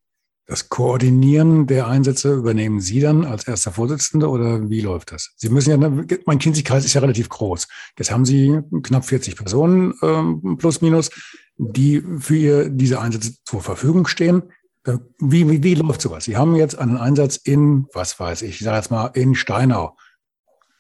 Das 0.47 0.71
Koordinieren 0.71 1.67
der 1.67 1.89
Einsätze 1.89 2.33
übernehmen 2.33 2.81
Sie 2.81 3.01
dann 3.01 3.27
als 3.27 3.47
erster 3.47 3.71
Vorsitzender 3.71 4.31
oder 4.31 4.71
wie 4.71 4.81
läuft 4.81 5.13
das? 5.13 5.35
Sie 5.37 5.51
müssen 5.51 5.71
ja, 5.71 5.93
mein 6.25 6.39
Kinzigkreis 6.39 6.87
ist 6.87 6.95
ja 6.95 7.03
relativ 7.03 7.29
groß. 7.29 7.69
Jetzt 7.99 8.11
haben 8.11 8.25
Sie 8.25 8.59
knapp 8.83 9.05
40 9.05 9.37
Personen 9.37 9.93
ähm, 10.03 10.57
plus 10.59 10.81
minus, 10.81 11.11
die 11.59 12.03
für 12.19 12.37
ihr, 12.37 12.69
diese 12.71 12.99
Einsätze 12.99 13.35
zur 13.45 13.61
Verfügung 13.61 14.07
stehen. 14.07 14.43
Äh, 14.85 14.99
wie, 15.19 15.49
wie, 15.49 15.63
wie 15.63 15.75
läuft 15.75 16.01
sowas? 16.01 16.25
Sie 16.25 16.37
haben 16.37 16.57
jetzt 16.57 16.79
einen 16.79 16.97
Einsatz 16.97 17.37
in, 17.37 17.87
was 17.93 18.19
weiß 18.19 18.43
ich, 18.43 18.51
ich 18.51 18.65
sage 18.65 18.77
jetzt 18.77 18.91
mal 18.91 19.07
in 19.15 19.35
Steinau. 19.35 19.97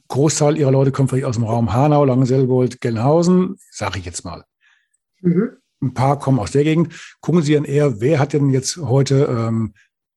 Großteil 0.09 0.57
Ihrer 0.57 0.71
Leute 0.71 0.93
kommt 0.93 1.11
vielleicht 1.11 1.27
aus 1.27 1.37
dem 1.37 1.45
Raum 1.45 1.73
Hanau, 1.73 2.05
Langenselbold, 2.05 2.81
Gelnhausen, 2.81 3.57
sage 3.71 3.99
ich 3.99 4.05
jetzt 4.05 4.25
mal. 4.25 4.45
Mhm 5.21 5.59
ein 5.81 5.95
paar 5.95 6.19
kommen 6.19 6.39
aus 6.39 6.53
der 6.53 6.65
Gegend. 6.65 6.95
Gucken 7.21 7.43
Sie 7.43 7.55
dann 7.55 7.65
eher, 7.65 8.01
wer 8.01 8.19
hat 8.19 8.33
denn 8.33 8.51
jetzt 8.51 8.77
heute 8.77 9.27
ähm, 9.31 9.75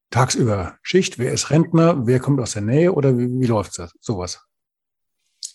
tagsüber 0.09 0.77
Schicht, 0.81 1.19
wer 1.19 1.31
ist 1.31 1.49
Rentner, 1.49 2.05
wer 2.07 2.19
kommt 2.19 2.39
aus 2.39 2.53
der 2.53 2.63
Nähe 2.63 2.93
oder 2.93 3.17
wie, 3.17 3.27
wie 3.39 3.45
läuft 3.45 3.77
das, 3.79 3.93
sowas? 3.99 4.41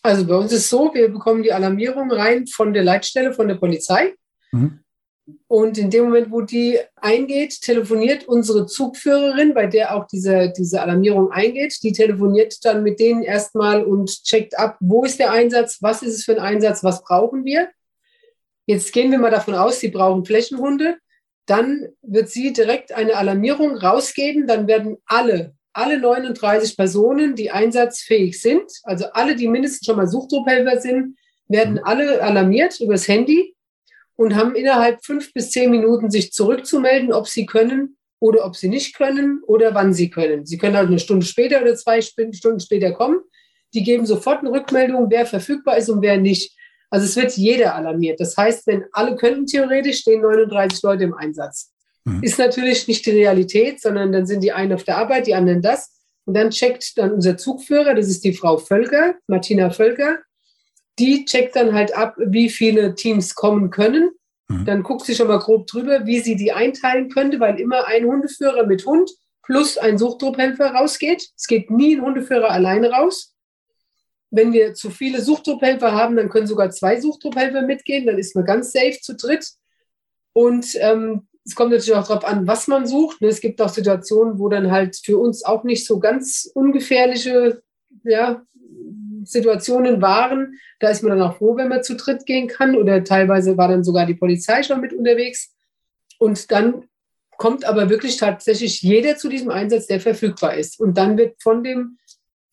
Also 0.02 0.26
bei 0.26 0.36
uns 0.36 0.52
ist 0.52 0.68
so, 0.68 0.92
wir 0.94 1.08
bekommen 1.10 1.42
die 1.42 1.52
Alarmierung 1.52 2.10
rein 2.12 2.46
von 2.46 2.72
der 2.72 2.84
Leitstelle, 2.84 3.32
von 3.32 3.48
der 3.48 3.56
Polizei. 3.56 4.14
Mhm. 4.52 4.80
Und 5.48 5.76
in 5.76 5.90
dem 5.90 6.04
Moment, 6.04 6.30
wo 6.30 6.40
die 6.40 6.78
eingeht, 6.96 7.60
telefoniert 7.60 8.28
unsere 8.28 8.66
Zugführerin, 8.66 9.54
bei 9.54 9.66
der 9.66 9.94
auch 9.94 10.06
diese, 10.06 10.52
diese 10.56 10.80
Alarmierung 10.80 11.32
eingeht. 11.32 11.82
Die 11.82 11.92
telefoniert 11.92 12.64
dann 12.64 12.84
mit 12.84 13.00
denen 13.00 13.22
erstmal 13.22 13.84
und 13.84 14.22
checkt 14.24 14.56
ab, 14.56 14.76
wo 14.80 15.04
ist 15.04 15.18
der 15.18 15.32
Einsatz, 15.32 15.78
was 15.80 16.02
ist 16.02 16.14
es 16.14 16.24
für 16.24 16.32
ein 16.32 16.54
Einsatz, 16.54 16.84
was 16.84 17.02
brauchen 17.02 17.44
wir. 17.44 17.68
Jetzt 18.66 18.92
gehen 18.92 19.10
wir 19.10 19.18
mal 19.18 19.30
davon 19.30 19.54
aus, 19.54 19.80
Sie 19.80 19.88
brauchen 19.88 20.24
Flächenhunde. 20.24 20.96
Dann 21.46 21.88
wird 22.02 22.28
sie 22.28 22.52
direkt 22.52 22.92
eine 22.92 23.14
Alarmierung 23.14 23.76
rausgeben. 23.76 24.46
Dann 24.46 24.66
werden 24.66 24.96
alle, 25.06 25.54
alle 25.72 25.98
39 25.98 26.76
Personen, 26.76 27.34
die 27.34 27.50
einsatzfähig 27.50 28.40
sind, 28.40 28.70
also 28.82 29.06
alle, 29.12 29.36
die 29.36 29.46
mindestens 29.48 29.86
schon 29.86 29.96
mal 29.96 30.08
Suchtrupphelfer 30.08 30.80
sind, 30.80 31.16
werden 31.48 31.78
alle 31.78 32.20
alarmiert 32.22 32.80
übers 32.80 33.06
Handy 33.06 33.55
und 34.16 34.34
haben 34.34 34.54
innerhalb 34.54 35.04
fünf 35.04 35.32
bis 35.32 35.50
zehn 35.50 35.70
Minuten 35.70 36.10
sich 36.10 36.32
zurückzumelden, 36.32 37.12
ob 37.12 37.28
sie 37.28 37.46
können 37.46 37.96
oder 38.18 38.44
ob 38.46 38.56
sie 38.56 38.68
nicht 38.68 38.96
können 38.96 39.42
oder 39.46 39.74
wann 39.74 39.92
sie 39.92 40.10
können. 40.10 40.46
Sie 40.46 40.58
können 40.58 40.76
halt 40.76 40.88
eine 40.88 40.98
Stunde 40.98 41.26
später 41.26 41.60
oder 41.60 41.76
zwei 41.76 42.00
Stunden 42.00 42.60
später 42.60 42.92
kommen. 42.92 43.20
Die 43.74 43.82
geben 43.82 44.06
sofort 44.06 44.40
eine 44.40 44.52
Rückmeldung, 44.52 45.10
wer 45.10 45.26
verfügbar 45.26 45.76
ist 45.76 45.90
und 45.90 46.00
wer 46.00 46.16
nicht. 46.16 46.56
Also 46.88 47.04
es 47.04 47.16
wird 47.16 47.36
jeder 47.36 47.74
alarmiert. 47.74 48.20
Das 48.20 48.36
heißt, 48.36 48.66
wenn 48.66 48.84
alle 48.92 49.16
könnten 49.16 49.46
theoretisch, 49.46 49.98
stehen 49.98 50.22
39 50.22 50.82
Leute 50.82 51.04
im 51.04 51.14
Einsatz. 51.14 51.72
Mhm. 52.04 52.22
Ist 52.22 52.38
natürlich 52.38 52.88
nicht 52.88 53.04
die 53.04 53.10
Realität, 53.10 53.80
sondern 53.80 54.12
dann 54.12 54.26
sind 54.26 54.42
die 54.42 54.52
einen 54.52 54.72
auf 54.72 54.84
der 54.84 54.96
Arbeit, 54.96 55.26
die 55.26 55.34
anderen 55.34 55.60
das. 55.60 55.92
Und 56.24 56.34
dann 56.34 56.50
checkt 56.50 56.96
dann 56.96 57.12
unser 57.12 57.36
Zugführer, 57.36 57.94
das 57.94 58.08
ist 58.08 58.24
die 58.24 58.32
Frau 58.32 58.56
Völker, 58.56 59.14
Martina 59.26 59.70
Völker, 59.70 60.18
die 60.98 61.24
checkt 61.24 61.56
dann 61.56 61.74
halt 61.74 61.96
ab, 61.96 62.16
wie 62.18 62.48
viele 62.48 62.94
Teams 62.94 63.34
kommen 63.34 63.70
können. 63.70 64.10
Mhm. 64.48 64.64
Dann 64.64 64.82
guckt 64.82 65.04
sie 65.04 65.14
schon 65.14 65.28
mal 65.28 65.38
grob 65.38 65.66
drüber, 65.66 66.06
wie 66.06 66.20
sie 66.20 66.36
die 66.36 66.52
einteilen 66.52 67.08
könnte, 67.08 67.40
weil 67.40 67.60
immer 67.60 67.86
ein 67.86 68.04
Hundeführer 68.04 68.66
mit 68.66 68.86
Hund 68.86 69.10
plus 69.42 69.78
ein 69.78 69.98
Suchtdruckhelfer 69.98 70.74
rausgeht. 70.74 71.28
Es 71.36 71.46
geht 71.46 71.70
nie 71.70 71.96
ein 71.96 72.02
Hundeführer 72.02 72.50
alleine 72.50 72.90
raus. 72.90 73.34
Wenn 74.30 74.52
wir 74.52 74.74
zu 74.74 74.90
viele 74.90 75.20
Suchtrupphelfer 75.20 75.92
haben, 75.92 76.16
dann 76.16 76.28
können 76.28 76.48
sogar 76.48 76.70
zwei 76.70 77.00
Suchtrupphelfer 77.00 77.62
mitgehen, 77.62 78.06
dann 78.06 78.18
ist 78.18 78.34
man 78.34 78.44
ganz 78.44 78.72
safe 78.72 78.98
zu 79.00 79.14
dritt. 79.14 79.48
Und 80.32 80.66
ähm, 80.80 81.28
es 81.44 81.54
kommt 81.54 81.70
natürlich 81.70 81.94
auch 81.94 82.08
darauf 82.08 82.24
an, 82.24 82.46
was 82.46 82.66
man 82.66 82.86
sucht. 82.86 83.20
Ne? 83.20 83.28
Es 83.28 83.40
gibt 83.40 83.62
auch 83.62 83.68
Situationen, 83.68 84.40
wo 84.40 84.48
dann 84.48 84.72
halt 84.72 84.96
für 84.96 85.16
uns 85.18 85.44
auch 85.44 85.62
nicht 85.62 85.86
so 85.86 86.00
ganz 86.00 86.50
ungefährliche 86.54 87.62
ja, 88.02 88.42
Situationen 89.26 90.00
waren. 90.00 90.58
Da 90.80 90.88
ist 90.88 91.02
man 91.02 91.18
dann 91.18 91.28
auch 91.28 91.36
froh, 91.36 91.56
wenn 91.56 91.68
man 91.68 91.82
zu 91.82 91.96
dritt 91.96 92.26
gehen 92.26 92.48
kann. 92.48 92.76
Oder 92.76 93.04
teilweise 93.04 93.56
war 93.56 93.68
dann 93.68 93.84
sogar 93.84 94.06
die 94.06 94.14
Polizei 94.14 94.62
schon 94.62 94.80
mit 94.80 94.92
unterwegs. 94.92 95.54
Und 96.18 96.50
dann 96.50 96.84
kommt 97.36 97.64
aber 97.64 97.90
wirklich 97.90 98.16
tatsächlich 98.16 98.82
jeder 98.82 99.16
zu 99.16 99.28
diesem 99.28 99.50
Einsatz, 99.50 99.86
der 99.86 100.00
verfügbar 100.00 100.54
ist. 100.54 100.80
Und 100.80 100.96
dann 100.96 101.18
wird 101.18 101.42
von 101.42 101.62
dem 101.62 101.98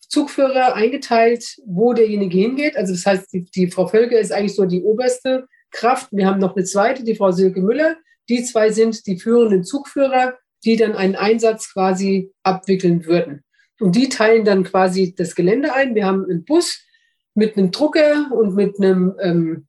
Zugführer 0.08 0.74
eingeteilt, 0.74 1.56
wo 1.66 1.92
derjenige 1.92 2.38
hingeht. 2.38 2.76
Also 2.76 2.92
das 2.92 3.06
heißt, 3.06 3.32
die, 3.32 3.44
die 3.44 3.70
Frau 3.70 3.86
Völker 3.86 4.18
ist 4.18 4.32
eigentlich 4.32 4.54
so 4.54 4.64
die 4.66 4.82
oberste 4.82 5.46
Kraft. 5.70 6.08
Wir 6.12 6.26
haben 6.26 6.40
noch 6.40 6.54
eine 6.54 6.64
zweite, 6.64 7.04
die 7.04 7.16
Frau 7.16 7.32
Silke 7.32 7.60
Müller. 7.60 7.96
Die 8.28 8.42
zwei 8.44 8.70
sind 8.70 9.06
die 9.06 9.18
führenden 9.18 9.64
Zugführer, 9.64 10.34
die 10.64 10.76
dann 10.76 10.96
einen 10.96 11.16
Einsatz 11.16 11.72
quasi 11.72 12.32
abwickeln 12.42 13.04
würden. 13.06 13.43
Und 13.80 13.96
die 13.96 14.08
teilen 14.08 14.44
dann 14.44 14.64
quasi 14.64 15.14
das 15.16 15.34
Gelände 15.34 15.74
ein. 15.74 15.94
Wir 15.94 16.06
haben 16.06 16.24
einen 16.24 16.44
Bus 16.44 16.80
mit 17.34 17.56
einem 17.56 17.70
Drucker 17.70 18.30
und 18.32 18.54
mit 18.54 18.78
einem 18.78 19.14
ähm, 19.20 19.66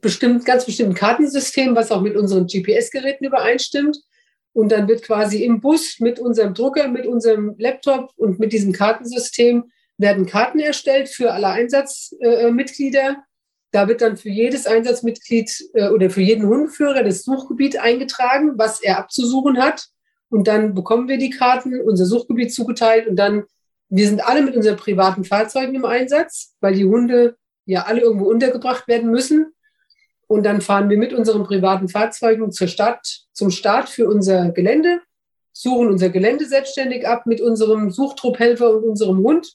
bestimmt, 0.00 0.44
ganz 0.44 0.64
bestimmten 0.64 0.94
Kartensystem, 0.94 1.74
was 1.74 1.90
auch 1.90 2.00
mit 2.00 2.16
unseren 2.16 2.46
GPS-Geräten 2.46 3.24
übereinstimmt. 3.24 3.98
Und 4.52 4.70
dann 4.70 4.86
wird 4.86 5.02
quasi 5.02 5.44
im 5.44 5.60
Bus 5.60 5.96
mit 5.98 6.20
unserem 6.20 6.54
Drucker, 6.54 6.88
mit 6.88 7.06
unserem 7.06 7.56
Laptop 7.58 8.12
und 8.16 8.38
mit 8.38 8.52
diesem 8.52 8.72
Kartensystem 8.72 9.64
werden 9.98 10.26
Karten 10.26 10.60
erstellt 10.60 11.08
für 11.08 11.32
alle 11.32 11.48
Einsatzmitglieder. 11.48 13.16
da 13.72 13.88
wird 13.88 14.00
dann 14.00 14.16
für 14.16 14.28
jedes 14.28 14.66
Einsatzmitglied 14.66 15.70
äh, 15.74 15.88
oder 15.88 16.08
für 16.08 16.20
jeden 16.20 16.46
Hundeführer 16.46 17.02
das 17.02 17.24
Suchgebiet 17.24 17.76
eingetragen, 17.78 18.52
was 18.56 18.80
er 18.80 18.98
abzusuchen 18.98 19.58
hat. 19.58 19.88
Und 20.30 20.48
dann 20.48 20.74
bekommen 20.74 21.08
wir 21.08 21.18
die 21.18 21.30
Karten, 21.30 21.80
unser 21.80 22.06
Suchgebiet 22.06 22.52
zugeteilt 22.52 23.06
und 23.06 23.16
dann, 23.16 23.44
wir 23.88 24.08
sind 24.08 24.26
alle 24.26 24.42
mit 24.42 24.56
unseren 24.56 24.76
privaten 24.76 25.24
Fahrzeugen 25.24 25.74
im 25.74 25.84
Einsatz, 25.84 26.54
weil 26.60 26.74
die 26.74 26.84
Hunde 26.84 27.36
ja 27.66 27.84
alle 27.84 28.00
irgendwo 28.00 28.26
untergebracht 28.26 28.88
werden 28.88 29.10
müssen. 29.10 29.52
Und 30.26 30.44
dann 30.44 30.60
fahren 30.60 30.88
wir 30.88 30.96
mit 30.96 31.12
unseren 31.12 31.44
privaten 31.44 31.88
Fahrzeugen 31.88 32.50
zur 32.50 32.66
Stadt, 32.66 33.26
zum 33.32 33.50
Start 33.50 33.88
für 33.88 34.08
unser 34.08 34.50
Gelände, 34.50 35.00
suchen 35.52 35.88
unser 35.88 36.08
Gelände 36.08 36.46
selbstständig 36.46 37.06
ab 37.06 37.26
mit 37.26 37.40
unserem 37.40 37.90
Suchtrupphelfer 37.90 38.74
und 38.74 38.84
unserem 38.84 39.18
Hund 39.18 39.54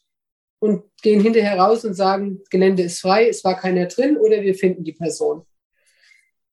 und 0.60 0.84
gehen 1.02 1.22
hinterher 1.22 1.60
raus 1.60 1.84
und 1.86 1.94
sagen, 1.94 2.42
Gelände 2.50 2.84
ist 2.84 3.02
frei, 3.02 3.28
es 3.28 3.44
war 3.44 3.58
keiner 3.58 3.88
drin 3.88 4.18
oder 4.18 4.42
wir 4.42 4.56
finden 4.56 4.84
die 4.84 4.94
Person. 4.94 5.46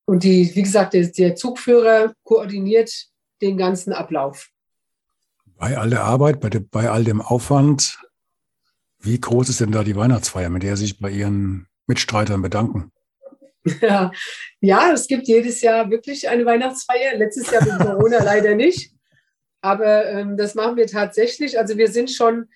Und 0.05 0.23
die, 0.23 0.55
wie 0.55 0.63
gesagt, 0.63 0.95
der, 0.95 1.07
der 1.09 1.35
Zugführer 1.35 2.15
koordiniert 2.23 3.09
den 3.43 3.57
ganzen 3.57 3.93
Ablauf. 3.93 4.51
Bei 5.59 5.79
all 5.79 5.91
der 5.91 6.05
Arbeit, 6.05 6.41
bei, 6.41 6.51
de, 6.51 6.61
bei 6.61 6.91
all 6.91 7.05
dem 7.05 7.21
Aufwand, 7.21 7.99
wie 8.99 9.21
groß 9.21 9.49
ist 9.49 9.61
denn 9.61 9.73
da 9.73 9.85
die 9.85 9.97
Weihnachtsfeier, 9.97 10.51
mit 10.51 10.63
der 10.63 10.77
Sie 10.77 10.87
sich 10.87 10.99
bei 10.99 11.11
Ihren 11.11 11.67
Mitstreitern 11.87 12.43
bedanken? 12.43 12.93
Ja. 13.81 14.13
ja, 14.61 14.93
es 14.93 15.09
gibt 15.09 15.27
jedes 15.27 15.61
Jahr 15.61 15.91
wirklich 15.91 16.29
eine 16.29 16.47
Weihnachtsfeier. 16.47 17.17
Letztes 17.17 17.51
Jahr 17.51 17.65
mit 17.65 17.85
Corona 17.85 18.19
leider 18.23 18.55
nicht. 18.55 18.93
Aber 19.61 20.07
ähm, 20.07 20.37
das 20.37 20.55
machen 20.55 20.77
wir 20.77 20.87
tatsächlich. 20.87 21.59
Also 21.59 21.77
wir 21.77 21.89
sind 21.89 22.13
schon, 22.13 22.49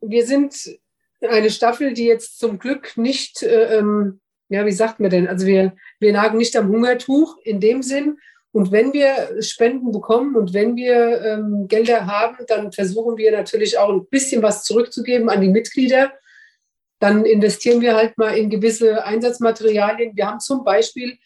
wir 0.00 0.24
sind 0.24 0.78
eine 1.20 1.50
Staffel, 1.50 1.92
die 1.92 2.04
jetzt 2.04 2.38
zum 2.38 2.60
Glück 2.60 2.96
nicht, 2.96 3.42
äh, 3.42 3.78
ähm, 3.78 4.20
ja, 4.48 4.64
wie 4.64 4.72
sagt 4.72 5.00
man 5.00 5.10
denn? 5.10 5.26
Also 5.26 5.44
wir, 5.46 5.74
wir 5.98 6.12
nagen 6.12 6.38
nicht 6.38 6.56
am 6.56 6.68
Hungertuch 6.68 7.36
in 7.42 7.58
dem 7.58 7.82
Sinn. 7.82 8.18
Und 8.54 8.70
wenn 8.70 8.92
wir 8.92 9.42
Spenden 9.42 9.90
bekommen 9.90 10.36
und 10.36 10.54
wenn 10.54 10.76
wir 10.76 11.20
ähm, 11.22 11.66
Gelder 11.66 12.06
haben, 12.06 12.36
dann 12.46 12.72
versuchen 12.72 13.16
wir 13.16 13.32
natürlich 13.32 13.78
auch 13.78 13.90
ein 13.90 14.06
bisschen 14.06 14.42
was 14.42 14.62
zurückzugeben 14.62 15.28
an 15.28 15.40
die 15.40 15.48
Mitglieder 15.48 16.12
dann 17.04 17.26
investieren 17.26 17.82
wir 17.82 17.96
halt 17.96 18.16
mal 18.16 18.34
in 18.34 18.48
gewisse 18.48 19.04
Einsatzmaterialien. 19.04 20.16
Wir 20.16 20.26
haben 20.26 20.40
zum 20.40 20.64
Beispiel, 20.64 21.18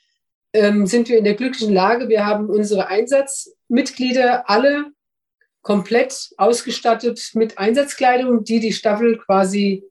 ähm, 0.52 0.86
sind 0.86 1.08
wir 1.08 1.18
in 1.18 1.24
der 1.24 1.34
glücklichen 1.34 1.72
Lage, 1.72 2.08
wir 2.08 2.26
haben 2.26 2.50
unsere 2.50 2.88
Einsatzmitglieder 2.88 4.50
alle 4.50 4.86
komplett 5.62 6.30
ausgestattet 6.36 7.30
mit 7.34 7.58
Einsatzkleidung, 7.58 8.42
die 8.42 8.58
die 8.58 8.72
Staffel 8.72 9.18
quasi 9.18 9.84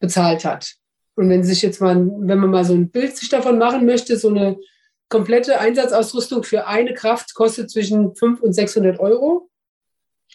bezahlt 0.00 0.44
hat. 0.44 0.74
Und 1.14 1.28
wenn 1.28 1.44
sich 1.44 1.62
jetzt 1.62 1.80
mal, 1.80 1.94
wenn 1.96 2.38
man 2.38 2.50
mal 2.50 2.64
so 2.64 2.74
ein 2.74 2.90
Bild 2.90 3.16
sich 3.16 3.28
davon 3.28 3.58
machen 3.58 3.86
möchte, 3.86 4.16
so 4.16 4.28
eine 4.28 4.58
komplette 5.08 5.60
Einsatzausrüstung 5.60 6.42
für 6.42 6.66
eine 6.66 6.94
Kraft 6.94 7.34
kostet 7.34 7.70
zwischen 7.70 8.14
500 8.14 8.42
und 8.42 8.52
600 8.52 8.98
Euro. 8.98 9.48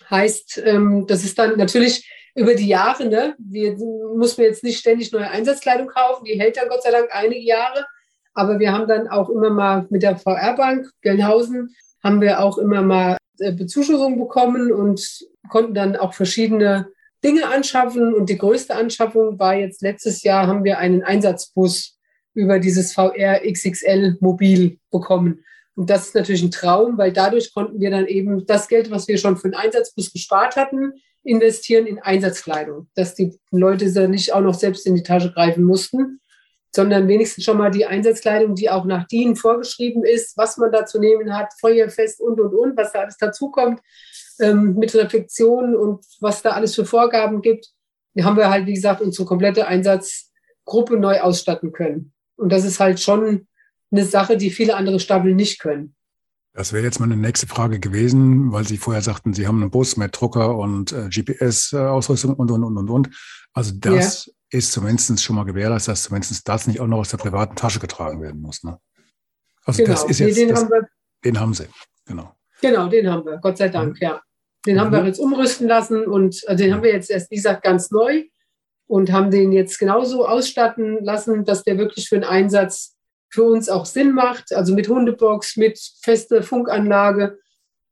Heißt, 0.09 0.61
ähm, 0.65 1.05
das 1.07 1.23
ist 1.23 1.37
dann 1.37 1.57
natürlich 1.57 2.09
über 2.35 2.55
die 2.55 2.67
Jahre, 2.67 3.05
ne, 3.07 3.35
wir, 3.37 3.75
muss 4.15 4.37
jetzt 4.37 4.63
nicht 4.63 4.79
ständig 4.79 5.11
neue 5.11 5.29
Einsatzkleidung 5.29 5.87
kaufen, 5.87 6.23
die 6.25 6.39
hält 6.39 6.57
dann 6.57 6.69
Gott 6.69 6.83
sei 6.83 6.91
Dank 6.91 7.09
einige 7.11 7.41
Jahre. 7.41 7.85
Aber 8.33 8.59
wir 8.59 8.71
haben 8.71 8.87
dann 8.87 9.09
auch 9.09 9.29
immer 9.29 9.49
mal 9.49 9.85
mit 9.89 10.03
der 10.03 10.15
VR-Bank 10.15 10.89
Gelnhausen, 11.01 11.75
haben 12.01 12.21
wir 12.21 12.39
auch 12.39 12.57
immer 12.57 12.81
mal 12.81 13.17
äh, 13.39 13.51
Bezuschussung 13.51 14.17
bekommen 14.17 14.71
und 14.71 15.05
konnten 15.49 15.73
dann 15.73 15.97
auch 15.97 16.13
verschiedene 16.13 16.87
Dinge 17.23 17.47
anschaffen. 17.47 18.13
Und 18.13 18.29
die 18.29 18.37
größte 18.37 18.73
Anschaffung 18.73 19.37
war 19.37 19.55
jetzt 19.55 19.81
letztes 19.81 20.23
Jahr, 20.23 20.47
haben 20.47 20.63
wir 20.63 20.77
einen 20.77 21.03
Einsatzbus 21.03 21.97
über 22.33 22.59
dieses 22.59 22.93
VR 22.93 23.41
XXL 23.45 24.17
Mobil 24.19 24.79
bekommen. 24.89 25.43
Und 25.75 25.89
das 25.89 26.07
ist 26.07 26.15
natürlich 26.15 26.43
ein 26.43 26.51
Traum, 26.51 26.97
weil 26.97 27.13
dadurch 27.13 27.53
konnten 27.53 27.79
wir 27.79 27.91
dann 27.91 28.07
eben 28.07 28.45
das 28.45 28.67
Geld, 28.67 28.91
was 28.91 29.07
wir 29.07 29.17
schon 29.17 29.37
für 29.37 29.49
den 29.49 29.55
Einsatzbus 29.55 30.11
gespart 30.11 30.55
hatten, 30.55 30.93
investieren 31.23 31.85
in 31.85 31.99
Einsatzkleidung, 31.99 32.87
dass 32.95 33.15
die 33.15 33.39
Leute 33.51 33.91
da 33.91 34.07
nicht 34.07 34.33
auch 34.33 34.41
noch 34.41 34.55
selbst 34.55 34.85
in 34.87 34.95
die 34.95 35.03
Tasche 35.03 35.31
greifen 35.31 35.63
mussten, 35.63 36.19
sondern 36.73 37.07
wenigstens 37.07 37.43
schon 37.43 37.57
mal 37.57 37.69
die 37.69 37.85
Einsatzkleidung, 37.85 38.55
die 38.55 38.69
auch 38.69 38.85
nach 38.85 39.05
DIN 39.07 39.35
vorgeschrieben 39.35 40.03
ist, 40.03 40.37
was 40.37 40.57
man 40.57 40.71
da 40.71 40.85
zu 40.85 40.99
nehmen 40.99 41.35
hat, 41.35 41.53
feuerfest 41.59 42.21
und, 42.21 42.39
und, 42.39 42.53
und, 42.53 42.77
was 42.77 42.91
da 42.91 43.01
alles 43.01 43.17
dazukommt, 43.17 43.81
ähm, 44.39 44.75
mit 44.75 44.95
Reflexion 44.95 45.75
und 45.75 46.05
was 46.21 46.41
da 46.41 46.51
alles 46.51 46.75
für 46.75 46.85
Vorgaben 46.85 47.41
gibt. 47.41 47.69
Haben 48.19 48.37
wir 48.37 48.49
halt, 48.49 48.65
wie 48.65 48.73
gesagt, 48.73 49.01
unsere 49.01 49.27
komplette 49.27 49.67
Einsatzgruppe 49.67 50.97
neu 50.97 51.19
ausstatten 51.19 51.71
können. 51.71 52.13
Und 52.41 52.49
das 52.49 52.65
ist 52.65 52.79
halt 52.79 52.99
schon 52.99 53.47
eine 53.91 54.05
Sache, 54.05 54.35
die 54.35 54.49
viele 54.49 54.75
andere 54.75 54.99
Stapel 54.99 55.35
nicht 55.35 55.59
können. 55.59 55.95
Das 56.53 56.73
wäre 56.73 56.83
jetzt 56.83 56.99
meine 56.99 57.15
nächste 57.15 57.47
Frage 57.47 57.79
gewesen, 57.79 58.51
weil 58.51 58.67
Sie 58.67 58.77
vorher 58.77 59.01
sagten, 59.01 59.33
Sie 59.33 59.47
haben 59.47 59.61
einen 59.61 59.71
Bus 59.71 59.95
mit 59.95 60.19
Drucker 60.19 60.57
und 60.57 60.91
äh, 60.91 61.07
GPS-Ausrüstung 61.07 62.33
und, 62.33 62.51
und, 62.51 62.63
und, 62.63 62.77
und, 62.77 62.89
und. 62.89 63.09
Also 63.53 63.73
das 63.75 64.25
ja. 64.25 64.33
ist 64.49 64.71
zumindest 64.73 65.23
schon 65.23 65.35
mal 65.37 65.45
gewährleistet, 65.45 65.93
dass 65.93 66.03
zumindest 66.03 66.47
das 66.47 66.67
nicht 66.67 66.81
auch 66.81 66.87
noch 66.87 66.97
aus 66.97 67.09
der 67.09 67.17
privaten 67.17 67.55
Tasche 67.55 67.79
getragen 67.79 68.21
werden 68.21 68.41
muss. 68.41 68.63
Ne? 68.63 68.77
Also 69.63 69.83
genau. 69.83 69.93
das 69.93 70.03
ist 70.05 70.19
jetzt, 70.19 70.35
nee, 70.35 70.45
den, 70.45 70.49
das, 70.49 70.63
haben 70.63 70.71
wir, 70.71 70.87
den 71.23 71.39
haben 71.39 71.53
Sie, 71.53 71.67
genau. 72.05 72.35
Genau, 72.61 72.89
den 72.89 73.09
haben 73.09 73.25
wir, 73.25 73.37
Gott 73.37 73.57
sei 73.57 73.69
Dank, 73.69 73.93
mhm. 73.93 74.01
ja. 74.01 74.21
Den 74.65 74.75
mhm. 74.75 74.79
haben 74.81 74.91
wir 74.91 75.05
jetzt 75.05 75.19
umrüsten 75.19 75.67
lassen 75.67 76.05
und 76.05 76.41
also 76.47 76.63
den 76.63 76.73
haben 76.73 76.83
wir 76.83 76.91
jetzt 76.91 77.09
erst, 77.09 77.31
wie 77.31 77.35
gesagt, 77.35 77.63
ganz 77.63 77.91
neu 77.91 78.25
und 78.91 79.09
haben 79.09 79.31
den 79.31 79.53
jetzt 79.53 79.79
genauso 79.79 80.27
ausstatten 80.27 81.01
lassen, 81.01 81.45
dass 81.45 81.63
der 81.63 81.77
wirklich 81.77 82.09
für 82.09 82.15
den 82.15 82.25
Einsatz 82.25 82.97
für 83.29 83.43
uns 83.45 83.69
auch 83.69 83.85
Sinn 83.85 84.11
macht. 84.11 84.51
Also 84.53 84.75
mit 84.75 84.89
Hundebox, 84.89 85.55
mit 85.55 85.79
fester 86.01 86.43
Funkanlage. 86.43 87.37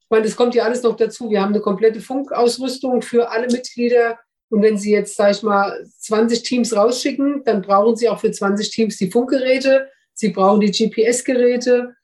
Ich 0.02 0.10
meine, 0.10 0.26
das 0.26 0.36
kommt 0.36 0.56
ja 0.56 0.66
alles 0.66 0.84
noch 0.84 0.98
dazu. 0.98 1.30
Wir 1.30 1.42
haben 1.42 1.54
eine 1.54 1.62
komplette 1.62 2.02
Funkausrüstung 2.02 3.02
für 3.02 3.32
alle 3.32 3.48
Mitglieder. 3.48 4.20
Und 4.50 4.62
wenn 4.62 4.78
Sie 4.78 4.92
jetzt, 4.92 5.16
sage 5.16 5.32
ich 5.32 5.42
mal, 5.42 5.86
20 6.00 6.44
Teams 6.44 6.76
rausschicken, 6.76 7.46
dann 7.46 7.62
brauchen 7.62 7.96
Sie 7.96 8.10
auch 8.10 8.20
für 8.20 8.32
20 8.32 8.70
Teams 8.70 8.98
die 8.98 9.10
Funkgeräte. 9.10 9.88
Sie 10.14 10.32
brauchen 10.34 10.60
die 10.60 10.72
GPS-Geräte. 10.72 11.96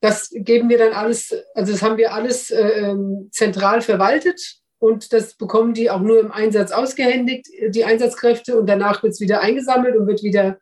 Das 0.00 0.30
geben 0.32 0.68
wir 0.68 0.78
dann 0.78 0.92
alles, 0.92 1.34
also 1.56 1.72
das 1.72 1.82
haben 1.82 1.96
wir 1.96 2.14
alles 2.14 2.52
äh, 2.52 2.94
zentral 3.32 3.82
verwaltet 3.82 4.60
und 4.86 5.12
das 5.12 5.34
bekommen 5.34 5.74
die 5.74 5.90
auch 5.90 6.00
nur 6.00 6.20
im 6.20 6.30
Einsatz 6.30 6.70
ausgehändigt, 6.70 7.48
die 7.70 7.84
Einsatzkräfte, 7.84 8.58
und 8.58 8.66
danach 8.66 9.02
wird 9.02 9.14
es 9.14 9.20
wieder 9.20 9.40
eingesammelt 9.40 9.96
und 9.96 10.06
wird 10.06 10.22
wieder 10.22 10.58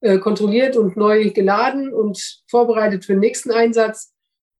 äh, 0.00 0.18
kontrolliert 0.18 0.76
und 0.76 0.96
neu 0.96 1.30
geladen 1.30 1.92
und 1.92 2.42
vorbereitet 2.48 3.04
für 3.04 3.12
den 3.12 3.20
nächsten 3.20 3.50
Einsatz. 3.50 4.14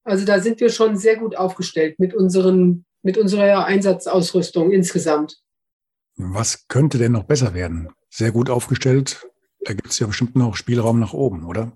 Also 0.04 0.26
da 0.26 0.40
sind 0.40 0.60
wir 0.60 0.68
schon 0.68 0.98
sehr 0.98 1.16
gut 1.16 1.34
aufgestellt 1.34 1.98
mit, 1.98 2.14
unseren, 2.14 2.84
mit 3.02 3.16
unserer 3.16 3.64
Einsatzausrüstung 3.64 4.70
insgesamt. 4.70 5.38
Was 6.16 6.68
könnte 6.68 6.98
denn 6.98 7.12
noch 7.12 7.24
besser 7.24 7.54
werden? 7.54 7.88
Sehr 8.10 8.32
gut 8.32 8.50
aufgestellt. 8.50 9.26
Da 9.60 9.72
gibt 9.72 9.88
es 9.88 9.98
ja 9.98 10.06
bestimmt 10.06 10.36
noch 10.36 10.56
Spielraum 10.56 11.00
nach 11.00 11.14
oben, 11.14 11.44
oder? 11.44 11.72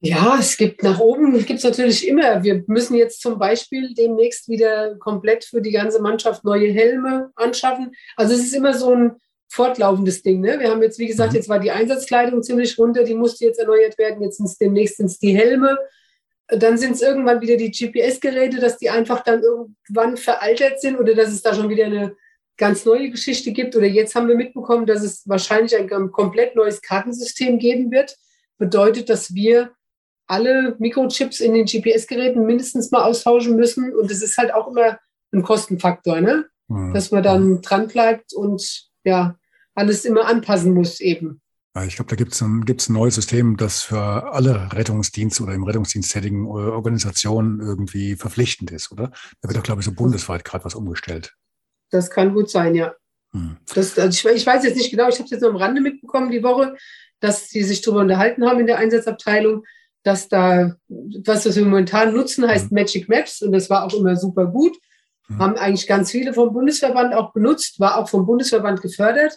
Ja, 0.00 0.36
es 0.38 0.56
gibt 0.56 0.82
nach 0.82 1.00
oben, 1.00 1.32
gibt 1.46 1.58
es 1.58 1.64
natürlich 1.64 2.06
immer. 2.06 2.42
Wir 2.42 2.62
müssen 2.66 2.96
jetzt 2.96 3.22
zum 3.22 3.38
Beispiel 3.38 3.94
demnächst 3.94 4.48
wieder 4.48 4.96
komplett 4.96 5.44
für 5.44 5.62
die 5.62 5.70
ganze 5.70 6.02
Mannschaft 6.02 6.44
neue 6.44 6.70
Helme 6.70 7.30
anschaffen. 7.34 7.92
Also 8.14 8.34
es 8.34 8.40
ist 8.40 8.54
immer 8.54 8.74
so 8.74 8.94
ein 8.94 9.12
fortlaufendes 9.48 10.22
Ding. 10.22 10.40
Ne? 10.40 10.60
Wir 10.60 10.70
haben 10.70 10.82
jetzt, 10.82 10.98
wie 10.98 11.06
gesagt, 11.06 11.32
mhm. 11.32 11.36
jetzt 11.36 11.48
war 11.48 11.60
die 11.60 11.70
Einsatzkleidung 11.70 12.42
ziemlich 12.42 12.78
runter, 12.78 13.04
die 13.04 13.14
musste 13.14 13.46
jetzt 13.46 13.58
erneuert 13.58 13.96
werden. 13.96 14.22
Jetzt 14.22 14.36
sind 14.36 14.46
es 14.46 14.58
demnächst 14.58 14.98
sind's 14.98 15.18
die 15.18 15.36
Helme. 15.36 15.78
Dann 16.48 16.76
sind 16.76 16.92
es 16.92 17.02
irgendwann 17.02 17.40
wieder 17.40 17.56
die 17.56 17.70
GPS-Geräte, 17.70 18.60
dass 18.60 18.76
die 18.76 18.90
einfach 18.90 19.24
dann 19.24 19.42
irgendwann 19.42 20.16
veraltert 20.16 20.80
sind 20.80 20.98
oder 20.98 21.14
dass 21.14 21.30
es 21.30 21.42
da 21.42 21.54
schon 21.54 21.70
wieder 21.70 21.86
eine 21.86 22.14
ganz 22.56 22.84
neue 22.84 23.10
Geschichte 23.10 23.52
gibt. 23.52 23.74
Oder 23.74 23.86
jetzt 23.86 24.14
haben 24.14 24.28
wir 24.28 24.36
mitbekommen, 24.36 24.86
dass 24.86 25.02
es 25.02 25.26
wahrscheinlich 25.26 25.74
ein 25.74 25.88
komplett 26.12 26.54
neues 26.54 26.82
Kartensystem 26.82 27.58
geben 27.58 27.90
wird. 27.90 28.16
Bedeutet, 28.58 29.08
dass 29.08 29.34
wir 29.34 29.72
alle 30.26 30.76
Mikrochips 30.78 31.40
in 31.40 31.54
den 31.54 31.66
GPS-Geräten 31.66 32.44
mindestens 32.44 32.90
mal 32.90 33.04
austauschen 33.04 33.56
müssen. 33.56 33.94
Und 33.94 34.10
das 34.10 34.22
ist 34.22 34.36
halt 34.36 34.52
auch 34.52 34.68
immer 34.68 34.98
ein 35.32 35.42
Kostenfaktor, 35.42 36.20
ne? 36.20 36.46
Mhm. 36.68 36.94
dass 36.94 37.12
man 37.12 37.22
dann 37.22 37.62
dran 37.62 37.86
bleibt 37.86 38.32
und 38.32 38.88
ja, 39.04 39.36
alles 39.74 40.04
immer 40.04 40.26
anpassen 40.26 40.74
muss 40.74 41.00
eben. 41.00 41.40
Ich 41.84 41.96
glaube, 41.96 42.08
da 42.08 42.16
gibt 42.16 42.32
es 42.32 42.40
ein, 42.40 42.64
gibt's 42.64 42.88
ein 42.88 42.94
neues 42.94 43.16
System, 43.16 43.58
das 43.58 43.82
für 43.82 44.00
alle 44.00 44.72
Rettungsdienste 44.72 45.42
oder 45.42 45.52
im 45.52 45.64
Rettungsdienst 45.64 46.10
tätigen 46.10 46.46
äh, 46.46 46.48
Organisationen 46.48 47.60
irgendwie 47.60 48.16
verpflichtend 48.16 48.70
ist, 48.70 48.90
oder? 48.90 49.12
Da 49.42 49.48
wird 49.48 49.58
doch, 49.58 49.62
glaube 49.62 49.82
ich, 49.82 49.84
so 49.84 49.92
bundesweit 49.92 50.44
gerade 50.44 50.64
was 50.64 50.74
umgestellt. 50.74 51.34
Das 51.90 52.10
kann 52.10 52.32
gut 52.32 52.50
sein, 52.50 52.74
ja. 52.74 52.94
Hm. 53.32 53.58
Das, 53.74 53.98
also 53.98 54.28
ich, 54.30 54.36
ich, 54.36 54.46
weiß 54.46 54.64
jetzt 54.64 54.76
nicht 54.76 54.90
genau, 54.90 55.08
ich 55.08 55.16
habe 55.16 55.24
es 55.24 55.30
jetzt 55.30 55.42
nur 55.42 55.50
am 55.50 55.56
Rande 55.56 55.82
mitbekommen 55.82 56.30
die 56.30 56.42
Woche, 56.42 56.76
dass 57.20 57.50
sie 57.50 57.62
sich 57.62 57.82
darüber 57.82 58.00
unterhalten 58.00 58.46
haben 58.46 58.60
in 58.60 58.66
der 58.66 58.78
Einsatzabteilung, 58.78 59.64
dass 60.06 60.28
da, 60.28 60.76
was 60.88 61.56
wir 61.56 61.64
momentan 61.64 62.14
nutzen, 62.14 62.46
heißt. 62.46 62.70
Magic 62.70 63.08
Maps 63.08 63.42
und 63.42 63.50
das 63.50 63.68
war 63.68 63.84
auch 63.84 63.94
immer 63.94 64.14
super 64.14 64.46
gut. 64.46 64.76
Haben 65.36 65.56
eigentlich 65.56 65.88
ganz 65.88 66.12
viele 66.12 66.32
vom 66.32 66.52
Bundesverband 66.52 67.12
auch 67.12 67.32
benutzt, 67.32 67.80
war 67.80 67.98
auch 67.98 68.08
vom 68.08 68.24
Bundesverband 68.24 68.80
gefördert. 68.80 69.36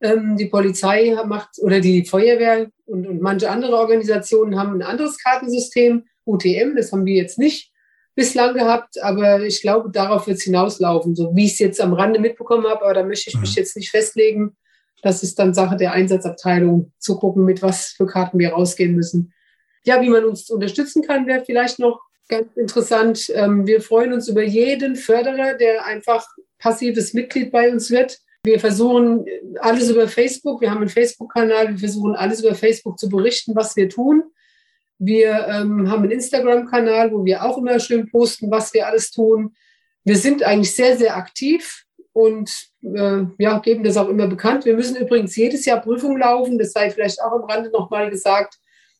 Ähm, 0.00 0.36
die 0.36 0.46
Polizei 0.46 1.16
macht 1.26 1.58
oder 1.60 1.80
die 1.80 2.04
Feuerwehr 2.04 2.68
und, 2.84 3.08
und 3.08 3.20
manche 3.20 3.50
andere 3.50 3.76
Organisationen 3.76 4.56
haben 4.56 4.74
ein 4.74 4.82
anderes 4.82 5.18
Kartensystem, 5.18 6.04
UTM, 6.24 6.76
das 6.76 6.92
haben 6.92 7.04
wir 7.04 7.14
jetzt 7.14 7.38
nicht 7.38 7.72
bislang 8.14 8.54
gehabt, 8.54 9.02
aber 9.02 9.42
ich 9.42 9.60
glaube, 9.60 9.90
darauf 9.90 10.28
wird 10.28 10.38
es 10.38 10.44
hinauslaufen, 10.44 11.16
so 11.16 11.34
wie 11.34 11.46
ich 11.46 11.54
es 11.54 11.58
jetzt 11.58 11.80
am 11.80 11.92
Rande 11.92 12.20
mitbekommen 12.20 12.66
habe, 12.68 12.84
aber 12.84 12.94
da 12.94 13.02
möchte 13.02 13.30
ich 13.30 13.40
mich 13.40 13.56
jetzt 13.56 13.76
nicht 13.76 13.90
festlegen. 13.90 14.56
Das 15.02 15.24
ist 15.24 15.40
dann 15.40 15.52
Sache 15.52 15.76
der 15.76 15.92
Einsatzabteilung, 15.92 16.92
zu 16.98 17.18
gucken, 17.18 17.44
mit 17.44 17.62
was 17.62 17.88
für 17.88 18.06
Karten 18.06 18.38
wir 18.38 18.52
rausgehen 18.52 18.94
müssen. 18.94 19.32
Ja, 19.84 20.00
wie 20.00 20.08
man 20.08 20.24
uns 20.24 20.50
unterstützen 20.50 21.02
kann, 21.02 21.26
wäre 21.26 21.44
vielleicht 21.44 21.78
noch 21.78 22.00
ganz 22.28 22.56
interessant. 22.56 23.30
Ähm, 23.34 23.66
wir 23.66 23.80
freuen 23.80 24.12
uns 24.12 24.28
über 24.28 24.42
jeden 24.42 24.96
Förderer, 24.96 25.54
der 25.54 25.84
einfach 25.84 26.26
passives 26.58 27.12
Mitglied 27.12 27.52
bei 27.52 27.70
uns 27.70 27.90
wird. 27.90 28.18
Wir 28.44 28.60
versuchen 28.60 29.24
alles 29.60 29.90
über 29.90 30.06
Facebook. 30.08 30.60
Wir 30.60 30.70
haben 30.70 30.80
einen 30.80 30.88
Facebook-Kanal. 30.88 31.70
Wir 31.70 31.78
versuchen 31.78 32.14
alles 32.14 32.42
über 32.42 32.54
Facebook 32.54 32.98
zu 32.98 33.08
berichten, 33.08 33.54
was 33.54 33.76
wir 33.76 33.88
tun. 33.88 34.24
Wir 34.98 35.46
ähm, 35.48 35.90
haben 35.90 36.02
einen 36.02 36.12
Instagram-Kanal, 36.12 37.12
wo 37.12 37.24
wir 37.24 37.44
auch 37.44 37.58
immer 37.58 37.80
schön 37.80 38.10
posten, 38.10 38.50
was 38.50 38.72
wir 38.74 38.86
alles 38.86 39.10
tun. 39.10 39.54
Wir 40.04 40.16
sind 40.16 40.42
eigentlich 40.42 40.74
sehr, 40.74 40.96
sehr 40.96 41.16
aktiv 41.16 41.84
und 42.12 42.50
äh, 42.82 43.22
ja, 43.38 43.58
geben 43.58 43.82
das 43.82 43.96
auch 43.96 44.08
immer 44.08 44.28
bekannt. 44.28 44.64
Wir 44.64 44.74
müssen 44.74 44.96
übrigens 44.96 45.34
jedes 45.36 45.64
Jahr 45.64 45.80
Prüfungen 45.80 46.18
laufen. 46.18 46.58
Das 46.58 46.72
sei 46.72 46.90
vielleicht 46.90 47.20
auch 47.22 47.32
am 47.32 47.44
Rande 47.44 47.70
nochmal 47.70 48.10
gesagt. 48.10 48.56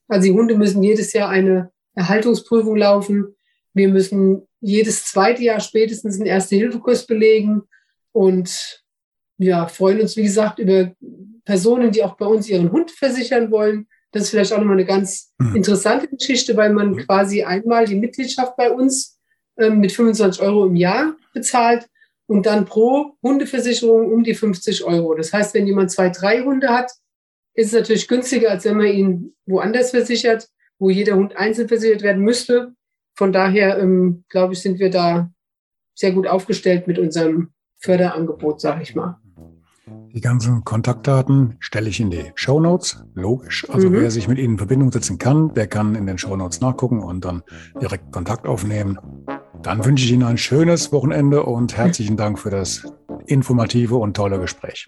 Also 0.08 0.26
die 0.26 0.32
Hunde 0.32 0.56
müssen 0.56 0.82
jedes 0.82 1.12
Jahr 1.12 1.28
eine 1.28 1.70
Erhaltungsprüfung 1.94 2.76
laufen. 2.76 3.34
Wir 3.72 3.88
müssen 3.88 4.46
jedes 4.60 5.06
zweite 5.06 5.42
Jahr 5.42 5.60
spätestens 5.60 6.16
einen 6.16 6.26
Erste-Hilfe-Kurs 6.26 7.06
belegen 7.06 7.62
und 8.12 8.82
ja, 9.38 9.66
freuen 9.66 10.00
uns, 10.00 10.16
wie 10.16 10.22
gesagt, 10.22 10.58
über 10.58 10.92
Personen, 11.44 11.90
die 11.90 12.02
auch 12.02 12.16
bei 12.16 12.26
uns 12.26 12.48
ihren 12.48 12.70
Hund 12.70 12.90
versichern 12.90 13.50
wollen. 13.50 13.88
Das 14.12 14.24
ist 14.24 14.30
vielleicht 14.30 14.52
auch 14.52 14.58
nochmal 14.58 14.76
eine 14.76 14.86
ganz 14.86 15.32
mhm. 15.38 15.56
interessante 15.56 16.08
Geschichte, 16.08 16.56
weil 16.56 16.72
man 16.72 16.92
mhm. 16.92 16.98
quasi 16.98 17.42
einmal 17.42 17.84
die 17.84 17.96
Mitgliedschaft 17.96 18.56
bei 18.56 18.70
uns 18.70 19.18
ähm, 19.58 19.80
mit 19.80 19.92
25 19.92 20.40
Euro 20.40 20.66
im 20.66 20.76
Jahr 20.76 21.16
bezahlt 21.32 21.88
und 22.26 22.46
dann 22.46 22.64
pro 22.64 23.16
Hundeversicherung 23.22 24.12
um 24.12 24.22
die 24.22 24.34
50 24.34 24.84
Euro. 24.84 25.14
Das 25.14 25.32
heißt, 25.32 25.52
wenn 25.54 25.66
jemand 25.66 25.90
zwei, 25.90 26.10
drei 26.10 26.42
Hunde 26.42 26.68
hat, 26.68 26.92
ist 27.54 27.68
es 27.68 27.72
natürlich 27.72 28.08
günstiger, 28.08 28.50
als 28.50 28.64
wenn 28.64 28.76
man 28.76 28.86
ihn 28.86 29.34
woanders 29.46 29.90
versichert 29.90 30.48
wo 30.78 30.90
jeder 30.90 31.16
Hund 31.16 31.36
einzeln 31.36 31.68
versichert 31.68 32.02
werden 32.02 32.22
müsste. 32.22 32.74
Von 33.14 33.32
daher, 33.32 33.78
ähm, 33.78 34.24
glaube 34.28 34.54
ich, 34.54 34.60
sind 34.60 34.78
wir 34.78 34.90
da 34.90 35.30
sehr 35.94 36.12
gut 36.12 36.26
aufgestellt 36.26 36.86
mit 36.86 36.98
unserem 36.98 37.50
Förderangebot, 37.78 38.60
sage 38.60 38.82
ich 38.82 38.94
mal. 38.94 39.18
Die 40.12 40.20
ganzen 40.20 40.64
Kontaktdaten 40.64 41.56
stelle 41.58 41.88
ich 41.88 42.00
in 42.00 42.10
die 42.10 42.32
Show 42.34 42.60
Notes, 42.60 43.04
logisch. 43.14 43.68
Also 43.70 43.90
mhm. 43.90 43.94
wer 43.94 44.10
sich 44.10 44.28
mit 44.28 44.38
Ihnen 44.38 44.52
in 44.52 44.58
Verbindung 44.58 44.92
setzen 44.92 45.18
kann, 45.18 45.52
der 45.54 45.66
kann 45.66 45.94
in 45.94 46.06
den 46.06 46.18
Show 46.18 46.36
Notes 46.36 46.60
nachgucken 46.60 47.00
und 47.00 47.24
dann 47.24 47.42
direkt 47.80 48.12
Kontakt 48.12 48.46
aufnehmen. 48.46 48.98
Dann 49.62 49.84
wünsche 49.84 50.04
ich 50.04 50.12
Ihnen 50.12 50.22
ein 50.22 50.38
schönes 50.38 50.92
Wochenende 50.92 51.44
und 51.44 51.76
herzlichen 51.76 52.16
Dank 52.16 52.38
für 52.38 52.50
das 52.50 52.92
informative 53.26 53.96
und 53.96 54.16
tolle 54.16 54.38
Gespräch. 54.38 54.86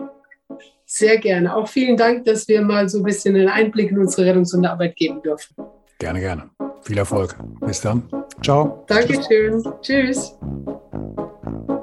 Sehr 0.87 1.19
gerne. 1.19 1.55
Auch 1.55 1.69
vielen 1.69 1.97
Dank, 1.97 2.25
dass 2.25 2.47
wir 2.47 2.63
mal 2.63 2.89
so 2.89 2.99
ein 2.99 3.05
bisschen 3.05 3.35
einen 3.35 3.49
Einblick 3.49 3.91
in 3.91 3.99
unsere 3.99 4.29
Rettungshundearbeit 4.29 4.95
geben 4.95 5.21
dürfen. 5.21 5.57
Gerne, 5.99 6.21
gerne. 6.21 6.51
Viel 6.83 6.99
Erfolg. 6.99 7.37
Bis 7.61 7.81
dann. 7.81 8.05
Ciao. 8.43 8.85
Dankeschön. 8.87 9.65
Tschüss. 9.83 10.33
Tschüss. 10.39 11.83